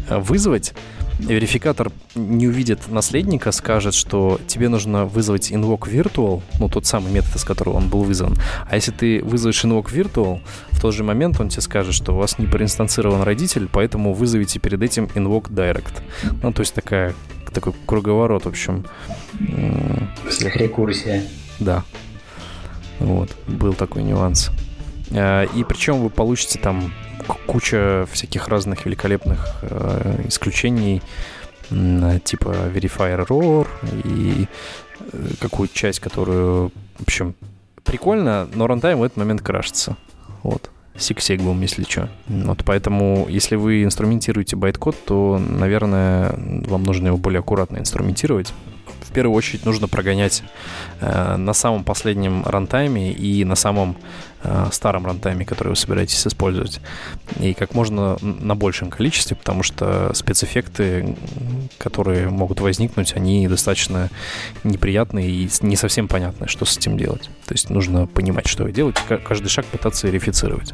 вызвать 0.10 0.74
верификатор 1.20 1.92
не 2.16 2.48
увидит 2.48 2.88
наследника, 2.88 3.52
скажет, 3.52 3.94
что 3.94 4.40
тебе 4.48 4.70
нужно 4.70 5.06
вызвать 5.06 5.52
invoke 5.52 5.90
virtual, 5.90 6.42
ну, 6.60 6.70
тот 6.70 6.86
самый 6.86 7.12
метод, 7.12 7.36
из 7.36 7.44
которого 7.44 7.78
он 7.78 7.90
был 7.90 8.04
вызван. 8.04 8.36
А 8.70 8.76
если 8.76 8.92
ты 8.92 9.22
вызовешь 9.24 9.64
invoke 9.64 9.92
virtual, 9.92 10.42
в 10.72 10.82
тот 10.82 10.94
же 10.94 11.04
момент 11.04 11.40
он 11.40 11.50
тебе 11.50 11.62
скажет, 11.62 11.94
что 11.94 12.14
у 12.14 12.18
вас 12.18 12.40
не 12.40 12.48
проинстанцирован 12.48 13.22
родитель, 13.24 13.68
поэтому 13.72 14.14
вызовите 14.14 14.60
перед 14.60 14.82
этим 14.82 15.06
invoke 15.16 15.50
direct. 15.50 16.02
Ну, 16.42 16.54
то 16.54 16.62
есть 16.62 16.74
такая, 16.74 17.14
такой 17.54 17.74
круговорот, 17.86 18.46
в 18.46 18.48
общем. 18.48 18.86
Рекурсия. 20.56 21.24
Да. 21.60 21.84
Вот, 23.00 23.30
был 23.48 23.74
такой 23.74 24.04
нюанс. 24.04 24.52
А, 25.12 25.44
и 25.44 25.64
причем 25.64 26.00
вы 26.00 26.10
получите 26.10 26.60
там 26.60 26.94
куча 27.46 28.06
всяких 28.12 28.48
разных 28.48 28.86
великолепных 28.86 29.56
э, 29.62 30.24
исключений, 30.28 31.02
типа 31.70 32.50
VerifyError 32.74 33.68
и 34.04 34.48
э, 35.00 35.28
какую 35.40 35.70
часть, 35.72 36.00
которую, 36.00 36.72
в 36.98 37.04
общем, 37.04 37.36
прикольно, 37.84 38.48
но 38.54 38.68
рантайм 38.68 39.00
в 39.00 39.04
этот 39.04 39.18
момент 39.18 39.42
крашится. 39.42 39.96
Вот. 40.44 40.70
SIGSEGV, 40.98 41.41
бум, 41.41 41.62
если 41.62 41.84
что. 41.84 42.10
Вот 42.28 42.64
поэтому, 42.66 43.28
если 43.30 43.56
вы 43.56 43.84
инструментируете 43.84 44.56
байткод, 44.56 44.96
то, 45.06 45.40
наверное, 45.40 46.34
вам 46.68 46.84
нужно 46.84 47.08
его 47.08 47.18
более 47.18 47.40
аккуратно 47.40 47.78
инструментировать, 47.78 48.54
в 49.02 49.12
первую 49.12 49.36
очередь 49.36 49.66
нужно 49.66 49.88
прогонять 49.88 50.44
э, 51.02 51.36
на 51.38 51.54
самом 51.54 51.84
последнем 51.84 52.44
рантайме 52.46 53.12
и 53.12 53.44
на 53.44 53.56
самом 53.56 53.96
э, 54.44 54.68
старом 54.72 55.06
рантайме, 55.06 55.46
который 55.46 55.70
вы 55.70 55.76
собираетесь 55.76 56.26
использовать. 56.26 56.80
И 57.40 57.54
как 57.54 57.74
можно 57.74 58.18
на 58.22 58.56
большем 58.56 58.90
количестве, 58.90 59.36
потому 59.36 59.64
что 59.64 60.12
спецэффекты, 60.14 61.16
которые 61.78 62.30
могут 62.30 62.62
возникнуть, 62.62 63.14
они 63.16 63.48
достаточно 63.48 64.10
неприятные 64.64 65.30
и 65.30 65.50
не 65.62 65.76
совсем 65.76 66.08
понятны, 66.08 66.48
что 66.48 66.66
с 66.66 66.78
этим 66.78 66.98
делать. 66.98 67.30
То 67.46 67.54
есть 67.54 67.70
нужно 67.70 68.08
понимать, 68.08 68.48
что 68.48 68.64
вы 68.64 68.72
делаете, 68.72 69.02
каждый 69.28 69.50
шаг 69.50 69.66
пытаться 69.66 70.08
верифицировать. 70.08 70.74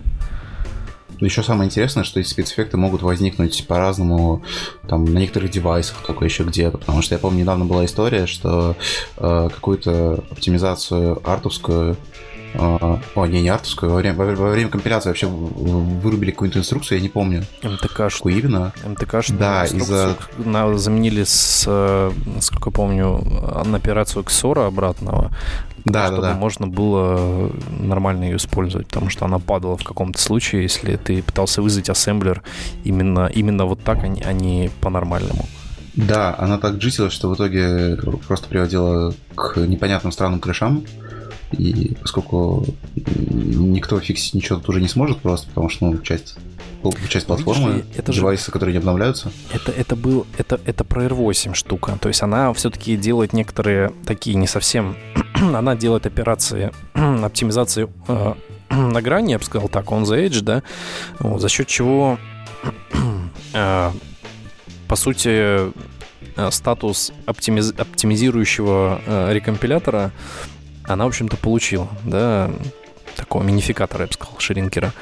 Еще 1.19 1.43
самое 1.43 1.67
интересное, 1.67 2.03
что 2.03 2.19
эти 2.19 2.27
спецэффекты 2.27 2.77
могут 2.77 3.01
возникнуть 3.01 3.65
по-разному 3.67 4.43
там, 4.87 5.05
на 5.05 5.19
некоторых 5.19 5.51
девайсах, 5.51 5.97
только 6.05 6.25
еще 6.25 6.43
где-то. 6.43 6.77
Потому 6.77 7.01
что 7.01 7.15
я 7.15 7.19
помню, 7.19 7.41
недавно 7.41 7.65
была 7.65 7.85
история, 7.85 8.25
что 8.25 8.75
э, 9.17 9.49
какую-то 9.53 10.23
оптимизацию 10.31 11.21
артовскую 11.23 11.97
о, 12.57 13.25
не, 13.27 13.41
не 13.41 13.49
артовскую, 13.49 13.91
во 13.91 13.97
время, 13.97 14.15
во 14.15 14.49
время 14.49 14.69
компиляции 14.69 15.09
вообще 15.09 15.27
вырубили 15.27 16.31
какую-то 16.31 16.59
инструкцию, 16.59 16.97
я 16.97 17.01
не 17.01 17.09
помню. 17.09 17.43
МТК. 17.63 18.09
Какую 18.09 18.37
именно? 18.37 18.73
МТК, 18.85 19.21
да, 19.29 19.65
из-за... 19.65 20.15
заменили 20.77 21.23
с, 21.23 21.65
э, 21.67 22.11
насколько 22.25 22.71
помню, 22.71 23.23
на 23.65 23.77
операцию 23.77 24.23
XOR 24.23 24.67
обратного, 24.67 25.31
да, 25.85 26.07
чтобы 26.07 26.21
да, 26.23 26.33
да. 26.33 26.35
можно 26.35 26.67
было 26.67 27.51
нормально 27.79 28.25
ее 28.25 28.37
использовать, 28.37 28.87
потому 28.87 29.09
что 29.09 29.25
она 29.25 29.39
падала 29.39 29.77
в 29.77 29.83
каком-то 29.83 30.19
случае, 30.19 30.63
если 30.63 30.95
ты 30.95 31.21
пытался 31.21 31.61
вызвать 31.61 31.89
ассемблер 31.89 32.41
именно, 32.83 33.27
именно 33.27 33.65
вот 33.65 33.83
так, 33.83 34.03
а 34.03 34.07
не, 34.07 34.21
а 34.21 34.33
не 34.33 34.71
по-нормальному. 34.81 35.47
Да, 35.95 36.35
она 36.37 36.57
так 36.57 36.75
джитила, 36.75 37.09
что 37.09 37.29
в 37.29 37.35
итоге 37.35 37.97
просто 38.27 38.49
приводила 38.49 39.13
к 39.35 39.57
непонятным 39.57 40.11
странным 40.11 40.39
крышам. 40.39 40.83
И 41.57 41.95
поскольку 42.01 42.65
никто 42.95 43.99
фиксить 43.99 44.33
ничего 44.33 44.59
тут 44.59 44.69
уже 44.69 44.81
не 44.81 44.87
сможет 44.87 45.19
просто, 45.19 45.47
потому 45.47 45.69
что 45.69 45.85
ну, 45.85 45.97
часть 45.99 46.35
часть 47.09 47.25
платформы, 47.25 47.73
Видишь, 47.73 47.85
это 47.97 48.13
девайсы, 48.13 48.45
же, 48.45 48.51
которые 48.51 48.73
не 48.73 48.79
обновляются. 48.79 49.31
Это, 49.51 49.71
это 49.71 49.95
был, 49.95 50.27
это, 50.37 50.59
это 50.65 50.83
про 50.83 51.05
R8 51.05 51.53
штука. 51.55 51.97
То 51.99 52.09
есть 52.09 52.21
она 52.21 52.53
все-таки 52.53 52.95
делает 52.95 53.33
некоторые 53.33 53.91
такие 54.05 54.35
не 54.35 54.47
совсем... 54.47 54.95
она 55.35 55.75
делает 55.75 56.05
операции 56.05 56.71
оптимизации 56.93 57.89
э, 58.07 58.33
на 58.69 59.01
грани, 59.01 59.31
я 59.31 59.39
бы 59.39 59.43
сказал 59.43 59.69
так, 59.69 59.85
on 59.87 60.03
the 60.03 60.27
edge, 60.27 60.41
да, 60.41 60.63
вот, 61.19 61.41
за 61.41 61.49
счет 61.49 61.67
чего, 61.67 62.19
э, 63.53 63.91
по 64.87 64.95
сути, 64.95 65.29
э, 65.29 65.71
статус 66.51 67.11
оптимиз... 67.25 67.73
оптимизирующего 67.77 69.01
э, 69.05 69.33
рекомпилятора 69.33 70.11
она, 70.87 71.05
в 71.05 71.07
общем-то, 71.07 71.37
получила, 71.37 71.87
да, 72.03 72.51
такого 73.15 73.43
минификатора, 73.43 74.01
я 74.03 74.07
бы 74.07 74.13
сказал, 74.13 74.39
ширинкера. 74.39 74.93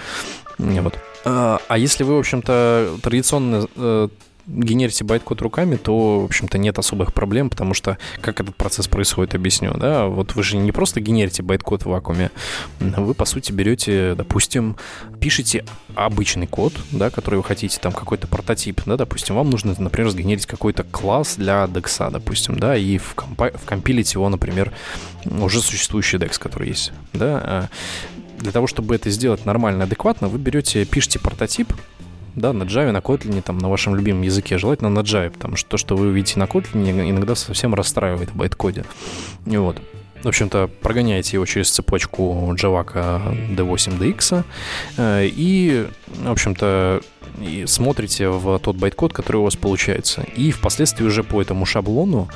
Вот. 0.58 1.00
А, 1.26 1.60
а 1.68 1.78
если 1.78 2.04
вы, 2.04 2.16
в 2.16 2.20
общем-то, 2.20 2.98
традиционно 3.02 3.68
э, 3.76 4.10
генерите 4.48 5.04
байткод 5.04 5.42
руками, 5.42 5.76
то, 5.76 6.22
в 6.22 6.26
общем-то, 6.26 6.58
нет 6.58 6.78
особых 6.80 7.14
проблем, 7.14 7.50
потому 7.50 7.74
что 7.74 7.98
как 8.22 8.42
этот 8.42 8.56
процесс 8.56 8.88
происходит, 8.88 9.36
объясню, 9.36 9.74
да, 9.76 10.08
вот 10.08 10.36
вы 10.36 10.44
же 10.44 10.58
не 10.58 10.72
просто 10.72 11.00
генерите 11.00 11.44
байткод 11.44 11.84
в 11.84 11.90
вакууме, 11.90 12.32
вы, 12.80 13.14
по 13.14 13.26
сути, 13.26 13.52
берете, 13.52 14.16
допустим, 14.16 14.76
пишете 15.20 15.66
обычный 15.96 16.48
код, 16.48 16.74
да, 16.92 17.10
который 17.10 17.36
вы 17.36 17.44
хотите, 17.44 17.80
там, 17.80 17.92
какой-то 17.94 18.28
прототип, 18.28 18.82
да, 18.86 18.98
допустим, 18.98 19.36
вам 19.36 19.50
нужно, 19.50 19.76
например, 19.78 20.12
сгенерить 20.12 20.46
какой-то 20.46 20.84
класс 20.84 21.36
для 21.38 21.64
DEX, 21.66 22.12
допустим, 22.12 22.60
да, 22.60 22.76
и 22.76 22.98
вкомпа- 22.98 23.58
вкомпилить 23.58 24.14
его, 24.14 24.28
например, 24.30 24.74
уже 25.26 25.62
существующий 25.62 26.18
DEX, 26.18 26.40
который 26.40 26.70
есть, 26.70 26.92
да, 27.14 27.42
а 27.44 27.70
для 28.40 28.52
того, 28.52 28.68
чтобы 28.68 28.94
это 28.96 29.10
сделать 29.10 29.46
нормально, 29.46 29.86
адекватно, 29.86 30.28
вы 30.28 30.38
берете, 30.38 30.84
пишите 30.86 31.18
прототип, 31.18 31.72
да, 32.36 32.54
на 32.54 32.64
Java, 32.64 32.92
на 32.92 32.98
Kotlin, 32.98 33.42
там, 33.42 33.58
на 33.58 33.70
вашем 33.70 33.96
любимом 33.96 34.24
языке, 34.24 34.58
желательно 34.58 34.90
на 34.90 35.00
Java, 35.00 35.30
потому 35.30 35.56
что 35.56 35.72
то, 35.72 35.78
что 35.78 35.96
вы 35.96 36.08
увидите 36.08 36.40
на 36.40 36.44
Kotlin, 36.44 37.10
иногда 37.10 37.36
совсем 37.36 37.74
расстраивает 37.74 38.32
в 38.32 38.36
байткоде. 38.36 38.86
И 39.46 39.58
вот. 39.58 39.82
В 40.24 40.28
общем-то, 40.30 40.70
прогоняете 40.82 41.36
его 41.36 41.46
через 41.46 41.70
цепочку 41.70 42.56
Java 42.58 42.86
D8DX 43.58 44.46
э, 44.96 45.28
и, 45.28 45.86
в 46.08 46.32
общем-то, 46.32 47.02
и 47.42 47.66
смотрите 47.68 48.30
в 48.30 48.58
тот 48.60 48.78
байткод, 48.78 49.12
который 49.12 49.38
у 49.38 49.44
вас 49.44 49.58
получается. 49.58 50.26
И 50.38 50.52
впоследствии 50.52 51.04
уже 51.04 51.24
по 51.24 51.42
этому 51.42 51.66
шаблону 51.66 52.30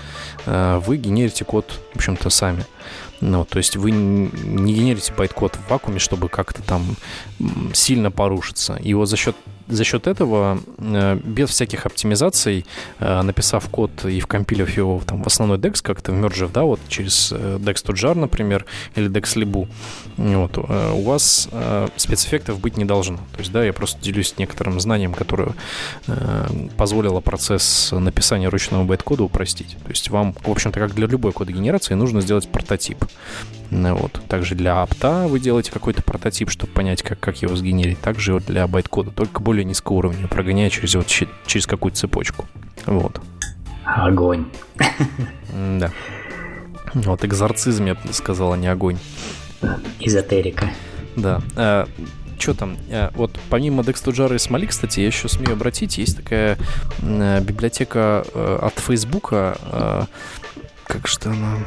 э, 0.45 0.81
вы 0.85 0.97
генерите 0.97 1.45
код, 1.45 1.79
в 1.93 1.95
общем-то, 1.95 2.29
сами. 2.29 2.65
Ну, 3.21 3.45
то 3.45 3.57
есть 3.57 3.77
вы 3.77 3.91
не 3.91 4.73
генерите 4.73 5.13
байткод 5.13 5.55
в 5.55 5.69
вакууме, 5.69 5.99
чтобы 5.99 6.27
как-то 6.27 6.61
там 6.61 6.83
сильно 7.73 8.11
порушиться. 8.11 8.77
Его 8.81 9.05
за 9.05 9.15
счет 9.15 9.35
за 9.67 9.83
счет 9.83 10.07
этого, 10.07 10.59
э, 10.77 11.19
без 11.23 11.49
всяких 11.49 11.85
оптимизаций, 11.85 12.65
э, 12.99 13.21
написав 13.21 13.67
код 13.69 14.05
и 14.05 14.19
вкомпилив 14.19 14.77
его 14.77 15.01
там, 15.05 15.23
в 15.23 15.27
основной 15.27 15.57
DEX, 15.57 15.81
как-то 15.81 16.11
вмержив, 16.11 16.51
да, 16.51 16.63
вот 16.63 16.79
через 16.87 17.31
DEX 17.31 17.85
to 17.85 17.93
jar, 17.93 18.17
например, 18.17 18.65
или 18.95 19.09
DEX 19.09 19.35
Libu, 19.35 19.67
вот, 20.17 20.57
у 20.57 21.03
вас 21.03 21.49
спецэффектов 21.95 22.59
быть 22.59 22.77
не 22.77 22.85
должно. 22.85 23.17
То 23.17 23.39
есть, 23.39 23.51
да, 23.51 23.63
я 23.63 23.73
просто 23.73 24.01
делюсь 24.01 24.35
некоторым 24.37 24.79
знанием, 24.79 25.13
которое 25.13 25.53
позволило 26.77 27.19
процесс 27.19 27.91
написания 27.91 28.49
ручного 28.49 28.83
байткода 28.83 29.23
упростить. 29.23 29.77
То 29.83 29.89
есть 29.89 30.09
вам, 30.09 30.33
в 30.43 30.49
общем-то, 30.49 30.79
как 30.79 30.93
для 30.95 31.07
любой 31.07 31.31
кодогенерации, 31.31 31.93
нужно 31.93 32.21
сделать 32.21 32.49
прототип. 32.49 33.05
Вот. 33.69 34.21
Также 34.29 34.55
для 34.55 34.81
апта 34.81 35.27
вы 35.27 35.39
делаете 35.39 35.71
какой-то 35.71 36.01
прототип, 36.01 36.49
чтобы 36.49 36.71
понять, 36.71 37.03
как, 37.03 37.19
как 37.19 37.41
его 37.41 37.55
сгенерить. 37.55 37.99
Также 37.99 38.33
вот 38.33 38.45
для 38.45 38.65
байткода, 38.67 39.11
только 39.11 39.41
более 39.41 39.56
низкого 39.63 39.97
уровня, 39.97 40.27
прогоняя 40.27 40.69
через, 40.69 40.95
вот, 40.95 41.07
через 41.07 41.67
какую-то 41.67 41.97
цепочку. 41.97 42.45
Вот. 42.85 43.21
Огонь. 43.85 44.47
Да. 45.53 45.91
Вот 46.93 47.23
экзорцизм, 47.25 47.85
я 47.85 47.95
бы 47.95 48.13
сказал, 48.13 48.53
а 48.53 48.57
не 48.57 48.67
огонь. 48.67 48.97
Эзотерика. 49.99 50.69
Да. 51.15 51.41
А, 51.55 51.87
что 52.37 52.53
там? 52.53 52.77
А, 52.89 53.11
вот 53.15 53.37
помимо 53.49 53.83
Dextojar 53.83 54.35
и 54.35 54.37
Смоли, 54.37 54.67
кстати, 54.67 54.99
я 54.99 55.07
еще 55.07 55.27
смею 55.27 55.53
обратить, 55.53 55.97
есть 55.97 56.17
такая 56.17 56.57
а, 57.01 57.39
библиотека 57.41 58.23
а, 58.33 58.59
от 58.67 58.79
Фейсбука, 58.79 59.57
а, 59.63 60.05
как 60.85 61.07
что 61.07 61.31
она 61.31 61.57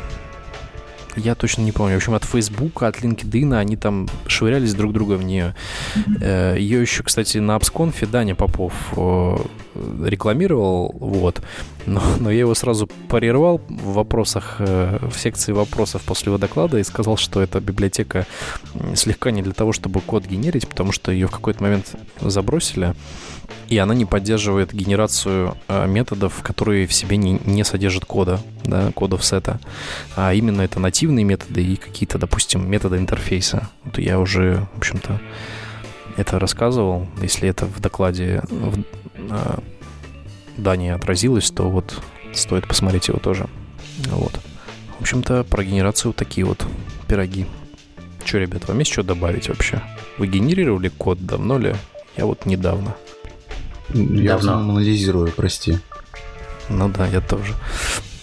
я 1.17 1.35
точно 1.35 1.63
не 1.63 1.73
помню. 1.73 1.95
В 1.95 1.97
общем, 1.97 2.15
от 2.15 2.25
Фейсбука, 2.25 2.87
от 2.89 2.97
LinkedIn 2.99 3.57
они 3.59 3.77
там 3.77 4.09
швырялись 4.27 4.75
друг 4.75 4.93
друга 4.93 5.15
в 5.15 5.23
нее. 5.23 5.55
Э, 6.21 6.57
Ее 6.59 6.81
еще, 6.81 7.03
кстати, 7.03 7.39
на 7.39 7.57
Апсконфе 7.57 8.07
Даня 8.07 8.35
Попов 8.35 8.73
э, 8.97 9.37
рекламировал, 9.75 10.95
вот. 10.99 11.41
Но, 11.87 12.03
но 12.19 12.31
я 12.31 12.41
его 12.41 12.55
сразу 12.55 12.89
прервал 13.09 13.61
в 13.69 13.95
вопросах, 13.95 14.57
э, 14.59 14.99
в 15.09 15.19
секции 15.19 15.53
вопросов 15.53 16.03
после 16.03 16.31
его 16.31 16.39
доклада 16.39 16.79
и 16.79 16.85
сказал, 16.85 17.17
что 17.17 17.41
эта 17.41 17.61
библиотека 17.61 18.27
слегка 18.95 19.31
не 19.31 19.43
для 19.43 19.53
того, 19.53 19.73
чтобы 19.73 20.01
код 20.01 20.27
генерить, 20.27 20.69
потому 20.69 20.93
что 20.93 21.13
ее 21.13 21.27
в 21.27 21.33
какой-то 21.33 21.63
момент 21.63 21.95
забросили 22.21 22.95
и 23.71 23.79
она 23.79 23.95
не 23.95 24.05
поддерживает 24.05 24.75
генерацию 24.75 25.57
э, 25.69 25.87
методов, 25.87 26.43
которые 26.43 26.87
в 26.87 26.93
себе 26.93 27.17
не, 27.17 27.41
не 27.45 27.65
содержат 27.65 28.05
кода, 28.05 28.41
да, 28.65 28.91
кодов 28.93 29.25
сета, 29.25 29.61
а 30.17 30.35
именно 30.35 30.63
это 30.63 30.81
нативные 30.81 31.25
методы 31.25 31.63
и 31.63 31.77
какие-то, 31.77 32.19
допустим, 32.19 32.69
методы 32.69 32.97
интерфейса. 32.97 33.69
Вот 33.85 33.99
я 33.99 34.19
уже, 34.19 34.67
в 34.75 34.79
общем-то, 34.79 35.21
это 36.17 36.39
рассказывал. 36.41 37.07
Если 37.23 37.49
это 37.49 37.67
в 37.67 37.81
докладе 37.81 38.43
э, 39.29 39.59
Дании 40.57 40.91
отразилось, 40.91 41.51
то 41.51 41.69
вот 41.69 42.01
стоит 42.33 42.67
посмотреть 42.67 43.09
его 43.09 43.19
тоже. 43.19 43.47
Вот. 44.07 44.41
В 44.99 45.03
общем-то, 45.03 45.45
про 45.45 45.65
генерацию 45.65 46.11
вот 46.11 46.17
такие 46.17 46.47
вот 46.47 46.65
пироги. 47.09 47.47
Че, 48.25 48.39
ребят, 48.41 48.69
вам 48.69 48.79
есть 48.79 48.93
что 48.93 49.03
добавить 49.03 49.49
вообще? 49.49 49.83
Вы 50.19 50.27
генерировали 50.27 50.89
код 50.89 51.25
давно 51.25 51.59
ли? 51.59 51.75
Я 52.17 52.27
вот 52.27 52.47
недавно. 52.47 52.95
Я 53.95 54.37
Давно. 54.37 54.59
анализирую, 54.59 55.33
прости. 55.33 55.79
Ну 56.69 56.89
да, 56.89 57.07
я 57.07 57.21
тоже. 57.21 57.55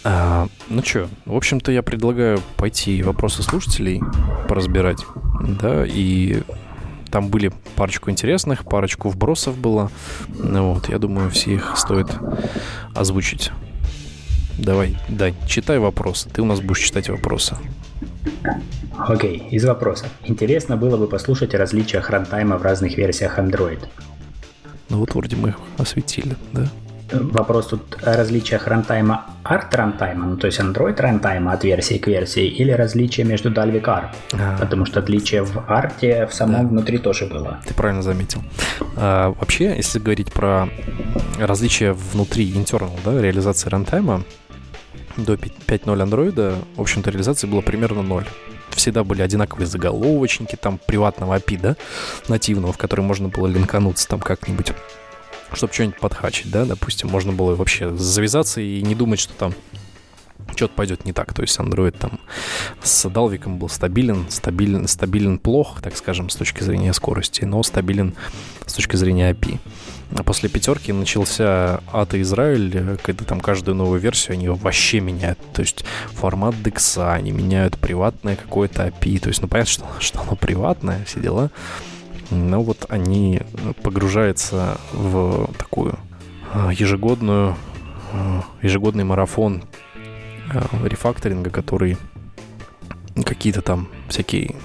А, 0.03 0.47
ну 0.69 0.83
что, 0.83 1.09
в 1.25 1.35
общем-то, 1.35 1.71
я 1.71 1.83
предлагаю 1.83 2.39
пойти 2.55 3.03
вопросы 3.03 3.43
слушателей 3.43 4.01
поразбирать, 4.47 5.05
да, 5.41 5.85
и 5.85 6.43
там 7.09 7.29
были 7.29 7.51
парочку 7.75 8.09
интересных, 8.09 8.65
парочку 8.65 9.09
вбросов 9.09 9.57
было. 9.57 9.91
Ну, 10.27 10.73
вот, 10.73 10.89
я 10.89 10.99
думаю, 10.99 11.29
все 11.29 11.55
их 11.55 11.77
стоит 11.77 12.07
озвучить. 12.95 13.51
Давай, 14.57 14.97
Дань, 15.07 15.35
читай 15.47 15.77
вопросы. 15.77 16.29
Ты 16.29 16.41
у 16.41 16.45
нас 16.45 16.61
будешь 16.61 16.79
читать 16.79 17.09
вопросы. 17.09 17.55
Окей, 18.97 19.37
okay, 19.37 19.49
из 19.49 19.65
вопросов. 19.65 20.09
Интересно 20.25 20.77
было 20.77 20.97
бы 20.97 21.07
послушать 21.07 21.53
о 21.53 21.57
различиях 21.59 22.09
рантайма 22.09 22.57
в 22.57 22.63
разных 22.63 22.97
версиях 22.97 23.37
Android. 23.37 23.79
Ну 24.89 24.99
вот 24.99 25.13
вроде 25.13 25.35
мы 25.35 25.49
их 25.49 25.59
осветили, 25.77 26.35
да? 26.53 26.67
Вопрос 27.11 27.67
тут 27.67 27.97
о 28.03 28.17
различиях 28.17 28.67
рантайма 28.67 29.25
арт 29.43 29.73
рантайма, 29.75 30.25
ну 30.25 30.37
то 30.37 30.47
есть 30.47 30.59
Android 30.59 30.99
рантайма 30.99 31.53
от 31.53 31.63
версии 31.63 31.97
к 31.97 32.07
версии, 32.07 32.47
или 32.47 32.71
различия 32.71 33.23
между 33.23 33.49
Dalvik 33.49 33.83
Art? 33.83 34.09
А. 34.33 34.57
Потому 34.59 34.85
что 34.85 34.99
отличие 34.99 35.43
в 35.43 35.63
арте 35.67 36.27
в 36.27 36.33
самом 36.33 36.63
да. 36.63 36.67
внутри 36.67 36.97
тоже 36.97 37.25
было. 37.25 37.59
Ты 37.65 37.73
правильно 37.73 38.01
заметил. 38.01 38.43
А, 38.97 39.29
вообще, 39.31 39.75
если 39.75 39.99
говорить 39.99 40.31
про 40.33 40.67
различия 41.39 41.93
внутри 41.93 42.51
internal, 42.51 42.91
да, 43.05 43.21
реализации 43.21 43.69
рантайма, 43.69 44.23
до 45.15 45.33
5.0 45.33 45.85
Android, 45.85 46.55
в 46.75 46.81
общем-то, 46.81 47.09
реализации 47.09 47.47
было 47.47 47.61
примерно 47.61 48.01
0 48.01 48.25
всегда 48.75 49.03
были 49.03 49.23
одинаковые 49.23 49.65
заголовочники, 49.65 50.55
там, 50.55 50.79
приватного 50.85 51.35
API, 51.37 51.59
да, 51.59 51.75
нативного, 52.27 52.73
в 52.73 52.77
который 52.77 53.01
можно 53.01 53.27
было 53.27 53.47
линкануться 53.47 54.07
там 54.07 54.19
как-нибудь 54.19 54.71
чтобы 55.53 55.73
что-нибудь 55.73 55.99
подхачить, 55.99 56.51
да, 56.51 56.65
допустим, 56.65 57.09
можно 57.09 57.31
было 57.31 57.55
вообще 57.55 57.95
завязаться 57.95 58.61
и 58.61 58.81
не 58.81 58.95
думать, 58.95 59.19
что 59.19 59.33
там 59.33 59.53
что-то 60.55 60.73
пойдет 60.73 61.05
не 61.05 61.13
так. 61.13 61.33
То 61.33 61.41
есть 61.41 61.57
Android 61.59 61.95
там 61.97 62.19
с 62.81 63.09
Далвиком 63.09 63.57
был 63.57 63.69
стабилен, 63.69 64.25
стабилен, 64.29 64.87
стабилен 64.87 65.39
плох, 65.39 65.81
так 65.81 65.95
скажем, 65.95 66.29
с 66.29 66.35
точки 66.35 66.63
зрения 66.63 66.93
скорости, 66.93 67.43
но 67.45 67.61
стабилен 67.63 68.15
с 68.65 68.73
точки 68.73 68.95
зрения 68.95 69.31
API. 69.31 69.59
А 70.15 70.23
после 70.23 70.49
пятерки 70.49 70.93
начался 70.93 71.81
ад 71.91 72.13
Израиль, 72.15 72.97
когда 73.03 73.25
там 73.25 73.41
каждую 73.41 73.75
новую 73.75 73.99
версию 73.99 74.33
они 74.33 74.47
вообще 74.47 74.99
меняют. 74.99 75.39
То 75.53 75.61
есть 75.61 75.83
формат 76.13 76.55
DEX, 76.55 77.13
они 77.13 77.31
меняют 77.31 77.77
приватное 77.77 78.35
какое-то 78.35 78.87
API. 78.87 79.19
То 79.19 79.27
есть, 79.29 79.41
ну, 79.41 79.47
понятно, 79.47 79.71
что, 79.71 79.85
что 79.99 80.21
оно 80.21 80.35
приватное, 80.35 81.03
все 81.05 81.19
дела. 81.19 81.51
Но 82.29 82.61
вот 82.61 82.85
они 82.89 83.41
погружаются 83.83 84.79
в 84.91 85.49
такую 85.57 85.97
а, 86.53 86.71
ежегодную, 86.71 87.55
а, 88.13 88.43
ежегодный 88.61 89.03
марафон 89.03 89.63
рефакторинга, 90.83 91.49
который 91.49 91.97
какие-то 93.25 93.61
там 93.61 93.89
всякие, 94.09 94.55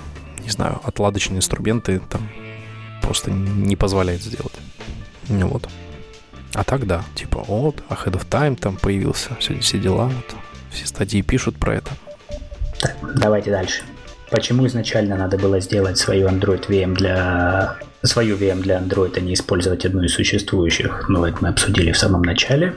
не 0.41 0.51
знаю, 0.51 0.81
отладочные 0.85 1.39
инструменты 1.39 2.01
там 2.09 2.29
просто 3.03 3.31
не 3.31 3.77
позволяет 3.77 4.23
сделать. 4.23 4.55
Ну 5.29 5.49
вот. 5.49 5.69
А 6.55 6.65
так 6.65 6.87
да, 6.87 7.05
типа, 7.15 7.45
вот, 7.47 7.83
Ahead 7.89 8.13
of 8.13 8.29
Time 8.29 8.57
там 8.57 8.77
появился, 8.77 9.35
все, 9.37 9.59
все 9.59 9.79
дела, 9.79 10.07
вот, 10.09 10.37
все 10.71 10.87
статьи 10.87 11.23
пишут 11.23 11.57
про 11.57 11.77
это. 11.77 11.91
Давайте 13.17 13.51
дальше. 13.51 13.83
Почему 14.33 14.67
изначально 14.67 15.19
надо 15.19 15.37
было 15.37 15.61
сделать 15.61 15.99
свою 15.99 16.27
Android 16.27 16.67
VM 16.67 16.95
для 16.95 17.77
свою 18.03 18.39
VM 18.39 18.63
для 18.63 18.79
Android, 18.79 19.13
а 19.19 19.21
не 19.21 19.35
использовать 19.35 19.85
одну 19.85 20.03
из 20.03 20.15
существующих? 20.15 21.05
Ну, 21.11 21.27
это 21.27 21.37
мы 21.43 21.49
обсудили 21.49 21.93
в 21.93 21.99
самом 21.99 22.23
начале. 22.23 22.75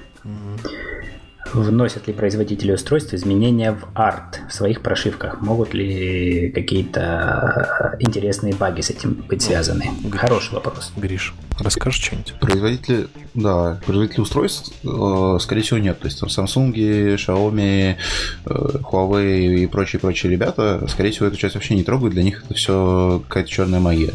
Вносят 1.54 2.08
ли 2.08 2.14
производители 2.14 2.72
устройств 2.72 3.14
изменения 3.14 3.72
в 3.72 3.88
арт 3.94 4.42
в 4.50 4.54
своих 4.54 4.82
прошивках? 4.82 5.42
Могут 5.42 5.74
ли 5.74 6.52
какие-то 6.52 7.96
интересные 8.00 8.54
баги 8.54 8.82
с 8.82 8.90
этим 8.90 9.14
быть 9.28 9.42
связаны? 9.42 9.90
Гриш. 10.04 10.20
Хороший 10.20 10.54
вопрос. 10.54 10.92
Гриш, 10.98 11.34
расскажешь 11.60 12.02
что-нибудь? 12.02 12.34
Производители, 12.42 13.08
да, 13.34 13.80
производители 13.86 14.22
устройств, 14.22 14.74
э, 14.84 15.38
скорее 15.40 15.62
всего, 15.62 15.80
нет. 15.80 16.00
То 16.00 16.08
есть 16.08 16.20
там 16.20 16.30
Samsung, 16.30 16.74
Xiaomi, 16.74 17.96
э, 18.46 18.50
Huawei 18.50 19.56
и 19.56 19.68
прочие-прочие 19.68 20.32
ребята, 20.32 20.86
скорее 20.90 21.12
всего, 21.12 21.28
эту 21.28 21.38
часть 21.38 21.56
вообще 21.56 21.76
не 21.76 21.84
трогают. 21.84 22.14
Для 22.14 22.24
них 22.24 22.44
это 22.44 22.54
все 22.56 23.22
какая-то 23.28 23.50
черная 23.50 23.80
магия. 23.80 24.14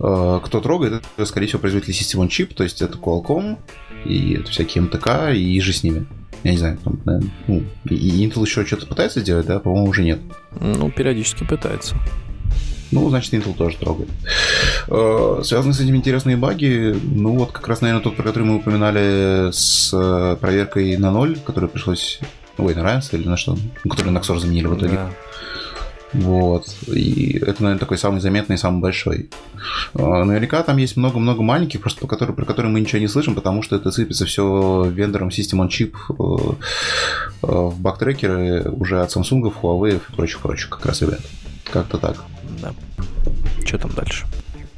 Э, 0.00 0.40
кто 0.42 0.60
трогает, 0.60 1.04
это, 1.16 1.26
скорее 1.26 1.46
всего, 1.46 1.60
производители 1.60 1.92
систем 1.92 2.26
чип, 2.28 2.54
то 2.54 2.64
есть 2.64 2.82
это 2.82 2.98
Qualcomm, 2.98 3.58
и 4.04 4.34
это 4.34 4.50
всякие 4.50 4.82
МТК, 4.82 5.30
и 5.30 5.60
же 5.60 5.72
с 5.72 5.82
ними. 5.82 6.06
Я 6.42 6.52
не 6.52 6.58
знаю, 6.58 6.78
там, 6.82 7.00
наверное, 7.04 7.30
ну, 7.46 7.62
и 7.88 8.26
Intel 8.26 8.44
еще 8.44 8.66
что-то 8.66 8.86
пытается 8.86 9.20
сделать, 9.20 9.46
да? 9.46 9.60
По-моему, 9.60 9.88
уже 9.88 10.02
нет. 10.02 10.20
Ну, 10.58 10.90
периодически 10.90 11.44
пытается. 11.44 11.96
Ну, 12.90 13.08
значит, 13.08 13.32
Intel 13.32 13.54
тоже 13.54 13.76
трогает. 13.78 14.10
Э, 14.88 15.40
связаны 15.44 15.72
с 15.72 15.80
этим 15.80 15.96
интересные 15.96 16.36
баги. 16.36 16.94
Ну, 17.02 17.36
вот 17.38 17.52
как 17.52 17.66
раз, 17.68 17.80
наверное, 17.80 18.02
тот, 18.02 18.16
про 18.16 18.24
который 18.24 18.44
мы 18.44 18.56
упоминали 18.56 19.50
с 19.50 19.90
э, 19.94 20.36
проверкой 20.40 20.96
на 20.98 21.10
ноль, 21.10 21.38
который 21.38 21.68
пришлось... 21.68 22.20
Ой, 22.58 22.74
на 22.74 22.82
равенство 22.82 23.16
или 23.16 23.26
на 23.26 23.38
что? 23.38 23.56
Который 23.88 24.10
на 24.10 24.18
XOR 24.18 24.38
заменили 24.38 24.66
в 24.66 24.76
итоге. 24.76 24.96
Да. 24.96 25.10
Вот. 26.12 26.66
И 26.88 27.38
это, 27.38 27.62
наверное, 27.62 27.78
такой 27.78 27.98
самый 27.98 28.20
заметный 28.20 28.56
и 28.56 28.58
самый 28.58 28.80
большой. 28.80 29.30
А, 29.94 30.24
наверняка 30.24 30.62
там 30.62 30.76
есть 30.76 30.96
много-много 30.96 31.42
маленьких, 31.42 31.80
просто 31.80 32.00
по 32.00 32.06
которым, 32.06 32.36
про 32.36 32.44
которые 32.44 32.72
мы 32.72 32.80
ничего 32.80 33.00
не 33.00 33.08
слышим, 33.08 33.34
потому 33.34 33.62
что 33.62 33.76
это 33.76 33.90
сыпется 33.90 34.26
все 34.26 34.88
вендором 34.90 35.28
System 35.28 35.66
on 35.66 35.68
Chip 35.68 35.94
э, 36.10 36.52
э, 37.42 37.46
в 37.46 37.80
бактрекеры 37.80 38.70
уже 38.70 39.00
от 39.00 39.10
Samsung, 39.10 39.52
Huawei 39.62 39.96
и 39.96 40.14
прочих-прочих 40.16 40.68
как 40.68 40.86
раз 40.86 41.02
ребят. 41.02 41.20
Как-то 41.72 41.98
так. 41.98 42.16
Да. 42.60 42.72
Что 43.64 43.78
там 43.78 43.92
дальше? 43.92 44.26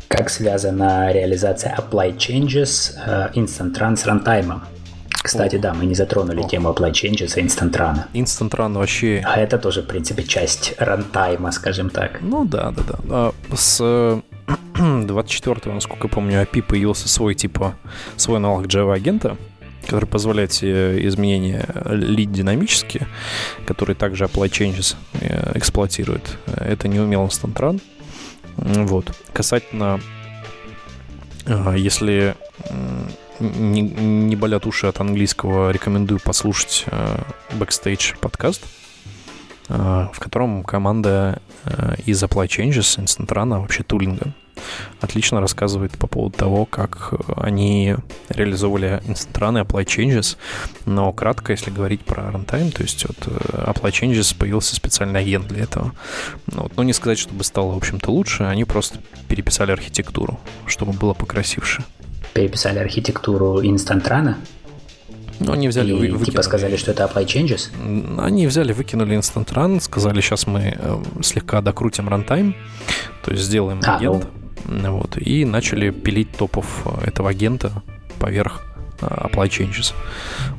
Как 0.09 0.31
связана 0.31 1.13
реализация 1.13 1.77
Apply 1.77 2.17
Changes 2.17 2.93
uh, 3.05 3.33
Instant 3.35 3.77
Run 3.77 3.97
с 3.97 4.07
рантаймом? 4.07 4.63
Кстати, 5.25 5.57
да, 5.57 5.73
мы 5.73 5.87
не 5.87 5.95
затронули 5.95 6.43
О. 6.43 6.49
тему 6.49 6.69
Apply 6.69 6.93
Changes 6.93 7.39
и 7.39 7.43
Instant 7.43 7.73
Run. 7.73 7.99
Instant 8.13 8.51
Run 8.51 8.75
вообще... 8.75 9.23
А 9.25 9.41
это 9.41 9.57
тоже, 9.57 9.81
в 9.81 9.87
принципе, 9.87 10.23
часть 10.23 10.75
рантайма, 10.77 11.51
скажем 11.51 11.89
так. 11.89 12.21
Ну 12.21 12.45
да, 12.45 12.73
да, 12.73 12.83
да. 12.87 12.99
А 13.09 13.33
с 13.57 13.81
24-го, 14.75 15.73
насколько 15.73 16.09
я 16.09 16.11
помню, 16.11 16.43
API 16.43 16.61
появился 16.61 17.09
свой 17.09 17.35
типа, 17.35 17.75
свой 18.17 18.37
аналог 18.37 18.67
Java 18.67 18.93
агента, 18.93 19.39
который 19.87 20.05
позволяет 20.05 20.53
себе 20.53 21.09
изменения 21.09 21.67
лид 21.87 22.31
динамически, 22.31 23.07
который 23.67 23.95
также 23.95 24.25
apply 24.25 24.51
changes 24.51 24.95
э, 25.23 25.53
эксплуатирует. 25.55 26.37
Это 26.55 26.87
не 26.87 27.01
умел 27.01 27.25
Instant 27.25 27.55
Run. 27.55 27.81
Вот. 28.59 29.11
Касательно, 29.33 30.01
э, 31.47 31.77
если 31.79 32.37
не, 33.45 33.83
не 33.83 34.37
болят 34.37 34.67
уши 34.67 34.87
от 34.87 35.01
английского, 35.01 35.71
рекомендую 35.71 36.21
послушать 36.21 36.85
э, 36.87 37.19
Backstage 37.53 38.19
подкаст, 38.19 38.63
в 39.67 40.19
котором 40.19 40.63
команда 40.63 41.41
из 42.05 42.23
Apply 42.23 42.47
Changes, 42.49 43.03
Instant 43.03 43.29
Run, 43.29 43.55
а 43.55 43.61
вообще 43.61 43.83
тулинга, 43.83 44.35
отлично 45.01 45.41
рассказывает 45.41 45.93
по 45.93 46.07
поводу 46.07 46.37
того, 46.37 46.65
как 46.65 47.15
они 47.37 47.97
реализовывали 48.29 49.03
инстантраны 49.07 49.59
Apply 49.59 49.85
Changes. 49.85 50.37
Но 50.87 51.13
кратко, 51.13 51.53
если 51.53 51.71
говорить 51.71 52.03
про 52.03 52.25
runtime, 52.25 52.71
то 52.71 52.83
есть 52.83 53.07
вот 53.07 53.17
э, 53.27 53.71
Apply 53.71 53.91
Changes 53.91 54.37
появился 54.37 54.75
специальный 54.75 55.21
агент 55.21 55.47
для 55.47 55.65
этого. 55.65 55.93
Ну 56.47 56.63
вот, 56.63 56.77
но 56.77 56.83
не 56.83 56.93
сказать, 56.93 57.19
чтобы 57.19 57.45
стало, 57.45 57.73
в 57.73 57.77
общем-то, 57.77 58.11
лучше, 58.11 58.45
они 58.45 58.65
просто 58.65 58.99
переписали 59.29 59.73
архитектуру, 59.73 60.39
чтобы 60.67 60.93
было 60.93 61.15
покрасивше. 61.15 61.85
Переписали 62.35 62.79
архитектуру 62.79 63.65
инстантрана? 63.65 64.37
Ну, 65.41 65.53
они 65.53 65.69
взяли, 65.69 65.91
и, 65.91 65.93
вы, 65.93 66.01
выкинули. 66.01 66.25
Типа 66.25 66.43
сказали, 66.43 66.77
что 66.77 66.93
это 66.93 67.05
apply 67.05 67.27
changes? 67.27 68.21
Они 68.21 68.47
взяли, 68.47 68.73
выкинули 68.73 69.17
Instant 69.19 69.53
Run, 69.53 69.81
сказали, 69.81 70.21
сейчас 70.21 70.47
мы 70.47 70.77
э, 70.77 71.03
слегка 71.23 71.61
докрутим 71.61 72.09
рантайм, 72.09 72.55
то 73.25 73.33
есть 73.33 73.43
сделаем 73.43 73.81
а, 73.85 73.97
агент. 73.97 74.27
Ну, 74.67 74.99
вот, 74.99 75.17
и 75.17 75.45
начали 75.45 75.91
пилить 75.91 76.33
топов 76.37 76.87
э, 76.87 77.09
этого 77.09 77.31
агента 77.31 77.73
поверх 78.19 78.63
э, 79.01 79.07
apply 79.07 79.49
changes. 79.49 79.93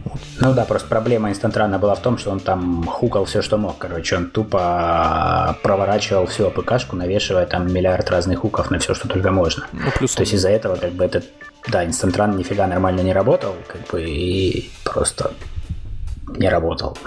Вот. 0.04 0.20
Ну 0.40 0.54
да, 0.54 0.66
просто 0.66 0.88
проблема 0.90 1.30
инстантрана 1.30 1.80
была 1.80 1.96
в 1.96 2.02
том, 2.02 2.18
что 2.18 2.32
он 2.32 2.40
там 2.40 2.84
хукал 2.86 3.26
все, 3.26 3.42
что 3.42 3.58
мог. 3.58 3.78
Короче, 3.78 4.18
он 4.18 4.30
тупо 4.30 5.58
проворачивал 5.64 6.26
всю 6.26 6.48
АПКшку, 6.48 6.96
навешивая 6.96 7.46
там 7.46 7.72
миллиард 7.72 8.12
разных 8.12 8.40
хуков 8.40 8.72
на 8.72 8.80
все, 8.80 8.94
что 8.94 9.08
только 9.08 9.32
можно. 9.32 9.66
Ну, 9.72 9.92
плюс 9.98 10.14
То 10.14 10.20
он... 10.20 10.24
есть 10.24 10.34
из-за 10.34 10.50
этого 10.50 10.76
как 10.76 10.92
бы 10.92 11.06
этот, 11.06 11.26
да, 11.68 11.86
Instant 11.86 12.22
Run 12.22 12.38
нифига 12.38 12.68
нормально 12.68 13.02
не 13.02 13.14
работал, 13.14 13.56
как 13.68 13.82
бы 13.92 14.04
и 14.04 14.70
просто 14.84 15.32
не 16.28 16.50
работал. 16.50 16.98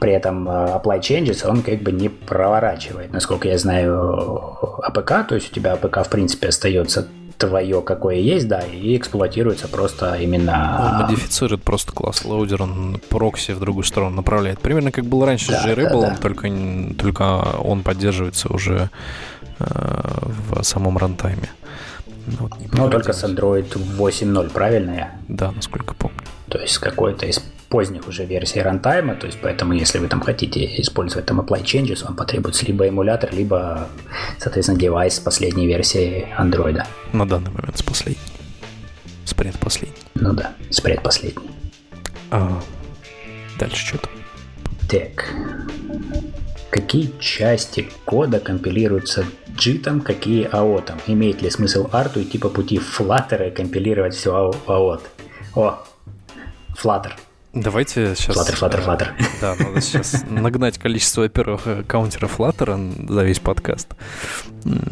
При 0.00 0.12
этом 0.12 0.48
э, 0.48 0.52
apply 0.52 1.00
changes 1.00 1.48
он 1.48 1.62
как 1.62 1.82
бы 1.82 1.92
не 1.92 2.08
проворачивает. 2.08 3.12
Насколько 3.12 3.48
я 3.48 3.58
знаю, 3.58 4.58
APK, 4.82 5.28
то 5.28 5.34
есть 5.34 5.52
у 5.52 5.54
тебя 5.54 5.74
APK 5.74 6.04
в 6.04 6.10
принципе 6.10 6.48
остается 6.48 7.08
твое, 7.36 7.82
какое 7.82 8.16
есть, 8.16 8.48
да, 8.48 8.60
и 8.60 8.96
эксплуатируется 8.96 9.68
просто 9.68 10.14
именно... 10.14 10.92
Он 10.92 11.06
модифицирует 11.06 11.62
просто 11.62 11.92
class 11.92 12.24
loader, 12.24 12.62
он 12.62 13.00
прокси 13.08 13.52
в 13.52 13.60
другую 13.60 13.84
сторону 13.84 14.16
направляет. 14.16 14.60
Примерно 14.60 14.92
как 14.92 15.04
было 15.04 15.26
раньше 15.26 15.50
да, 15.50 15.60
с 15.60 15.66
JRebel, 15.66 16.00
да, 16.00 16.10
да. 16.10 16.16
только, 16.16 16.48
только 16.98 17.22
он 17.62 17.82
поддерживается 17.82 18.52
уже 18.52 18.90
э, 19.58 19.64
в 19.64 20.62
самом 20.62 20.98
рантайме. 20.98 21.48
Вот, 22.26 22.52
ну 22.72 22.90
только 22.90 23.12
с 23.12 23.24
Android 23.24 23.70
8.0, 23.72 24.50
правильно 24.50 24.90
я? 24.92 25.12
Да, 25.28 25.50
насколько 25.50 25.94
помню. 25.94 26.18
То 26.48 26.58
есть 26.58 26.78
какой-то 26.78 27.26
из 27.26 27.42
поздних 27.68 28.06
уже 28.06 28.26
версий 28.26 28.60
рантайма, 28.60 29.14
то 29.14 29.26
есть 29.26 29.38
поэтому 29.40 29.72
если 29.72 29.98
вы 29.98 30.06
там 30.06 30.20
хотите 30.20 30.80
использовать 30.82 31.24
там 31.26 31.40
apply 31.40 31.64
changes, 31.64 32.04
вам 32.04 32.14
потребуется 32.14 32.66
либо 32.66 32.86
эмулятор, 32.86 33.32
либо, 33.32 33.88
соответственно, 34.38 34.78
девайс 34.78 35.16
с 35.16 35.20
последней 35.20 35.66
версии 35.66 36.26
андроида. 36.36 36.86
На 37.12 37.26
данный 37.26 37.50
момент 37.50 37.78
с 37.78 37.82
последней. 37.82 38.20
С 39.24 39.32
предпоследней. 39.32 39.96
Ну 40.14 40.34
да, 40.34 40.52
с 40.68 40.80
предпоследней. 40.80 41.50
А, 42.30 42.60
дальше 43.58 43.86
что-то. 43.86 44.08
Так. 44.88 45.32
Какие 46.72 47.12
части 47.20 47.90
кода 48.06 48.40
компилируются 48.40 49.26
JIT, 49.48 50.00
какие 50.00 50.48
AOT? 50.48 51.02
Имеет 51.06 51.42
ли 51.42 51.50
смысл 51.50 51.86
арту 51.92 52.22
идти 52.22 52.38
по 52.38 52.48
пути 52.48 52.78
Flutter 52.78 53.48
и 53.48 53.50
компилировать 53.50 54.14
все 54.14 54.50
AOT? 54.66 55.02
О, 55.54 55.84
Flutter. 56.74 57.12
Давайте 57.52 58.14
сейчас... 58.16 58.34
Flutter, 58.38 58.58
Flutter, 58.58 58.86
Flutter. 58.86 59.08
Да, 59.42 59.54
надо 59.54 59.82
сейчас 59.82 60.24
нагнать 60.30 60.78
количество, 60.78 61.20
во-первых, 61.20 61.86
каунтеров 61.86 62.40
Flutter 62.40 63.06
за 63.06 63.22
весь 63.22 63.38
подкаст. 63.38 63.88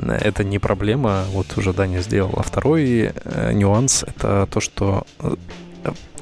Это 0.07 0.45
не 0.45 0.59
проблема, 0.59 1.24
вот 1.31 1.47
уже 1.57 1.72
Даня 1.72 2.03
сделал. 2.03 2.35
А 2.37 2.43
второй 2.43 3.12
э, 3.14 3.53
нюанс— 3.55 4.05
это 4.07 4.47
то, 4.53 4.61
что 4.61 5.07
э, 5.20 5.35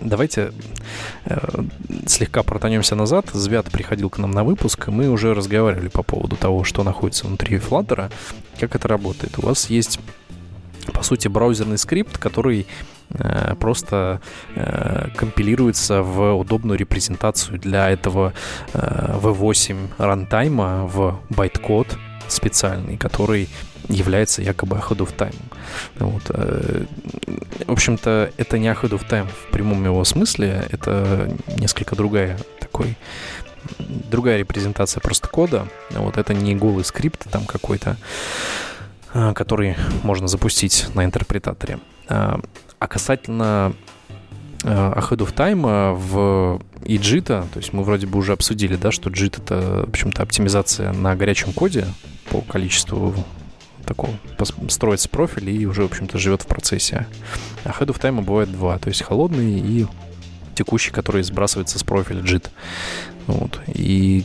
Давайте 0.00 0.52
э, 1.24 1.38
слегка 2.06 2.42
протонемся 2.42 2.94
назад. 2.94 3.30
Звят 3.32 3.70
приходил 3.70 4.10
к 4.10 4.18
нам 4.18 4.30
на 4.30 4.44
выпуск, 4.44 4.88
и 4.88 4.90
мы 4.90 5.08
уже 5.08 5.34
разговаривали 5.34 5.88
по 5.88 6.02
поводу 6.02 6.36
того, 6.36 6.64
что 6.64 6.84
находится 6.84 7.26
внутри 7.26 7.56
Flutter, 7.58 8.10
как 8.58 8.74
это 8.74 8.88
работает. 8.88 9.38
У 9.38 9.42
вас 9.42 9.70
есть, 9.70 9.98
по 10.92 11.02
сути, 11.02 11.28
браузерный 11.28 11.78
скрипт, 11.78 12.18
который 12.18 12.66
Э, 13.10 13.54
просто 13.58 14.20
э, 14.54 15.08
компилируется 15.16 16.02
в 16.02 16.34
удобную 16.34 16.78
репрезентацию 16.78 17.58
для 17.58 17.90
этого 17.90 18.34
V8 18.74 19.88
э, 19.98 20.04
рантайма 20.04 20.86
в 20.86 21.18
байткод 21.30 21.96
специальный, 22.28 22.96
который 22.96 23.48
является 23.88 24.42
якобы 24.42 24.76
ahead 24.76 24.98
of 24.98 25.16
time. 25.16 25.34
Вот. 25.98 26.22
В 27.66 27.72
общем-то, 27.72 28.32
это 28.36 28.58
не 28.58 28.68
ahead 28.68 28.90
of 28.90 29.08
time 29.08 29.28
в 29.28 29.50
прямом 29.50 29.84
его 29.84 30.04
смысле, 30.04 30.66
это 30.70 31.30
несколько 31.56 31.96
другая 31.96 32.38
такой 32.60 32.96
другая 33.78 34.38
репрезентация 34.38 35.00
просто 35.00 35.28
кода. 35.28 35.68
Вот 35.90 36.16
это 36.16 36.34
не 36.34 36.54
голый 36.54 36.84
скрипт 36.84 37.28
там 37.30 37.44
какой-то, 37.44 37.96
который 39.12 39.76
можно 40.02 40.28
запустить 40.28 40.86
на 40.94 41.04
интерпретаторе. 41.04 41.78
А 42.08 42.86
касательно 42.86 43.72
э, 43.74 43.97
Ahead 44.62 45.18
of 45.18 45.34
Time 45.34 45.94
в 45.94 46.60
и 46.84 46.96
JIT, 46.96 47.26
то 47.26 47.48
есть 47.56 47.72
мы 47.72 47.82
вроде 47.82 48.06
бы 48.06 48.18
уже 48.18 48.32
обсудили, 48.32 48.76
да, 48.76 48.90
что 48.90 49.10
JIT 49.10 49.42
это, 49.42 49.84
в 49.86 49.90
общем-то, 49.90 50.22
оптимизация 50.22 50.92
на 50.92 51.14
горячем 51.16 51.52
коде 51.52 51.86
по 52.30 52.40
количеству 52.40 53.14
такого, 53.84 54.12
строится 54.68 55.08
профиль 55.08 55.50
и 55.50 55.66
уже, 55.66 55.82
в 55.82 55.86
общем-то, 55.86 56.18
живет 56.18 56.42
в 56.42 56.46
процессе. 56.46 57.06
А 57.64 57.70
Ahead 57.70 57.88
of 57.88 58.00
Time 58.00 58.22
бывает 58.22 58.50
два, 58.52 58.78
то 58.78 58.88
есть 58.88 59.02
холодный 59.02 59.58
и 59.58 59.86
текущий, 60.54 60.90
который 60.90 61.22
сбрасывается 61.22 61.78
с 61.78 61.84
профиля 61.84 62.20
JIT. 62.20 62.48
Вот. 63.26 63.60
И 63.68 64.24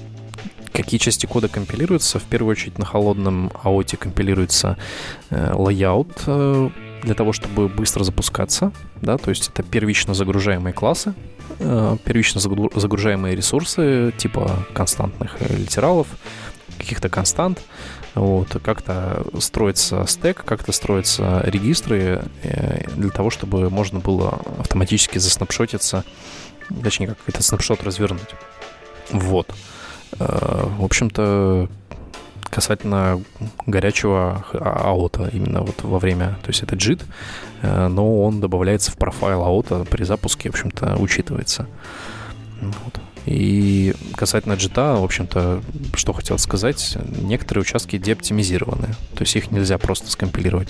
какие 0.71 0.99
части 0.99 1.25
кода 1.25 1.47
компилируются? 1.47 2.19
В 2.19 2.23
первую 2.23 2.51
очередь 2.51 2.77
на 2.77 2.85
холодном 2.85 3.51
AOT 3.63 3.97
компилируется 3.97 4.77
э, 5.29 5.53
layout 5.53 6.23
э, 6.25 6.69
для 7.03 7.15
того, 7.15 7.33
чтобы 7.33 7.67
быстро 7.67 8.03
запускаться, 8.03 8.71
да, 9.01 9.17
то 9.17 9.29
есть 9.29 9.49
это 9.49 9.61
первично 9.63 10.13
загружаемые 10.13 10.73
классы, 10.73 11.13
э, 11.59 11.97
первично 12.03 12.39
загружаемые 12.39 13.35
ресурсы 13.35 14.13
типа 14.17 14.65
константных 14.73 15.37
литералов, 15.49 16.07
каких-то 16.77 17.09
констант, 17.09 17.61
вот, 18.15 18.57
как-то 18.63 19.25
строится 19.39 20.05
стек, 20.07 20.43
как-то 20.45 20.71
строятся 20.71 21.41
регистры 21.45 22.23
э, 22.43 22.85
для 22.95 23.09
того, 23.09 23.29
чтобы 23.29 23.69
можно 23.69 23.99
было 23.99 24.41
автоматически 24.59 25.17
заснапшотиться, 25.17 26.03
точнее, 26.83 27.07
как 27.07 27.17
этот 27.27 27.43
снапшот 27.43 27.83
развернуть. 27.83 28.29
Вот. 29.11 29.53
Э, 30.19 30.67
в 30.77 30.83
общем-то, 30.83 31.69
касательно 32.53 33.19
горячего 33.65 34.45
аута 34.53 35.29
именно 35.33 35.61
вот 35.61 35.81
во 35.81 35.97
время, 35.97 36.37
то 36.43 36.49
есть 36.49 36.61
это 36.61 36.75
JIT, 36.75 37.03
э, 37.63 37.87
но 37.87 38.21
он 38.21 38.39
добавляется 38.41 38.91
в 38.91 38.95
профайл 38.95 39.43
аута 39.43 39.85
при 39.85 40.03
запуске, 40.03 40.49
в 40.49 40.53
общем-то, 40.53 40.97
учитывается. 40.97 41.67
Вот. 42.61 42.99
И 43.25 43.95
касательно 44.15 44.53
JIT, 44.53 44.99
в 44.99 45.03
общем-то, 45.03 45.63
что 45.95 46.13
хотел 46.13 46.37
сказать, 46.37 46.97
некоторые 47.21 47.63
участки 47.63 47.97
деоптимизированы, 47.97 48.89
то 49.15 49.21
есть 49.21 49.35
их 49.35 49.49
нельзя 49.49 49.79
просто 49.79 50.11
скомпилировать 50.11 50.69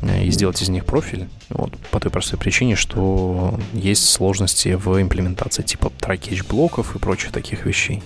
э, 0.00 0.24
и 0.24 0.30
сделать 0.30 0.62
из 0.62 0.70
них 0.70 0.86
профиль, 0.86 1.28
вот, 1.50 1.76
по 1.90 2.00
той 2.00 2.10
простой 2.10 2.38
причине, 2.38 2.76
что 2.76 3.60
есть 3.74 4.08
сложности 4.08 4.70
в 4.74 5.02
имплементации 5.02 5.62
типа 5.62 5.92
try-catch 6.00 6.44
блоков 6.48 6.96
и 6.96 6.98
прочих 6.98 7.32
таких 7.32 7.66
вещей. 7.66 8.02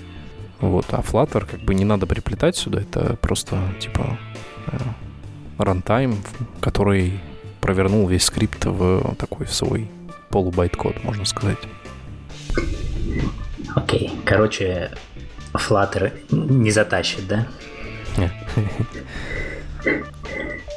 Вот, 0.60 0.86
а 0.90 1.00
Flutter 1.00 1.46
как 1.46 1.60
бы 1.60 1.74
не 1.74 1.84
надо 1.84 2.06
приплетать 2.06 2.56
сюда, 2.56 2.80
это 2.80 3.16
просто 3.16 3.58
типа 3.78 4.18
э, 4.66 4.76
рантайм, 5.58 6.16
который 6.60 7.20
провернул 7.60 8.08
весь 8.08 8.24
скрипт 8.24 8.64
в 8.64 9.14
такой 9.16 9.46
в 9.46 9.52
свой 9.52 9.88
полубайт-код, 10.30 11.04
можно 11.04 11.24
сказать. 11.24 11.58
Окей, 13.74 14.08
okay. 14.08 14.24
короче, 14.24 14.90
Flutter 15.52 16.12
не 16.30 16.70
затащит, 16.70 17.26
да? 17.28 17.46
Нет. 18.16 18.32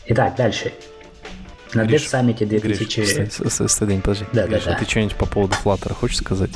Итак, 0.07 0.35
дальше. 0.35 0.73
На 1.73 1.85
Dev 1.85 1.99
Summit 1.99 2.45
2000... 2.45 3.67
Стадень, 3.67 4.01
подожди. 4.01 4.25
Да, 4.33 4.45
Гриш, 4.45 4.65
да, 4.65 4.71
да. 4.71 4.77
ты 4.77 4.85
что-нибудь 4.85 5.15
по 5.15 5.25
поводу 5.25 5.55
Flutter 5.63 5.93
хочешь 5.93 6.17
сказать? 6.17 6.51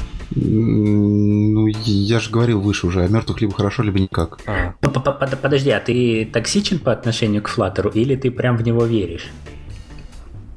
Ну, 1.86 1.92
я 1.94 2.20
же 2.20 2.30
говорил 2.32 2.62
выше 2.62 2.88
уже, 2.88 3.04
о 3.04 3.08
мертвых 3.08 3.42
либо 3.42 3.54
хорошо, 3.54 3.84
либо 3.84 4.00
никак. 4.00 4.40
А. 4.48 4.74
Подожди, 4.82 5.70
а 5.70 5.80
ты 5.80 6.26
токсичен 6.32 6.80
по 6.80 6.92
отношению 6.92 7.42
к 7.42 7.50
Flutter 7.50 7.92
или 7.94 8.16
ты 8.16 8.32
прям 8.32 8.58
в 8.58 8.64
него 8.64 8.86
веришь? 8.86 9.28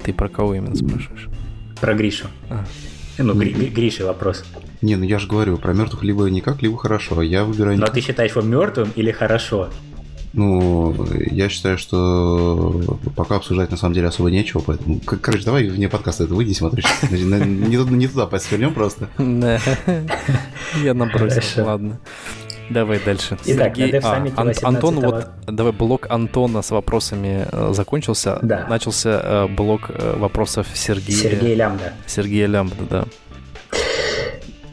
Ты 0.03 0.13
про 0.13 0.29
кого 0.29 0.55
именно 0.55 0.75
спрашиваешь? 0.75 1.27
Про 1.79 1.93
Гришу. 1.93 2.27
А. 2.49 2.65
Ну, 3.17 3.33
Гри- 3.35 3.69
Гриша 3.69 4.05
вопрос. 4.05 4.43
Не, 4.81 4.95
ну 4.95 5.03
я 5.03 5.19
же 5.19 5.27
говорю, 5.27 5.57
про 5.57 5.73
мертвых 5.73 6.03
либо 6.03 6.23
никак, 6.29 6.61
либо 6.61 6.77
хорошо. 6.77 7.21
Я 7.21 7.43
выбираю... 7.43 7.77
Но 7.77 7.87
ты 7.87 7.99
считаешь 8.01 8.31
его 8.31 8.41
мертвым 8.41 8.91
или 8.95 9.11
хорошо? 9.11 9.69
Ну, 10.33 10.95
я 11.31 11.49
считаю, 11.49 11.77
что 11.77 12.99
пока 13.15 13.37
обсуждать 13.37 13.71
на 13.71 13.77
самом 13.77 13.93
деле 13.93 14.07
особо 14.07 14.29
нечего, 14.29 14.61
поэтому... 14.61 14.99
Короче, 14.99 15.43
давай 15.43 15.67
вне 15.67 15.89
подкаста 15.89 16.25
это 16.25 16.33
выйди, 16.33 16.53
смотри. 16.53 16.83
Не 17.09 18.07
туда 18.07 18.27
посвернем 18.27 18.73
просто. 18.73 19.09
Я 19.17 20.93
набросил, 20.93 21.65
ладно. 21.65 21.99
Давай 22.69 22.99
дальше. 23.03 23.37
Итак, 23.45 23.75
Сергей... 23.75 23.99
а, 23.99 24.23
Ан- 24.35 24.53
Антон, 24.61 24.99
вот, 24.99 25.27
давай, 25.47 25.73
блок 25.73 26.05
Антона 26.09 26.61
с 26.61 26.69
вопросами 26.69 27.47
э, 27.51 27.71
закончился. 27.73 28.37
Да. 28.43 28.67
Начался 28.69 29.21
э, 29.23 29.47
блок 29.47 29.89
э, 29.89 30.15
вопросов 30.17 30.67
Сергея... 30.75 31.17
Сергея 31.17 31.55
Лямда. 31.55 31.93
Сергея 32.05 32.45
Лямда, 32.45 32.75
да. 32.87 33.05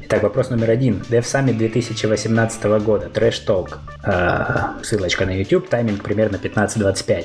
Итак, 0.09 0.23
вопрос 0.23 0.51
номер 0.51 0.71
один. 0.71 1.03
Dev 1.11 1.23
Summit 1.23 1.55
2018 1.55 2.63
года. 2.81 3.09
Трэш 3.09 3.43
Talk. 3.45 3.79
Э, 4.05 4.81
ссылочка 4.85 5.27
на 5.27 5.37
YouTube. 5.37 5.69
Тайминг 5.69 6.05
примерно 6.05 6.37
15-25. 6.37 7.25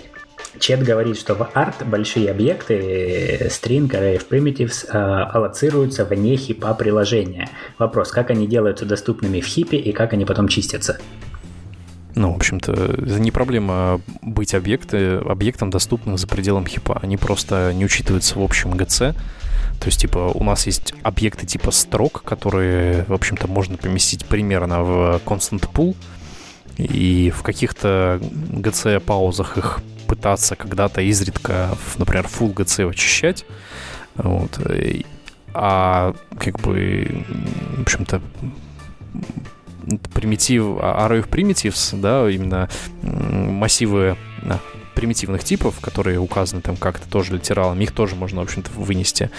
Чет 0.58 0.82
говорит, 0.82 1.16
что 1.20 1.36
в 1.36 1.48
арт 1.54 1.86
большие 1.86 2.32
объекты 2.32 3.50
string, 3.52 3.88
array 3.92 4.18
of 4.18 4.28
primitives 4.28 4.88
э, 4.92 4.98
аллоцируются 4.98 6.06
вне 6.06 6.36
хипа 6.38 6.74
приложения. 6.74 7.50
Вопрос, 7.78 8.10
как 8.10 8.32
они 8.32 8.48
делаются 8.48 8.84
доступными 8.86 9.42
в 9.42 9.46
хипе 9.46 9.78
и 9.78 9.92
как 9.92 10.14
они 10.14 10.26
потом 10.26 10.48
чистятся? 10.48 10.98
Ну, 12.16 12.34
в 12.34 12.36
общем-то, 12.36 12.96
не 13.20 13.30
проблема 13.30 14.02
быть 14.24 14.56
объекты, 14.56 15.18
объектом 15.18 15.70
доступным 15.70 16.18
за 16.18 16.26
пределом 16.26 16.66
хипа. 16.66 16.98
Они 17.04 17.18
просто 17.18 17.74
не 17.76 17.86
учитываются 17.86 18.40
в 18.40 18.42
общем 18.42 18.72
GC. 18.72 19.16
То 19.82 19.88
есть, 19.88 20.00
типа, 20.00 20.32
у 20.36 20.44
нас 20.44 20.68
есть 20.68 20.94
объекты 21.02 21.48
типа 21.48 21.72
строк, 21.72 22.22
которые, 22.24 23.04
в 23.08 23.14
общем-то, 23.14 23.48
можно 23.48 23.78
поместить 23.78 24.28
примерно 24.28 24.84
в 24.84 25.22
constant 25.26 25.68
pool, 25.74 25.96
и 26.78 27.32
в 27.36 27.42
каких-то 27.42 28.20
GC-паузах 28.22 29.58
их 29.58 29.80
пытаться 30.08 30.56
когда-то 30.56 31.02
изредка, 31.02 31.76
например, 31.98 32.28
full 32.28 32.54
GC 32.54 32.92
очищать. 32.92 33.46
Вот. 34.16 34.60
А 35.54 36.14
как 36.38 36.60
бы, 36.60 37.26
в 37.78 37.82
общем-то, 37.82 38.22
примитив, 40.14 40.64
array 40.64 41.24
of 41.24 41.30
primitives, 41.30 42.00
да, 42.00 42.30
именно 42.30 42.70
массивы 43.02 44.16
примитивных 44.94 45.44
типов, 45.44 45.80
которые 45.80 46.20
указаны 46.20 46.62
там 46.62 46.76
как-то 46.78 47.10
тоже 47.10 47.34
литералами, 47.34 47.84
их 47.84 47.92
тоже 47.92 48.16
можно, 48.16 48.42
в 48.42 48.44
общем-то, 48.44 48.70
вынести. 48.72 49.32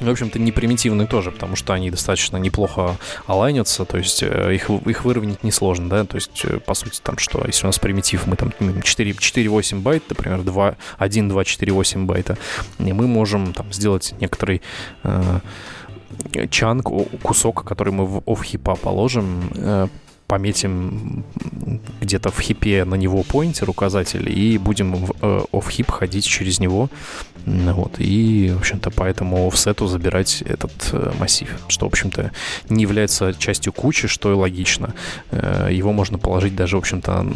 В 0.00 0.08
общем-то, 0.08 0.38
не 0.38 0.52
примитивные 0.52 1.06
тоже, 1.06 1.30
потому 1.30 1.54
что 1.54 1.74
они 1.74 1.90
достаточно 1.90 2.36
неплохо 2.36 2.96
алайнятся, 3.26 3.84
то 3.84 3.98
есть 3.98 4.22
э, 4.22 4.54
их, 4.54 4.68
их 4.68 5.04
выровнять 5.04 5.44
несложно, 5.44 5.88
да, 5.88 6.04
то 6.04 6.16
есть, 6.16 6.44
э, 6.44 6.58
по 6.58 6.74
сути, 6.74 7.00
там 7.02 7.18
что, 7.18 7.42
если 7.46 7.66
у 7.66 7.68
нас 7.68 7.78
примитив, 7.78 8.26
мы 8.26 8.36
там 8.36 8.52
4, 8.82 9.14
4 9.14 9.50
байт, 9.74 10.02
например, 10.08 10.42
2, 10.42 10.76
1, 10.98 11.28
2, 11.28 11.44
4, 11.44 11.72
8 11.72 12.06
байта, 12.06 12.38
и 12.78 12.92
мы 12.92 13.06
можем 13.06 13.52
там 13.52 13.72
сделать 13.72 14.14
некоторый 14.20 14.62
э, 15.04 15.40
чанк, 16.50 16.90
кусок, 17.22 17.64
который 17.64 17.92
мы 17.92 18.06
в 18.06 18.18
off-хипа 18.18 18.76
положим, 18.76 19.50
э, 19.54 19.88
пометим 20.32 21.24
где-то 22.00 22.30
в 22.30 22.40
хипе 22.40 22.86
на 22.86 22.94
него 22.94 23.22
поинтер, 23.22 23.68
указатель, 23.68 24.30
и 24.30 24.56
будем 24.56 24.94
в 24.94 25.12
э, 25.20 25.44
off-хип 25.52 25.90
ходить 25.90 26.24
через 26.24 26.58
него. 26.58 26.88
Вот, 27.44 27.96
и, 27.98 28.50
в 28.54 28.60
общем-то, 28.60 28.90
по 28.90 29.04
этому 29.04 29.46
офсету 29.46 29.86
забирать 29.88 30.40
этот 30.40 30.72
э, 30.92 31.12
массив, 31.20 31.50
что, 31.68 31.84
в 31.84 31.88
общем-то, 31.88 32.30
не 32.70 32.82
является 32.82 33.34
частью 33.34 33.74
кучи, 33.74 34.08
что 34.08 34.30
и 34.32 34.34
логично. 34.34 34.94
Э, 35.32 35.68
его 35.70 35.92
можно 35.92 36.18
положить 36.18 36.56
даже, 36.56 36.76
в 36.76 36.78
общем-то, 36.78 37.26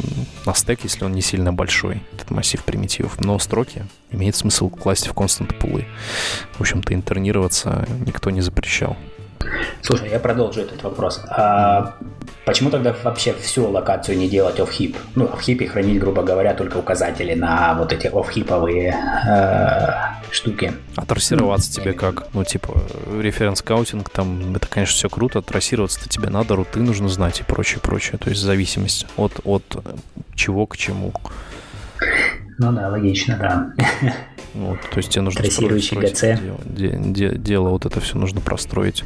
на 0.47 0.55
стек, 0.55 0.81
если 0.85 1.05
он 1.05 1.13
не 1.13 1.23
сильно 1.23 1.53
большой, 1.53 2.03
этот 2.15 2.31
массив 2.31 2.65
примитивов. 2.65 3.21
Но 3.21 3.39
строки 3.39 3.85
имеет 4.11 4.37
смысл 4.37 4.71
класть 4.71 5.07
в 5.07 5.13
constant 5.13 5.55
пулы. 5.59 5.85
В 6.57 6.63
общем-то, 6.63 6.95
интернироваться 6.95 7.87
никто 8.07 8.31
не 8.31 8.41
запрещал. 8.41 8.97
Слушай, 9.83 10.11
я 10.11 10.19
продолжу 10.19 10.61
этот 10.61 10.83
вопрос. 10.83 11.23
А 11.29 11.97
почему 12.45 12.71
тогда 12.71 12.95
вообще 13.05 13.35
всю 13.35 13.69
аллокацию 13.69 14.19
не 14.19 14.29
делать 14.29 14.59
оф-хип? 14.59 14.97
Ну, 15.15 15.29
в 15.29 15.41
heap 15.41 15.62
е 15.62 15.67
хранить, 15.67 16.01
грубо 16.01 16.23
говоря, 16.23 16.55
только 16.55 16.79
указатели 16.79 17.35
на 17.35 17.75
вот 17.75 17.93
эти 17.93 18.09
оф-хиповые 18.09 18.95
э, 19.29 20.33
штуки. 20.33 20.73
А 20.97 21.07
трассироваться 21.07 21.73
тебе 21.73 21.93
как? 21.93 22.29
Ну, 22.33 22.45
типа, 22.45 22.75
reference 23.21 23.66
counting, 23.66 24.11
там, 24.11 24.57
это, 24.57 24.67
конечно, 24.67 24.95
все 24.95 25.09
круто, 25.09 25.43
трассироваться-то 25.43 26.09
тебе 26.09 26.31
надо, 26.31 26.57
руты 26.57 26.81
нужно 26.81 27.09
знать 27.09 27.41
и 27.41 27.45
прочее, 27.45 27.81
прочее. 27.81 28.19
То 28.19 28.31
есть 28.31 28.43
зависимость 28.43 29.07
от, 29.17 29.41
от 29.45 29.65
чего 30.35 30.67
к 30.67 30.77
чему. 30.77 31.13
Ну 32.59 32.73
да, 32.73 32.89
логично, 32.89 33.37
да. 33.39 34.13
Вот, 34.57 34.81
то 34.81 34.97
есть 34.97 35.11
тебе 35.11 35.23
нужно 35.23 35.43
Трассирующий 35.43 35.99
GC. 35.99 36.21
Дело, 36.21 36.59
де, 36.65 36.99
де, 37.05 37.37
дело, 37.37 37.69
вот 37.71 37.85
это 37.85 38.01
все 38.01 38.17
нужно 38.17 38.41
простроить. 38.41 39.05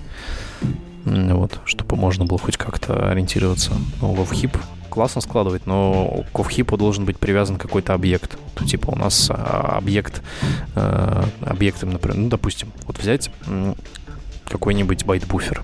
Вот, 1.04 1.58
чтобы 1.64 1.96
можно 1.96 2.24
было 2.24 2.38
хоть 2.38 2.56
как-то 2.56 3.10
ориентироваться. 3.10 3.72
Ну, 4.00 4.12
в 4.12 4.32
heap 4.32 4.56
классно 4.90 5.20
складывать, 5.20 5.66
но 5.66 6.24
к 6.32 6.48
heap 6.50 6.71
у 6.71 6.76
должен 6.76 7.04
быть 7.04 7.18
привязан 7.18 7.56
какой-то 7.56 7.94
объект. 7.94 8.38
То, 8.54 8.66
типа 8.66 8.90
у 8.90 8.96
нас 8.96 9.30
а, 9.30 9.76
объект, 9.78 10.20
э, 10.74 11.22
объектом, 11.40 11.90
например, 11.90 12.18
ну, 12.18 12.28
допустим, 12.28 12.68
вот 12.86 12.98
взять 12.98 13.30
какой-нибудь 14.44 15.04
byte 15.04 15.26
buffer. 15.26 15.62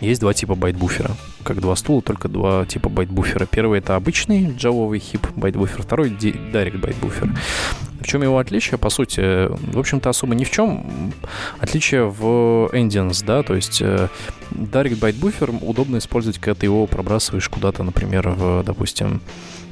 Есть 0.00 0.20
два 0.20 0.34
типа 0.34 0.54
byte 0.54 0.73
buffer 0.73 1.02
а. 1.02 1.12
Как 1.42 1.60
два 1.60 1.76
стула, 1.76 2.02
только 2.02 2.28
два 2.28 2.66
типа 2.66 2.88
byte 2.88 3.07
buffer 3.07 3.36
а. 3.36 3.46
Первый 3.46 3.78
это 3.78 3.96
обычный 3.96 4.54
джавовый 4.54 4.98
heap 4.98 5.26
byte 5.36 5.53
buffer, 5.53 5.82
второй 5.82 6.10
direct 6.10 6.78
byte 6.78 6.97
buffer. 6.97 7.30
В 8.00 8.06
чем 8.06 8.22
его 8.22 8.38
отличие? 8.38 8.78
По 8.78 8.90
сути, 8.90 9.48
в 9.48 9.78
общем-то, 9.78 10.10
особо 10.10 10.34
ни 10.34 10.44
в 10.44 10.50
чем. 10.50 11.12
Отличие 11.58 12.04
в 12.04 12.68
endings, 12.72 13.24
да, 13.24 13.42
то 13.42 13.54
есть 13.54 13.80
э, 13.80 14.08
direct 14.56 14.98
byte 14.98 15.20
buffer 15.20 15.58
удобно 15.64 15.98
использовать, 15.98 16.38
когда 16.38 16.58
ты 16.58 16.66
его 16.66 16.86
пробрасываешь 16.86 17.48
куда-то, 17.48 17.82
например, 17.82 18.30
в, 18.30 18.62
допустим, 18.64 19.20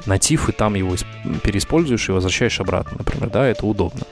натив, 0.06 0.48
и 0.48 0.52
там 0.52 0.74
его 0.74 0.94
переиспользуешь 1.42 2.08
и 2.08 2.12
возвращаешь 2.12 2.60
обратно, 2.60 2.98
например, 2.98 3.30
да, 3.30 3.46
это 3.46 3.66
удобно. 3.66 4.02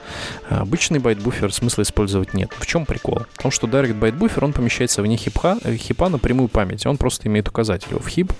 А 0.49 0.61
обычный 0.61 0.99
byte 0.99 1.21
buffer 1.21 1.53
смысла 1.53 1.83
использовать 1.83 2.33
нет. 2.33 2.51
В 2.57 2.65
чем 2.65 2.85
прикол? 2.85 3.25
В 3.33 3.43
том, 3.43 3.51
что 3.51 3.67
Direct 3.67 3.99
Byte 3.99 4.17
Buffer, 4.17 4.43
он 4.43 4.53
помещается 4.53 5.01
вне 5.01 5.17
heap 5.17 5.44
а, 5.44 5.57
э, 5.63 5.75
heap 5.75 6.02
а 6.02 6.09
напрямую 6.09 6.49
память, 6.49 6.85
он 6.85 6.97
просто 6.97 7.27
имеет 7.27 7.47
указатель 7.47 7.95
в 7.97 8.07
heap, 8.07 8.33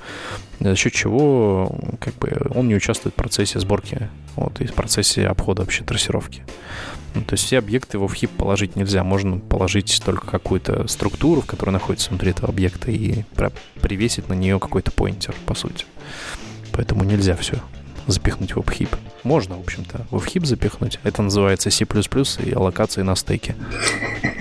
за 0.60 0.76
счет 0.76 0.94
чего 0.94 1.76
как 2.00 2.16
бы, 2.16 2.36
он 2.56 2.68
не 2.68 2.76
участвует 2.76 3.14
в 3.14 3.18
процессе 3.18 3.60
сборки, 3.60 4.10
вот, 4.36 4.60
и 4.62 4.66
в 4.66 4.74
процессе 4.74 5.28
обхода 5.28 5.62
вообще 5.62 5.84
трассировки. 5.84 6.44
Ну, 7.16 7.22
то 7.22 7.34
есть 7.34 7.44
все 7.46 7.60
объекты 7.60 8.00
в 8.00 8.14
хип 8.14 8.32
положить 8.32 8.76
нельзя. 8.76 9.04
Можно 9.04 9.38
положить 9.38 10.02
только 10.04 10.26
какую-то 10.26 10.88
структуру, 10.88 11.42
в 11.42 11.46
которой 11.46 11.70
находится 11.70 12.10
внутри 12.10 12.32
этого 12.32 12.50
объекта, 12.50 12.92
и 12.92 13.24
привесить 13.82 14.30
на 14.30 14.34
нее 14.34 14.60
какой-то 14.60 14.92
поинтер, 14.92 15.36
по 15.46 15.54
сути. 15.54 15.86
Поэтому 16.72 17.04
нельзя 17.04 17.36
все 17.36 17.60
запихнуть 18.08 18.56
в 18.56 18.60
WebHip. 18.60 18.90
Можно, 19.24 19.58
в 19.58 19.62
общем-то, 19.62 20.06
в 20.10 20.16
WebHip 20.16 20.46
запихнуть. 20.46 21.00
Это 21.04 21.22
называется 21.22 21.70
C++ 21.70 21.86
и 22.44 22.52
аллокации 22.52 23.02
на 23.02 23.16
стейке. 23.16 23.56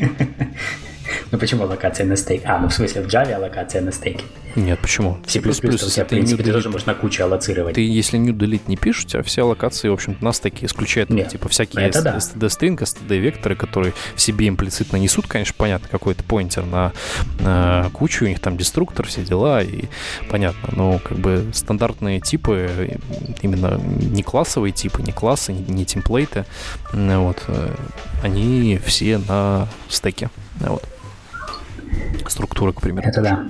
Ну 1.31 1.39
почему 1.39 1.65
локация 1.65 2.07
на 2.07 2.17
стейке? 2.17 2.47
А, 2.47 2.59
ну 2.59 2.69
в 2.69 2.75
смысле 2.75 3.03
в 3.03 3.07
Java 3.07 3.39
локация 3.39 3.81
на 3.81 3.93
стейке. 3.93 4.25
Нет, 4.55 4.79
почему? 4.81 5.19
В 5.25 5.31
C++ 5.31 5.39
у 5.39 5.53
тебя, 5.53 6.05
в 6.05 6.09
принципе, 6.09 6.43
ты 6.43 6.53
тоже 6.53 6.69
можно 6.69 6.95
кучу 6.95 7.23
аллоцировать. 7.25 7.75
Ты, 7.75 7.81
если 7.81 8.19
new 8.19 8.35
delete 8.35 8.63
не 8.67 8.77
пишешь, 8.77 9.05
у 9.05 9.09
тебя 9.09 9.23
все 9.23 9.43
локации, 9.43 9.89
в 9.89 9.95
общем-то, 9.95 10.23
на 10.23 10.33
стеке 10.33 10.67
исключают, 10.67 11.11
Нет, 11.11 11.29
типа, 11.29 11.49
всякие 11.49 11.89
std-string, 11.89 12.79
std-векторы, 12.79 13.57
которые 13.57 13.95
в 14.15 14.21
себе 14.21 14.49
имплицитно 14.49 14.99
несут, 14.99 15.27
конечно, 15.27 15.55
понятно, 15.57 15.89
какой-то 15.89 16.23
поинтер 16.25 16.65
на, 16.67 16.93
на 17.41 17.89
кучу, 17.93 18.25
у 18.25 18.29
них 18.29 18.41
там 18.41 18.57
деструктор, 18.57 19.07
все 19.07 19.23
дела, 19.23 19.63
и 19.63 19.87
понятно, 20.29 20.69
но 20.73 20.99
как 20.99 21.19
бы 21.19 21.47
стандартные 21.55 22.21
типы, 22.21 22.99
именно 23.41 23.81
не 23.81 24.23
классовые 24.23 24.73
типы, 24.73 25.03
не 25.03 25.13
классы, 25.13 25.53
не, 25.53 25.63
не 25.63 25.87
темплейты, 25.87 26.45
вот, 26.93 27.43
э, 27.49 27.75
они 28.23 28.79
все 28.85 29.19
на 29.19 29.69
стеке, 29.89 30.31
вот. 30.61 30.85
Структура, 32.28 32.72
к 32.72 32.80
примеру. 32.80 33.09
Это 33.09 33.20
да. 33.22 33.45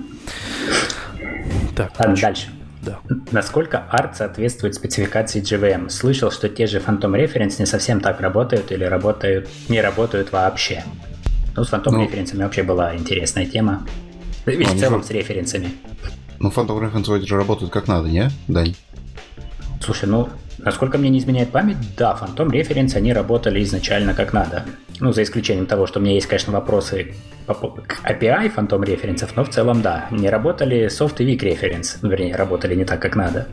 Так, 1.76 1.92
Ладно, 1.98 2.16
дальше. 2.20 2.48
Да. 2.82 2.98
Насколько 3.30 3.78
арт 3.90 4.16
соответствует 4.16 4.74
спецификации 4.74 5.40
JVM? 5.40 5.88
Слышал, 5.88 6.30
что 6.32 6.48
те 6.48 6.66
же 6.66 6.78
Phantom 6.78 7.12
Reference 7.12 7.56
не 7.60 7.66
совсем 7.66 8.00
так 8.00 8.20
работают 8.20 8.72
или 8.72 8.84
работают, 8.84 9.48
не 9.68 9.80
работают 9.80 10.32
вообще. 10.32 10.82
Ну, 11.54 11.64
с 11.64 11.72
Phantom 11.72 11.90
Ну. 11.92 12.02
референсами 12.04 12.42
вообще 12.42 12.62
была 12.62 12.96
интересная 12.96 13.46
тема. 13.46 13.86
Ведь 14.46 14.66
они 14.68 14.76
в 14.76 14.80
целом 14.80 15.02
же- 15.02 15.06
с 15.08 15.10
референсами. 15.10 15.70
Ну, 16.40 16.48
Phantom 16.50 16.80
Reference 16.80 17.04
вроде 17.06 17.26
же 17.26 17.36
работают 17.36 17.72
как 17.72 17.86
надо, 17.86 18.08
не, 18.08 18.30
Дань? 18.48 18.74
Слушай, 19.80 20.08
ну, 20.08 20.28
насколько 20.58 20.98
мне 20.98 21.08
не 21.10 21.18
изменяет 21.20 21.50
память, 21.50 21.76
да, 21.96 22.18
Phantom 22.20 22.48
Reference, 22.48 22.96
они 22.96 23.12
работали 23.12 23.62
изначально 23.62 24.12
как 24.14 24.32
надо. 24.32 24.64
Ну, 24.98 25.12
за 25.12 25.22
исключением 25.22 25.66
того, 25.66 25.86
что 25.86 26.00
у 26.00 26.02
меня 26.02 26.14
есть, 26.14 26.26
конечно, 26.26 26.52
вопросы 26.52 27.14
API 28.04 28.54
Phantom 28.54 28.84
референсов, 28.84 29.36
но 29.36 29.44
в 29.44 29.50
целом, 29.50 29.82
да, 29.82 30.06
не 30.10 30.28
работали 30.30 30.86
Soft 30.86 31.16
и 31.22 31.26
Weak 31.26 31.86
ну, 32.02 32.08
вернее, 32.08 32.36
работали 32.36 32.74
не 32.74 32.84
так, 32.84 33.00
как 33.00 33.16
надо. 33.16 33.46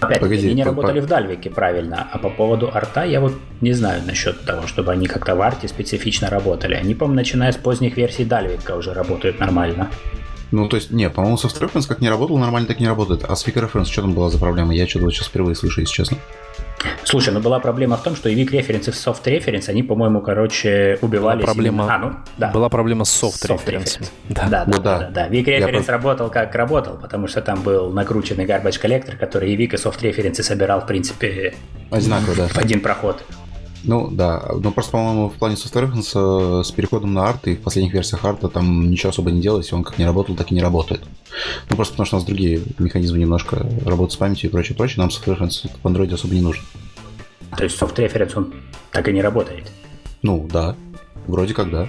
Опять, 0.00 0.20
Погоди, 0.20 0.46
они 0.46 0.54
не 0.56 0.62
по- 0.62 0.70
работали 0.70 1.00
по- 1.00 1.06
в 1.06 1.08
Дальвике 1.08 1.50
правильно, 1.50 2.06
а 2.12 2.18
по 2.18 2.28
поводу 2.28 2.70
арта 2.72 3.04
я 3.04 3.20
вот 3.20 3.32
не 3.62 3.72
знаю 3.72 4.02
насчет 4.06 4.44
того, 4.44 4.66
чтобы 4.66 4.92
они 4.92 5.06
как-то 5.06 5.34
в 5.34 5.40
арте 5.40 5.68
специфично 5.68 6.28
работали. 6.28 6.74
Они, 6.74 6.94
по-моему, 6.94 7.16
начиная 7.16 7.50
с 7.50 7.56
поздних 7.56 7.96
версий 7.96 8.24
Дальвика 8.24 8.76
уже 8.76 8.92
работают 8.92 9.40
нормально. 9.40 9.88
Ну, 10.52 10.68
то 10.68 10.76
есть, 10.76 10.90
не, 10.90 11.08
по-моему, 11.10 11.36
Soft 11.38 11.60
Reference 11.60 11.88
как 11.88 12.00
не 12.00 12.10
работал, 12.10 12.36
нормально 12.36 12.68
так 12.68 12.78
не 12.78 12.86
работает. 12.86 13.24
А 13.26 13.32
Speaker 13.32 13.68
Reference, 13.70 13.86
что 13.86 14.02
там 14.02 14.12
была 14.12 14.28
за 14.30 14.38
проблема? 14.38 14.74
Я 14.74 14.86
что-то 14.86 15.06
вот 15.06 15.14
сейчас 15.14 15.28
впервые 15.28 15.56
слышу, 15.56 15.80
если 15.80 15.94
честно. 15.94 16.18
Слушай, 17.04 17.32
ну 17.32 17.40
была 17.40 17.58
проблема 17.58 17.96
в 17.96 18.02
том, 18.02 18.16
что 18.16 18.28
и 18.28 18.34
Weak 18.36 18.50
Reference, 18.50 18.88
и 18.88 18.92
Soft 18.92 19.24
Reference, 19.24 19.68
они, 19.68 19.82
по-моему, 19.82 20.20
короче, 20.20 20.98
убивались. 21.00 21.44
проблема- 21.44 21.84
именно- 21.84 21.94
А, 21.94 21.98
ну, 21.98 22.12
да. 22.36 22.50
Была 22.50 22.68
проблема 22.68 23.04
с 23.04 23.22
soft 23.22 23.48
Soft 23.48 23.64
reference. 23.66 24.00
Да. 24.28 24.46
Да, 24.48 24.48
да, 24.48 24.64
Ну 24.66 24.82
да, 24.82 24.98
да. 24.98 25.10
да, 25.10 25.26
Я 25.26 25.42
Reference 25.42 25.90
работал 25.90 26.30
как 26.30 26.54
работал, 26.54 26.96
потому 26.98 27.28
что 27.28 27.40
там 27.42 27.62
был 27.62 27.90
накрученный 27.92 28.44
garbage 28.44 28.78
коллектор, 28.78 29.16
который 29.16 29.52
и 29.52 29.56
Weak, 29.56 29.74
и 29.74 29.76
Soft 29.76 30.00
Reference 30.02 30.42
собирал, 30.42 30.80
в 30.80 30.86
принципе, 30.86 31.54
Одинаково, 31.90 32.34
да. 32.36 32.48
в 32.48 32.58
один 32.58 32.80
проход. 32.80 33.22
Ну, 33.86 34.08
да. 34.10 34.42
Но 34.60 34.72
просто, 34.72 34.92
по-моему, 34.92 35.28
в 35.28 35.34
плане 35.34 35.54
Soft 35.54 35.72
Reference 35.74 36.60
э, 36.60 36.64
с 36.64 36.72
переходом 36.72 37.14
на 37.14 37.28
арт 37.28 37.46
и 37.46 37.54
в 37.54 37.60
последних 37.62 37.94
версиях 37.94 38.24
арта 38.24 38.48
там 38.48 38.90
ничего 38.90 39.10
особо 39.10 39.30
не 39.30 39.40
делалось, 39.40 39.72
он 39.72 39.84
как 39.84 39.96
не 39.98 40.04
работал, 40.04 40.34
так 40.34 40.50
и 40.50 40.54
не 40.54 40.60
работает. 40.60 41.02
Ну, 41.70 41.76
просто 41.76 41.92
потому 41.92 42.06
что 42.06 42.16
у 42.16 42.18
нас 42.18 42.26
другие 42.26 42.62
механизмы 42.78 43.18
немножко 43.18 43.64
работают 43.84 44.12
с 44.12 44.16
памятью 44.16 44.50
и 44.50 44.52
прочее, 44.52 44.76
прочее. 44.76 44.96
Нам 44.98 45.08
Soft 45.08 45.24
Reference 45.26 45.68
в 45.82 45.86
Android 45.86 46.12
особо 46.12 46.34
не 46.34 46.40
нужен. 46.40 46.64
То 47.56 47.62
есть 47.64 47.80
Soft 47.80 47.94
Reference, 47.96 48.32
он 48.36 48.54
так 48.90 49.08
и 49.08 49.12
не 49.12 49.22
работает. 49.22 49.70
Ну, 50.22 50.48
да. 50.52 50.74
Вроде 51.28 51.54
как 51.54 51.70
да. 51.70 51.88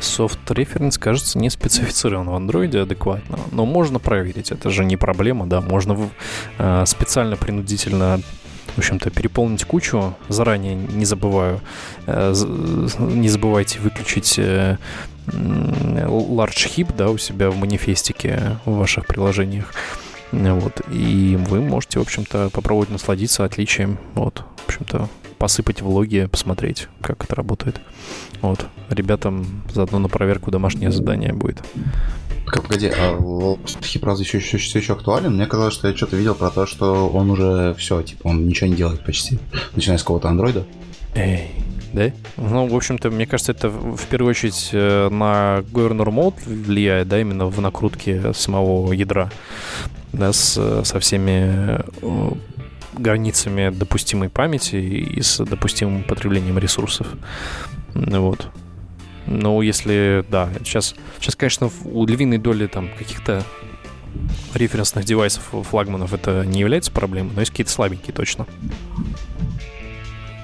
Soft 0.00 0.38
Reference, 0.48 0.98
кажется, 0.98 1.38
не 1.38 1.50
специфицирован 1.50 2.28
в 2.30 2.34
андроиде 2.34 2.80
адекватно, 2.80 3.38
но 3.52 3.64
можно 3.66 3.98
проверить, 3.98 4.50
это 4.50 4.70
же 4.70 4.84
не 4.84 4.96
проблема, 4.96 5.46
да, 5.46 5.60
можно 5.60 5.94
в- 5.94 6.10
э, 6.58 6.84
специально, 6.86 7.36
принудительно, 7.36 8.20
в 8.74 8.78
общем-то, 8.78 9.10
переполнить 9.10 9.64
кучу, 9.64 10.14
заранее 10.28 10.74
не 10.74 11.04
забываю, 11.04 11.60
э, 12.06 12.34
не 12.98 13.28
забывайте 13.28 13.78
выключить 13.80 14.38
э, 14.38 14.78
large 15.26 16.68
heap, 16.76 16.94
да, 16.96 17.10
у 17.10 17.18
себя 17.18 17.50
в 17.50 17.56
манифестике 17.56 18.58
в 18.64 18.76
ваших 18.76 19.06
приложениях, 19.06 19.72
вот, 20.32 20.80
и 20.90 21.38
вы 21.48 21.60
можете, 21.60 21.98
в 21.98 22.02
общем-то, 22.02 22.50
попробовать 22.50 22.90
насладиться 22.90 23.44
отличием, 23.44 23.98
вот, 24.14 24.44
в 24.64 24.68
общем-то, 24.68 25.08
посыпать 25.38 25.82
в 25.82 25.88
логи, 25.88 26.26
посмотреть, 26.30 26.88
как 27.00 27.24
это 27.24 27.34
работает. 27.34 27.80
Вот. 28.40 28.66
Ребятам 28.88 29.62
заодно 29.72 29.98
на 29.98 30.08
проверку 30.08 30.50
домашнее 30.50 30.90
задание 30.90 31.32
будет. 31.32 31.62
Погоди, 32.46 32.90
а 32.96 33.18
хип 33.82 34.04
разве 34.04 34.24
еще, 34.24 34.38
еще, 34.38 34.58
все 34.58 34.78
еще 34.78 34.92
актуален? 34.92 35.34
Мне 35.34 35.46
казалось, 35.46 35.74
что 35.74 35.88
я 35.88 35.96
что-то 35.96 36.16
видел 36.16 36.34
про 36.34 36.50
то, 36.50 36.66
что 36.66 37.08
он 37.08 37.30
уже 37.30 37.74
все, 37.78 38.02
типа, 38.02 38.28
он 38.28 38.46
ничего 38.46 38.68
не 38.68 38.76
делает 38.76 39.04
почти. 39.04 39.38
Начиная 39.74 39.98
с 39.98 40.02
какого-то 40.02 40.28
андроида. 40.28 40.66
Эй, 41.14 41.50
да? 41.92 42.12
Ну, 42.36 42.66
в 42.66 42.74
общем-то, 42.74 43.10
мне 43.10 43.26
кажется, 43.26 43.52
это 43.52 43.68
в 43.68 44.06
первую 44.06 44.30
очередь 44.30 44.70
э, 44.72 45.08
на 45.10 45.64
governor 45.72 46.08
mode 46.08 46.34
влияет, 46.46 47.08
да, 47.08 47.20
именно 47.20 47.46
в 47.46 47.60
накрутке 47.60 48.32
самого 48.34 48.92
ядра, 48.92 49.30
да, 50.12 50.32
с, 50.32 50.84
со 50.84 51.00
всеми 51.00 51.80
э, 52.02 52.32
границами 52.98 53.70
допустимой 53.70 54.28
памяти 54.28 54.76
и 54.76 55.22
с 55.22 55.42
допустимым 55.44 56.04
потреблением 56.04 56.58
ресурсов. 56.58 57.06
Вот. 57.94 58.48
Ну, 59.26 59.60
если, 59.62 60.24
да, 60.28 60.50
сейчас, 60.64 60.94
сейчас, 61.18 61.36
конечно, 61.36 61.70
у 61.84 62.06
львиной 62.06 62.38
доли 62.38 62.66
там 62.66 62.90
каких-то 62.96 63.42
референсных 64.54 65.04
девайсов, 65.04 65.42
флагманов 65.68 66.12
это 66.12 66.44
не 66.44 66.60
является 66.60 66.90
проблемой, 66.90 67.32
но 67.34 67.40
есть 67.40 67.50
какие-то 67.50 67.72
слабенькие 67.72 68.14
точно. 68.14 68.46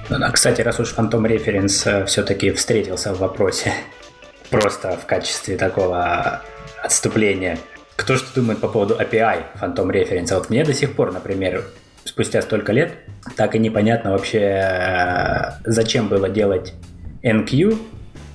Да, 0.09 0.29
Кстати, 0.31 0.61
раз 0.61 0.79
уж 0.79 0.93
Phantom 0.93 1.21
Reference 1.21 2.05
все-таки 2.05 2.51
встретился 2.51 3.13
в 3.13 3.19
вопросе, 3.19 3.73
просто 4.49 4.97
в 4.97 5.05
качестве 5.05 5.57
такого 5.57 6.41
отступления, 6.83 7.57
кто 7.95 8.17
что 8.17 8.33
думает 8.33 8.59
по 8.59 8.67
поводу 8.67 8.95
API 8.95 9.43
Phantom 9.61 9.87
Reference? 9.91 10.31
А 10.31 10.39
Вот 10.39 10.49
мне 10.49 10.63
до 10.63 10.73
сих 10.73 10.95
пор, 10.95 11.13
например, 11.13 11.63
спустя 12.03 12.41
столько 12.41 12.73
лет, 12.73 12.93
так 13.37 13.55
и 13.55 13.59
непонятно 13.59 14.11
вообще, 14.11 14.39
э, 14.39 15.51
зачем 15.65 16.07
было 16.07 16.27
делать 16.27 16.73
NQ 17.23 17.73
э, 17.73 17.77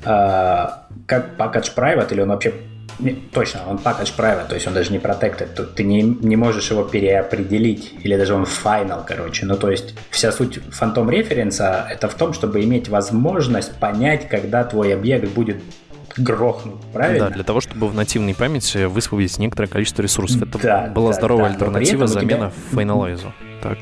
как 0.06 1.36
package 1.36 1.74
private, 1.76 2.12
или 2.12 2.20
он 2.22 2.28
вообще 2.28 2.54
не, 2.98 3.10
точно, 3.12 3.60
он 3.68 3.76
package 3.76 4.14
private, 4.16 4.48
то 4.48 4.54
есть 4.54 4.66
он 4.66 4.72
даже 4.72 4.90
не 4.90 4.98
protected, 4.98 5.48
тут 5.54 5.74
ты 5.74 5.82
не, 5.84 6.00
не 6.02 6.36
можешь 6.36 6.70
его 6.70 6.82
переопределить, 6.84 7.94
или 8.02 8.16
даже 8.16 8.34
он 8.34 8.44
final, 8.44 9.04
короче. 9.06 9.44
Ну, 9.44 9.56
то 9.56 9.70
есть 9.70 9.94
вся 10.10 10.32
суть 10.32 10.60
фантом 10.70 11.10
референса 11.10 11.86
это 11.90 12.08
в 12.08 12.14
том, 12.14 12.32
чтобы 12.32 12.64
иметь 12.64 12.88
возможность 12.88 13.74
понять, 13.74 14.28
когда 14.28 14.64
твой 14.64 14.94
объект 14.94 15.28
будет 15.34 15.56
грохнут, 16.16 16.80
правильно? 16.94 17.28
Да, 17.28 17.34
для 17.34 17.44
того, 17.44 17.60
чтобы 17.60 17.88
в 17.88 17.94
нативной 17.94 18.34
памяти 18.34 18.84
высвободить 18.86 19.38
некоторое 19.38 19.68
количество 19.68 20.00
ресурсов. 20.00 20.40
Это 20.42 20.58
Да, 20.58 20.86
была 20.86 21.10
да, 21.10 21.16
здоровая 21.18 21.48
да, 21.48 21.54
альтернатива 21.54 22.04
у 22.04 22.08
тебя- 22.08 22.20
замена 22.20 22.52
Finalize. 22.72 23.20
Так. 23.62 23.78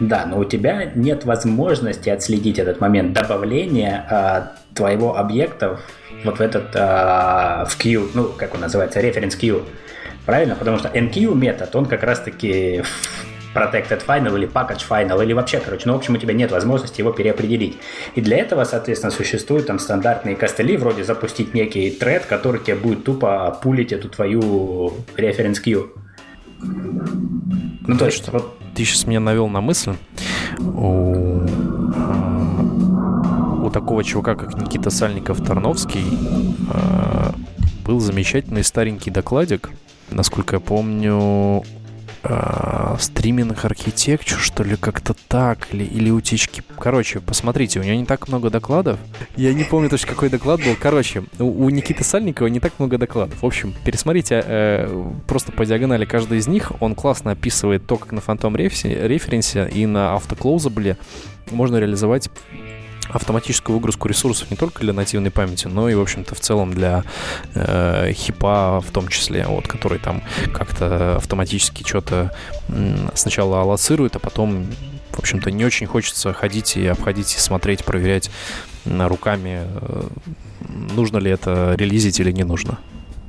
Да, 0.00 0.24
но 0.24 0.38
у 0.38 0.44
тебя 0.44 0.90
нет 0.94 1.26
возможности 1.26 2.08
отследить 2.08 2.58
этот 2.58 2.80
момент 2.80 3.12
добавления 3.12 4.06
а, 4.10 4.52
твоего 4.74 5.16
объекта 5.18 5.78
вот 6.24 6.38
в 6.38 6.40
этот 6.40 6.74
а, 6.74 7.66
в 7.66 7.78
queue, 7.78 8.10
ну, 8.14 8.24
как 8.24 8.54
он 8.54 8.60
называется, 8.60 9.00
reference 9.00 9.38
queue. 9.38 9.62
Правильно? 10.24 10.54
Потому 10.54 10.78
что 10.78 10.88
NQ 10.88 11.34
метод, 11.34 11.74
он 11.76 11.86
как 11.86 12.02
раз-таки 12.02 12.82
protected 13.54 14.02
final 14.06 14.36
или 14.36 14.48
package 14.48 14.84
final, 14.88 15.22
или 15.22 15.32
вообще, 15.32 15.60
короче, 15.60 15.82
ну, 15.86 15.94
в 15.94 15.96
общем, 15.96 16.14
у 16.14 16.18
тебя 16.18 16.34
нет 16.34 16.50
возможности 16.50 17.00
его 17.00 17.12
переопределить. 17.12 17.78
И 18.14 18.20
для 18.20 18.38
этого, 18.38 18.64
соответственно, 18.64 19.10
существуют 19.10 19.66
там 19.66 19.78
стандартные 19.78 20.36
костыли, 20.36 20.76
вроде 20.76 21.04
запустить 21.04 21.52
некий 21.52 21.90
тред, 21.90 22.26
который 22.26 22.60
тебе 22.60 22.76
будет 22.76 23.04
тупо 23.04 23.58
пулить 23.62 23.92
эту 23.92 24.08
твою 24.08 24.40
reference 25.16 25.56
queue. 25.64 25.88
Ну, 26.62 27.96
то 27.96 28.06
есть, 28.06 28.28
вот 28.32 28.58
Ты 28.74 28.84
сейчас 28.84 29.06
меня 29.06 29.20
навел 29.20 29.48
на 29.48 29.60
мысль. 29.60 29.94
У, 30.58 31.44
а, 31.96 33.62
у 33.64 33.70
такого 33.70 34.04
чувака, 34.04 34.34
как 34.34 34.60
Никита 34.60 34.90
Сальников-Тарновский, 34.90 36.04
а, 36.72 37.34
был 37.84 38.00
замечательный 38.00 38.64
старенький 38.64 39.10
докладик. 39.10 39.70
Насколько 40.10 40.56
я 40.56 40.60
помню, 40.60 41.62
а, 42.22 42.96
стриминг 42.98 43.64
архитектур, 43.64 44.38
что 44.38 44.62
ли, 44.62 44.76
как-то 44.76 45.14
так, 45.28 45.68
или, 45.72 45.84
или 45.84 46.10
утечки. 46.10 46.62
Короче, 46.78 47.20
посмотрите, 47.20 47.80
у 47.80 47.82
него 47.82 47.96
не 47.96 48.04
так 48.04 48.28
много 48.28 48.50
докладов. 48.50 48.98
Я 49.36 49.54
не 49.54 49.64
помню 49.64 49.88
точно, 49.88 50.08
какой 50.08 50.28
доклад 50.28 50.60
был. 50.62 50.76
Короче, 50.78 51.24
у, 51.38 51.64
у 51.64 51.70
Никиты 51.70 52.04
Сальникова 52.04 52.48
не 52.48 52.60
так 52.60 52.78
много 52.78 52.98
докладов. 52.98 53.42
В 53.42 53.46
общем, 53.46 53.74
пересмотрите 53.84 54.42
э, 54.44 55.12
просто 55.26 55.52
по 55.52 55.64
диагонали 55.64 56.04
каждый 56.04 56.38
из 56.38 56.46
них. 56.46 56.72
Он 56.80 56.94
классно 56.94 57.30
описывает 57.32 57.86
то, 57.86 57.96
как 57.96 58.12
на 58.12 58.18
Phantom 58.18 58.54
Reference 58.54 59.70
и 59.70 59.86
на 59.86 60.14
автоклоузабле 60.14 60.96
можно 61.50 61.78
реализовать 61.78 62.30
автоматическую 63.12 63.76
выгрузку 63.76 64.08
ресурсов 64.08 64.50
не 64.50 64.56
только 64.56 64.80
для 64.80 64.92
нативной 64.92 65.30
памяти, 65.30 65.66
но 65.66 65.88
и, 65.88 65.94
в 65.94 66.00
общем-то, 66.00 66.34
в 66.34 66.40
целом 66.40 66.72
для 66.72 67.04
э, 67.54 68.12
хипа 68.12 68.82
в 68.86 68.90
том 68.90 69.08
числе, 69.08 69.46
вот, 69.46 69.66
который 69.66 69.98
там 69.98 70.22
как-то 70.52 71.16
автоматически 71.16 71.86
что-то 71.86 72.34
сначала 73.14 73.62
аллоцирует, 73.62 74.16
а 74.16 74.18
потом, 74.18 74.66
в 75.10 75.18
общем-то, 75.18 75.50
не 75.50 75.64
очень 75.64 75.86
хочется 75.86 76.32
ходить 76.32 76.76
и 76.76 76.86
обходить, 76.86 77.34
и 77.34 77.38
смотреть, 77.38 77.84
проверять 77.84 78.30
руками, 78.86 79.62
э, 79.64 80.02
нужно 80.94 81.18
ли 81.18 81.30
это 81.30 81.74
релизить 81.76 82.20
или 82.20 82.32
не 82.32 82.44
нужно. 82.44 82.78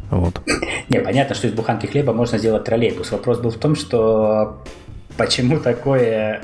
Вот. 0.10 0.42
Не, 0.90 1.00
понятно, 1.00 1.36
что 1.36 1.48
из 1.48 1.54
буханки 1.54 1.86
хлеба 1.86 2.14
можно 2.14 2.38
сделать 2.38 2.66
троллейбус. 2.66 3.12
Вопрос 3.12 3.40
был 3.40 3.50
в 3.50 3.58
том, 3.58 3.76
что 3.76 4.62
почему 5.18 5.60
такое 5.60 6.42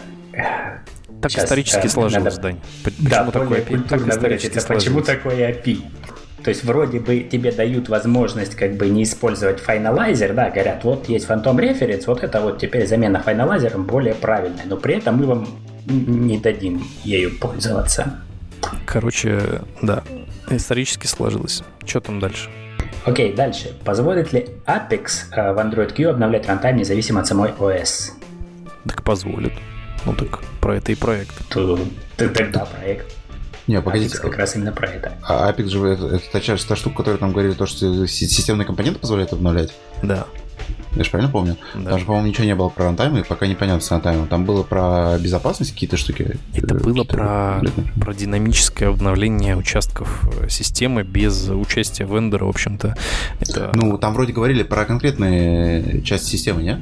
так 1.22 1.32
Сейчас, 1.32 1.46
исторически 1.46 1.88
э, 1.88 1.90
сложилось, 1.90 2.36
надо... 2.36 2.42
Дань. 2.42 2.60
Почему 2.84 3.10
да, 3.10 3.32
такое 3.32 3.62
API? 3.62 3.88
Так 3.88 4.08
исторически 4.08 4.68
Почему 4.68 5.02
такое 5.02 5.52
API? 5.52 5.82
То 6.44 6.50
есть 6.50 6.64
вроде 6.64 7.00
бы 7.00 7.20
тебе 7.20 7.52
дают 7.52 7.90
возможность 7.90 8.56
как 8.56 8.76
бы 8.76 8.88
не 8.88 9.04
использовать 9.04 9.60
finalizer, 9.60 10.34
да, 10.34 10.50
говорят, 10.50 10.84
вот 10.84 11.10
есть 11.10 11.28
Phantom 11.28 11.56
Reference, 11.58 12.04
вот 12.06 12.24
это 12.24 12.40
вот 12.40 12.60
теперь 12.60 12.88
замена 12.88 13.20
finalizer 13.20 13.74
ом 13.74 13.86
более 13.86 14.14
правильная, 14.14 14.64
но 14.66 14.78
при 14.78 14.96
этом 14.96 15.18
мы 15.18 15.26
вам 15.26 15.48
не 15.88 16.38
дадим 16.38 16.86
ею 17.04 17.38
пользоваться. 17.40 18.22
Короче, 18.86 19.62
да, 19.82 20.04
исторически 20.50 21.08
сложилось. 21.08 21.64
Что 21.86 22.00
там 22.00 22.20
дальше? 22.20 22.50
Окей, 23.06 23.34
дальше. 23.34 23.74
Позволит 23.84 24.34
ли 24.34 24.48
Apex 24.66 25.32
э, 25.32 25.54
в 25.54 25.58
Android 25.58 25.94
Q 25.94 26.10
обновлять 26.10 26.48
рантайм 26.48 26.78
независимо 26.78 27.22
от 27.22 27.28
самой 27.28 27.52
OS? 27.52 28.12
Так 28.86 29.04
позволит. 29.04 29.54
Ну 30.08 30.14
так 30.14 30.40
про 30.62 30.78
это 30.78 30.94
и 30.94 30.96
проект. 30.96 31.34
То, 31.50 31.78
тогда 32.16 32.66
проект. 32.66 33.14
Не, 33.68 33.82
погодите. 33.82 34.16
Apex 34.16 34.22
как 34.22 34.38
раз 34.38 34.56
именно 34.56 34.72
про 34.72 34.88
это. 34.88 35.12
А 35.22 35.52
Apex 35.52 35.68
же 35.68 35.86
это, 35.86 36.08
это 36.08 36.24
та, 36.32 36.40
часть, 36.40 36.66
та 36.66 36.78
штука, 36.78 36.96
которая 36.96 37.20
там 37.20 37.34
говорили, 37.34 37.54
то, 37.54 37.66
что 37.66 38.08
системные 38.08 38.66
компоненты 38.66 39.00
позволяют 39.00 39.34
обновлять? 39.34 39.74
Да. 40.02 40.26
Я 40.96 41.04
же 41.04 41.12
правильно 41.12 41.30
помню? 41.30 41.58
Да. 41.76 41.92
Там 41.92 42.00
же, 42.00 42.06
по-моему, 42.06 42.30
ничего 42.30 42.46
не 42.46 42.56
было 42.56 42.70
про 42.70 42.86
рантайм, 42.86 43.18
и 43.18 43.24
пока 43.24 43.48
непонятно 43.48 43.82
с 43.82 43.92
рантаймом. 43.92 44.28
Там 44.28 44.46
было 44.46 44.64
про 44.64 45.18
безопасность 45.20 45.74
какие-то 45.74 45.98
штуки. 45.98 46.38
Это 46.56 46.74
было 46.76 47.04
про, 47.04 47.62
про 48.00 48.14
динамическое 48.14 48.88
обновление 48.88 49.58
участков 49.58 50.24
э, 50.42 50.48
системы 50.48 51.04
без 51.04 51.50
участия 51.50 52.06
вендора, 52.06 52.46
в 52.46 52.50
общем-то. 52.50 52.96
Это... 53.42 53.72
Ну, 53.74 53.98
там 53.98 54.14
вроде 54.14 54.32
говорили 54.32 54.64
про 54.64 54.86
конкретные 54.86 56.02
части 56.04 56.30
системы, 56.30 56.64
не? 56.64 56.80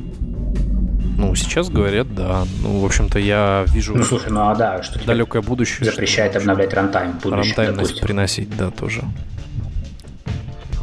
Ну, 1.18 1.34
сейчас 1.36 1.70
говорят, 1.70 2.14
да. 2.14 2.46
Ну, 2.62 2.80
в 2.80 2.86
общем-то, 2.86 3.20
я 3.20 3.66
вижу... 3.68 3.96
Ну, 3.96 4.04
слушай, 4.04 4.32
ну 4.32 4.50
а 4.50 4.56
да, 4.56 4.84
что 4.84 5.04
далекое 5.06 5.42
будущее. 5.42 5.90
Запрещает 5.90 6.32
что, 6.32 6.40
обновлять 6.40 6.74
рантайм. 6.74 7.20
Рантайм 7.24 7.78
приносить, 8.02 8.56
да, 8.56 8.70
тоже. 8.72 9.04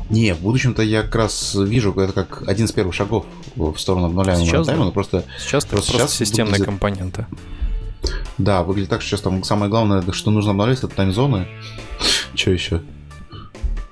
Не, 0.09 0.35
в 0.35 0.41
будущем-то 0.41 0.83
я 0.83 1.03
как 1.03 1.14
раз 1.14 1.55
вижу 1.55 1.93
это 1.93 2.12
как 2.12 2.47
один 2.47 2.66
из 2.66 2.72
первых 2.72 2.95
шагов 2.95 3.24
в 3.57 3.76
сторону 3.78 4.07
обновляемого 4.07 4.45
сейчас, 4.45 4.55
рантайма, 4.59 4.80
да. 4.80 4.85
но 4.87 4.93
просто... 4.93 5.24
Сейчас 5.39 5.64
просто, 5.64 5.93
просто 5.93 6.12
сейчас 6.12 6.18
системные 6.18 6.53
выглядит... 6.53 6.66
компоненты. 6.66 7.26
Да, 8.39 8.62
выглядит 8.62 8.91
так, 8.91 9.01
что 9.01 9.11
сейчас 9.11 9.20
там 9.22 9.43
самое 9.45 9.70
главное, 9.70 10.03
что 10.12 10.30
нужно 10.30 10.51
обновлять, 10.51 10.78
это 10.78 10.89
тайм-зоны. 10.89 11.47
Что 12.35 12.51
еще? 12.51 12.83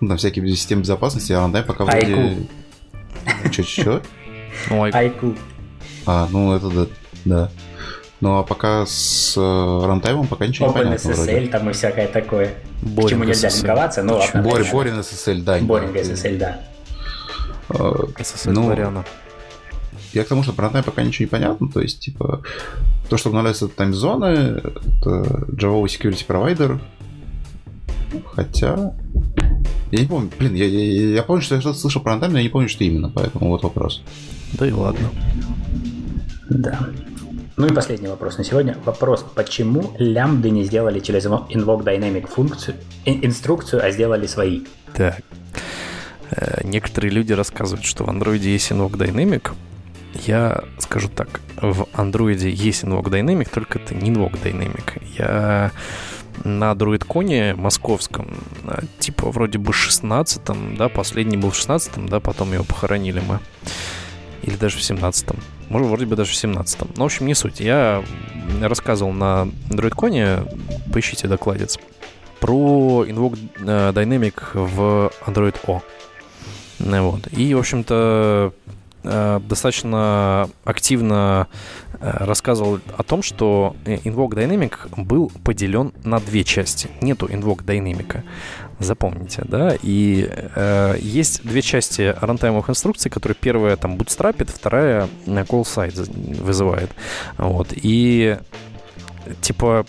Ну, 0.01 0.09
там 0.09 0.17
всякие 0.17 0.47
системы 0.49 0.83
безопасности, 0.83 1.33
а 1.33 1.41
рантайм 1.41 1.65
пока 1.65 1.85
вроде... 1.85 2.47
Че-че-че? 3.51 4.03
Ну, 4.69 4.83
Айку. 4.93 5.35
А, 6.07 6.29
ну 6.31 6.55
это 6.55 6.69
да. 6.69 6.87
да. 7.25 7.51
Ну 8.21 8.39
а 8.39 8.43
пока 8.43 8.85
с 8.87 9.35
э, 9.37 9.87
рантаймом 9.87 10.27
пока 10.27 10.47
ничего 10.47 10.69
Open 10.69 10.79
не 10.79 10.85
понятно. 10.85 11.11
SSL 11.11 11.33
вроде. 11.33 11.47
там 11.47 11.71
и 11.71 11.73
всякое 11.73 12.09
такое. 12.09 12.55
Boring 12.83 13.03
Почему 13.03 13.25
нельзя 13.25 13.49
SSL. 13.49 13.59
линковаться, 13.61 14.03
но... 14.03 14.23
Бор, 14.43 14.65
Борин 14.73 14.99
SSL, 15.01 15.43
да. 15.43 15.59
Боринг 15.59 15.97
SSL, 15.97 16.37
да. 16.37 16.61
SSL 17.69 18.51
ну, 18.51 18.67
Лориана. 18.67 19.05
Я 20.13 20.25
к 20.25 20.29
тому, 20.29 20.43
что 20.43 20.53
про 20.53 20.65
рантайм 20.65 20.85
пока 20.85 21.03
ничего 21.03 21.25
не 21.25 21.31
понятно. 21.31 21.71
То 21.71 21.81
есть, 21.81 22.01
типа, 22.01 22.43
то, 23.09 23.17
что 23.17 23.29
обновляется 23.29 23.69
тайм-зоны, 23.69 24.25
это 24.25 25.47
Java 25.53 25.85
Security 25.85 26.27
Provider. 26.27 26.81
Хотя... 28.35 28.93
Я 29.93 29.99
не 29.99 30.07
помню, 30.07 30.31
блин, 30.39 30.55
я, 30.55 30.67
я, 30.67 31.15
я 31.15 31.23
помню, 31.23 31.43
что 31.43 31.57
я 31.57 31.61
что-то 31.61 31.79
слышал 31.79 32.01
про 32.01 32.13
рантайм, 32.13 32.33
но 32.33 32.39
я 32.39 32.45
не 32.45 32.49
помню, 32.49 32.69
что 32.69 32.85
именно, 32.85 33.11
поэтому 33.11 33.49
вот 33.49 33.63
вопрос. 33.65 34.03
Да 34.53 34.67
и 34.67 34.71
ладно. 34.71 35.11
Да. 36.51 36.79
Ну 37.57 37.67
и 37.67 37.73
последний 37.73 38.09
вопрос 38.09 38.39
на 38.39 38.45
сегодня. 38.45 38.77
Вопрос, 38.85 39.25
почему 39.35 39.95
лямбды 39.99 40.51
не 40.51 40.65
сделали 40.65 40.99
через 40.99 41.27
Invoke 41.27 41.85
Dynamic 41.85 42.27
функцию, 42.27 42.77
инструкцию, 43.05 43.85
а 43.85 43.91
сделали 43.91 44.27
свои? 44.27 44.63
Так. 44.95 45.21
Э, 46.31 46.61
некоторые 46.65 47.13
люди 47.13 47.33
рассказывают, 47.33 47.85
что 47.85 48.05
в 48.05 48.09
Android 48.09 48.39
есть 48.39 48.71
Invoke 48.71 48.97
Dynamic. 48.97 49.53
Я 50.27 50.65
скажу 50.79 51.09
так, 51.09 51.41
в 51.61 51.83
Android 51.95 52.49
есть 52.49 52.83
Invoke 52.83 53.11
Dynamic, 53.11 53.49
только 53.53 53.79
это 53.79 53.95
не 53.95 54.11
Invoke 54.11 54.43
Dynamic. 54.43 55.03
Я 55.17 55.71
на 56.45 56.73
DroidCon 56.73 57.55
московском, 57.55 58.39
э, 58.65 58.83
типа 58.99 59.31
вроде 59.31 59.59
бы 59.59 59.73
16-м, 59.73 60.77
да, 60.77 60.89
последний 60.89 61.37
был 61.37 61.51
в 61.51 61.55
16-м, 61.55 62.09
да, 62.09 62.19
потом 62.21 62.53
его 62.53 62.65
похоронили 62.65 63.21
мы. 63.21 63.39
Или 64.43 64.57
даже 64.57 64.79
в 64.79 64.81
17-м. 64.81 65.37
Может, 65.71 65.89
вроде 65.89 66.05
бы 66.05 66.17
даже 66.17 66.33
в 66.33 66.35
17-м. 66.35 66.91
Ну, 66.97 67.03
в 67.03 67.07
общем, 67.07 67.27
не 67.27 67.35
суть. 67.35 67.61
Я 67.61 68.03
рассказывал 68.61 69.13
на 69.13 69.49
DroidCon, 69.71 70.93
поищите 70.93 71.29
докладец, 71.29 71.79
про 72.41 73.05
Invoke 73.07 73.39
э, 73.61 73.93
Dynamic 73.93 74.35
в 74.55 75.13
Android 75.27 75.57
O. 75.67 75.81
Вот. 76.81 77.29
И, 77.33 77.55
в 77.55 77.59
общем-то, 77.59 78.53
э, 79.05 79.41
достаточно 79.49 80.51
активно 80.65 81.47
э, 82.01 82.25
рассказывал 82.25 82.81
о 82.97 83.03
том, 83.05 83.23
что 83.23 83.77
Invoke 83.85 84.31
Dynamic 84.31 84.89
был 84.97 85.31
поделен 85.45 85.93
на 86.03 86.19
две 86.19 86.43
части. 86.43 86.89
Нету 87.01 87.27
Invoke 87.27 87.65
Dynamic 87.65 88.23
запомните, 88.81 89.43
да, 89.45 89.77
и 89.83 90.29
э, 90.29 90.97
есть 91.01 91.43
две 91.45 91.63
части 91.63 92.15
рантаймовых 92.21 92.71
инструкций, 92.71 93.11
которые 93.11 93.37
первая 93.41 93.77
там 93.77 93.97
bootstrapит, 93.97 94.51
вторая 94.51 95.09
call 95.27 95.63
side 95.63 96.43
вызывает, 96.43 96.91
вот, 97.39 97.69
и 97.73 98.39
типа 99.41 99.87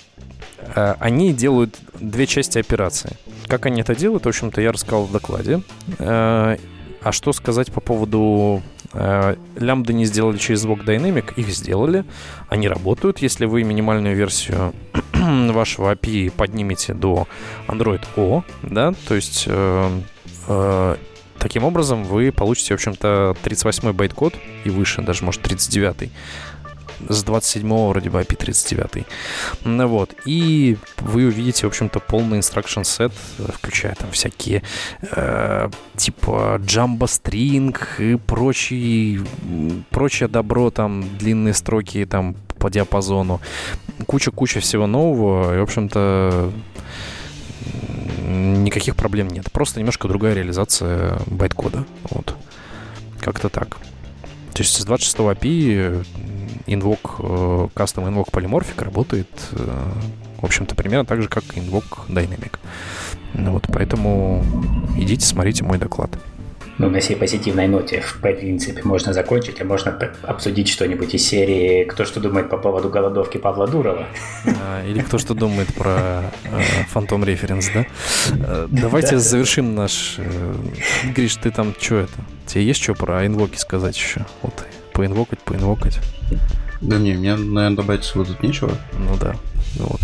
э, 0.76 0.96
они 1.00 1.34
делают 1.34 1.80
две 2.00 2.28
части 2.28 2.60
операции. 2.60 3.18
Как 3.48 3.66
они 3.66 3.82
это 3.82 3.96
делают, 3.96 4.26
в 4.26 4.30
общем-то, 4.30 4.62
я 4.62 4.72
рассказал 4.72 5.06
в 5.06 5.12
докладе. 5.12 5.62
Э, 6.00 6.58
а 7.04 7.12
что 7.12 7.34
сказать 7.34 7.72
по 7.72 7.82
поводу 7.82 8.62
э, 8.94 9.36
лямбды 9.56 9.94
не 9.94 10.06
сделали 10.06 10.38
через 10.38 10.66
invoke 10.66 10.86
dynamic? 10.86 11.34
Их 11.36 11.50
сделали. 11.50 12.06
Они 12.48 12.68
работают. 12.68 13.20
Если 13.20 13.46
вы 13.46 13.64
минимальную 13.64 14.16
версию 14.16 14.74
вашего 15.52 15.94
API 15.94 16.32
поднимете 16.32 16.94
до 16.94 17.28
Android 17.68 18.02
O, 18.16 18.44
да, 18.64 18.94
то 19.08 19.16
есть 19.16 19.46
э, 19.48 20.02
э, 20.48 20.96
таким 21.40 21.64
образом 21.64 22.04
вы 22.04 22.32
получите, 22.32 22.74
в 22.74 22.76
общем-то, 22.76 23.36
38 23.44 23.92
байт-код 23.92 24.36
и 24.64 24.70
выше, 24.70 25.02
даже, 25.02 25.24
может, 25.24 25.42
39 25.42 26.12
с 27.10 27.24
27 27.24 27.90
вроде 27.90 28.10
бы 28.10 28.20
API 28.22 28.64
39. 28.64 29.06
Ну 29.64 29.88
вот. 29.88 30.16
И 30.26 30.78
вы 31.00 31.26
увидите, 31.26 31.66
в 31.66 31.70
общем-то, 31.70 32.00
полный 32.00 32.40
instruction 32.40 32.84
set, 32.84 33.12
включая 33.54 33.96
там 33.96 34.12
всякие 34.12 34.64
э, 35.02 35.70
типа 35.96 36.60
Jumbo 36.60 37.08
String 37.08 37.78
и 38.00 38.16
прочие, 38.16 39.22
прочее 39.90 40.30
добро, 40.30 40.72
там 40.72 41.18
длинные 41.18 41.54
строки 41.54 42.06
там 42.06 42.36
по 42.58 42.70
диапазону. 42.70 43.42
Куча-куча 44.06 44.60
всего 44.60 44.88
нового. 44.88 45.56
И, 45.56 45.60
в 45.60 45.64
общем-то, 45.64 46.52
никаких 48.28 48.96
проблем 48.96 49.28
нет. 49.28 49.52
Просто 49.52 49.80
немножко 49.80 50.08
другая 50.08 50.34
реализация 50.34 51.20
байткода. 51.28 51.86
Вот. 52.10 52.36
Как-то 53.20 53.50
так. 53.50 53.78
То 54.54 54.64
есть 54.64 54.76
с 54.76 54.86
26 54.86 55.18
API 55.18 56.04
э, 57.20 57.68
Custom 57.74 58.08
Invoke 58.10 58.32
Polymorphic 58.32 58.84
работает, 58.84 59.30
э, 59.54 59.92
в 60.42 60.46
общем-то, 60.46 60.76
примерно 60.76 61.06
так 61.06 61.22
же, 61.22 61.28
как 61.28 61.44
Invoke 61.56 62.08
Dynamic. 62.10 62.58
Ну 63.34 63.54
вот, 63.54 63.68
поэтому 63.72 64.44
идите, 64.98 65.26
смотрите 65.26 65.64
мой 65.64 65.78
доклад. 65.78 66.12
Ну, 66.78 66.90
на 66.90 67.02
сей 67.02 67.16
позитивной 67.16 67.68
ноте, 67.68 68.02
в 68.02 68.20
принципе, 68.22 68.82
можно 68.84 69.14
закончить, 69.14 69.62
а 69.62 69.66
можно 69.66 69.98
обсудить 70.24 70.70
что-нибудь 70.70 71.14
из 71.14 71.28
серии 71.28 71.84
«Кто 71.84 72.06
что 72.06 72.20
думает 72.20 72.50
по 72.50 72.58
поводу 72.58 72.90
голодовки 72.90 73.38
Павла 73.38 73.68
Дурова?» 73.68 74.08
а, 74.46 74.86
Или 74.86 75.02
«Кто 75.02 75.18
что 75.18 75.34
думает 75.34 75.74
про 75.74 76.24
Фантом 76.90 77.24
э, 77.24 77.28
Референс», 77.28 77.70
да? 77.74 77.86
Давайте 78.70 79.20
завершим 79.20 79.76
наш... 79.76 80.18
Гриш, 81.16 81.36
ты 81.36 81.52
там 81.52 81.76
что 81.80 81.96
это? 81.96 82.14
Тебе 82.48 82.66
есть 82.66 82.82
что 82.82 82.96
про 82.96 83.26
инвоки 83.26 83.58
сказать 83.58 83.96
еще? 83.98 84.26
Вот 84.42 84.54
поинвокать, 84.94 85.40
поинвокать. 85.40 86.00
Да 86.82 86.98
не, 86.98 87.14
мне, 87.14 87.36
наверное, 87.36 87.72
добавить 87.72 88.04
всего 88.04 88.24
тут 88.24 88.42
нечего. 88.44 88.72
Ну 88.94 89.16
да, 89.20 89.36
вот. 89.76 90.02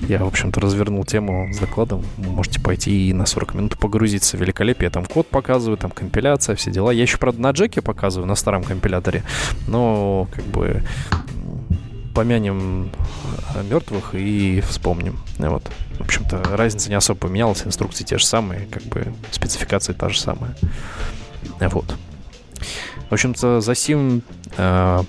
Я, 0.00 0.18
в 0.18 0.26
общем-то, 0.28 0.60
развернул 0.60 1.04
тему 1.04 1.50
с 1.52 1.58
докладом. 1.58 2.04
Вы 2.18 2.30
можете 2.30 2.60
пойти 2.60 3.08
и 3.08 3.12
на 3.12 3.26
40 3.26 3.54
минут 3.54 3.78
погрузиться 3.78 4.36
в 4.36 4.40
великолепие. 4.40 4.90
Там 4.90 5.04
код 5.06 5.26
показываю, 5.28 5.78
там 5.78 5.90
компиляция, 5.90 6.54
все 6.54 6.70
дела. 6.70 6.90
Я 6.90 7.02
еще, 7.02 7.16
правда, 7.16 7.40
на 7.40 7.50
джеке 7.50 7.80
показываю, 7.80 8.28
на 8.28 8.34
старом 8.34 8.62
компиляторе. 8.62 9.24
Но, 9.66 10.28
как 10.34 10.44
бы, 10.44 10.82
помянем 12.14 12.90
мертвых 13.70 14.14
и 14.14 14.60
вспомним. 14.60 15.18
Вот. 15.38 15.70
В 15.98 16.02
общем-то, 16.02 16.42
разница 16.56 16.88
не 16.88 16.94
особо 16.94 17.20
поменялась, 17.20 17.62
инструкции 17.64 18.04
те 18.04 18.18
же 18.18 18.24
самые, 18.24 18.66
как 18.66 18.82
бы 18.84 19.12
спецификации 19.30 19.92
та 19.92 20.08
же 20.08 20.20
самая. 20.20 20.54
Вот. 21.60 21.94
В 23.08 23.12
общем-то, 23.12 23.60
за 23.60 23.74
сим 23.74 24.22
э, 24.56 25.02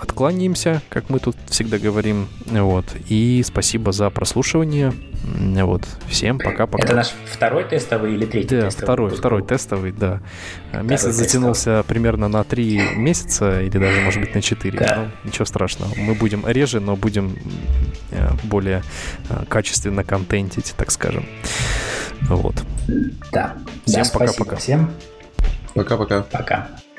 откланяемся, 0.00 0.82
как 0.88 1.10
мы 1.10 1.18
тут 1.18 1.36
всегда 1.46 1.78
говорим. 1.78 2.28
Вот. 2.46 2.84
И 3.08 3.42
спасибо 3.44 3.92
за 3.92 4.10
прослушивание. 4.10 4.92
Вот. 5.22 5.82
Всем 6.08 6.38
пока-пока. 6.38 6.82
Это 6.82 6.96
наш 6.96 7.12
второй 7.26 7.64
тестовый 7.64 8.14
или 8.14 8.24
третий 8.24 8.56
да, 8.56 8.62
тестовый? 8.62 8.84
второй, 8.86 9.10
второй 9.10 9.42
тестовый, 9.42 9.92
да. 9.92 10.20
Второй 10.68 10.86
Месяц 10.88 11.04
тестовый. 11.04 11.26
затянулся 11.26 11.84
примерно 11.86 12.28
на 12.28 12.42
три 12.44 12.80
месяца 12.96 13.60
или 13.60 13.78
даже, 13.78 14.00
может 14.00 14.20
быть, 14.20 14.34
на 14.34 14.42
четыре. 14.42 14.78
Да. 14.78 14.96
Ну, 14.96 15.28
ничего 15.28 15.44
страшного. 15.44 15.92
Мы 15.96 16.14
будем 16.14 16.46
реже, 16.46 16.80
но 16.80 16.96
будем 16.96 17.36
э, 18.10 18.30
более 18.44 18.82
э, 19.28 19.44
качественно 19.48 20.04
контентить, 20.04 20.74
так 20.76 20.90
скажем. 20.90 21.26
Вот. 22.22 22.54
Да. 23.32 23.56
Всем 23.84 24.04
пока-пока. 24.12 24.56
Всем. 24.56 24.90
Пока-пока. 25.74 26.22
Пока. 26.22 26.38
-пока. 26.38 26.38
пока. 26.38 26.89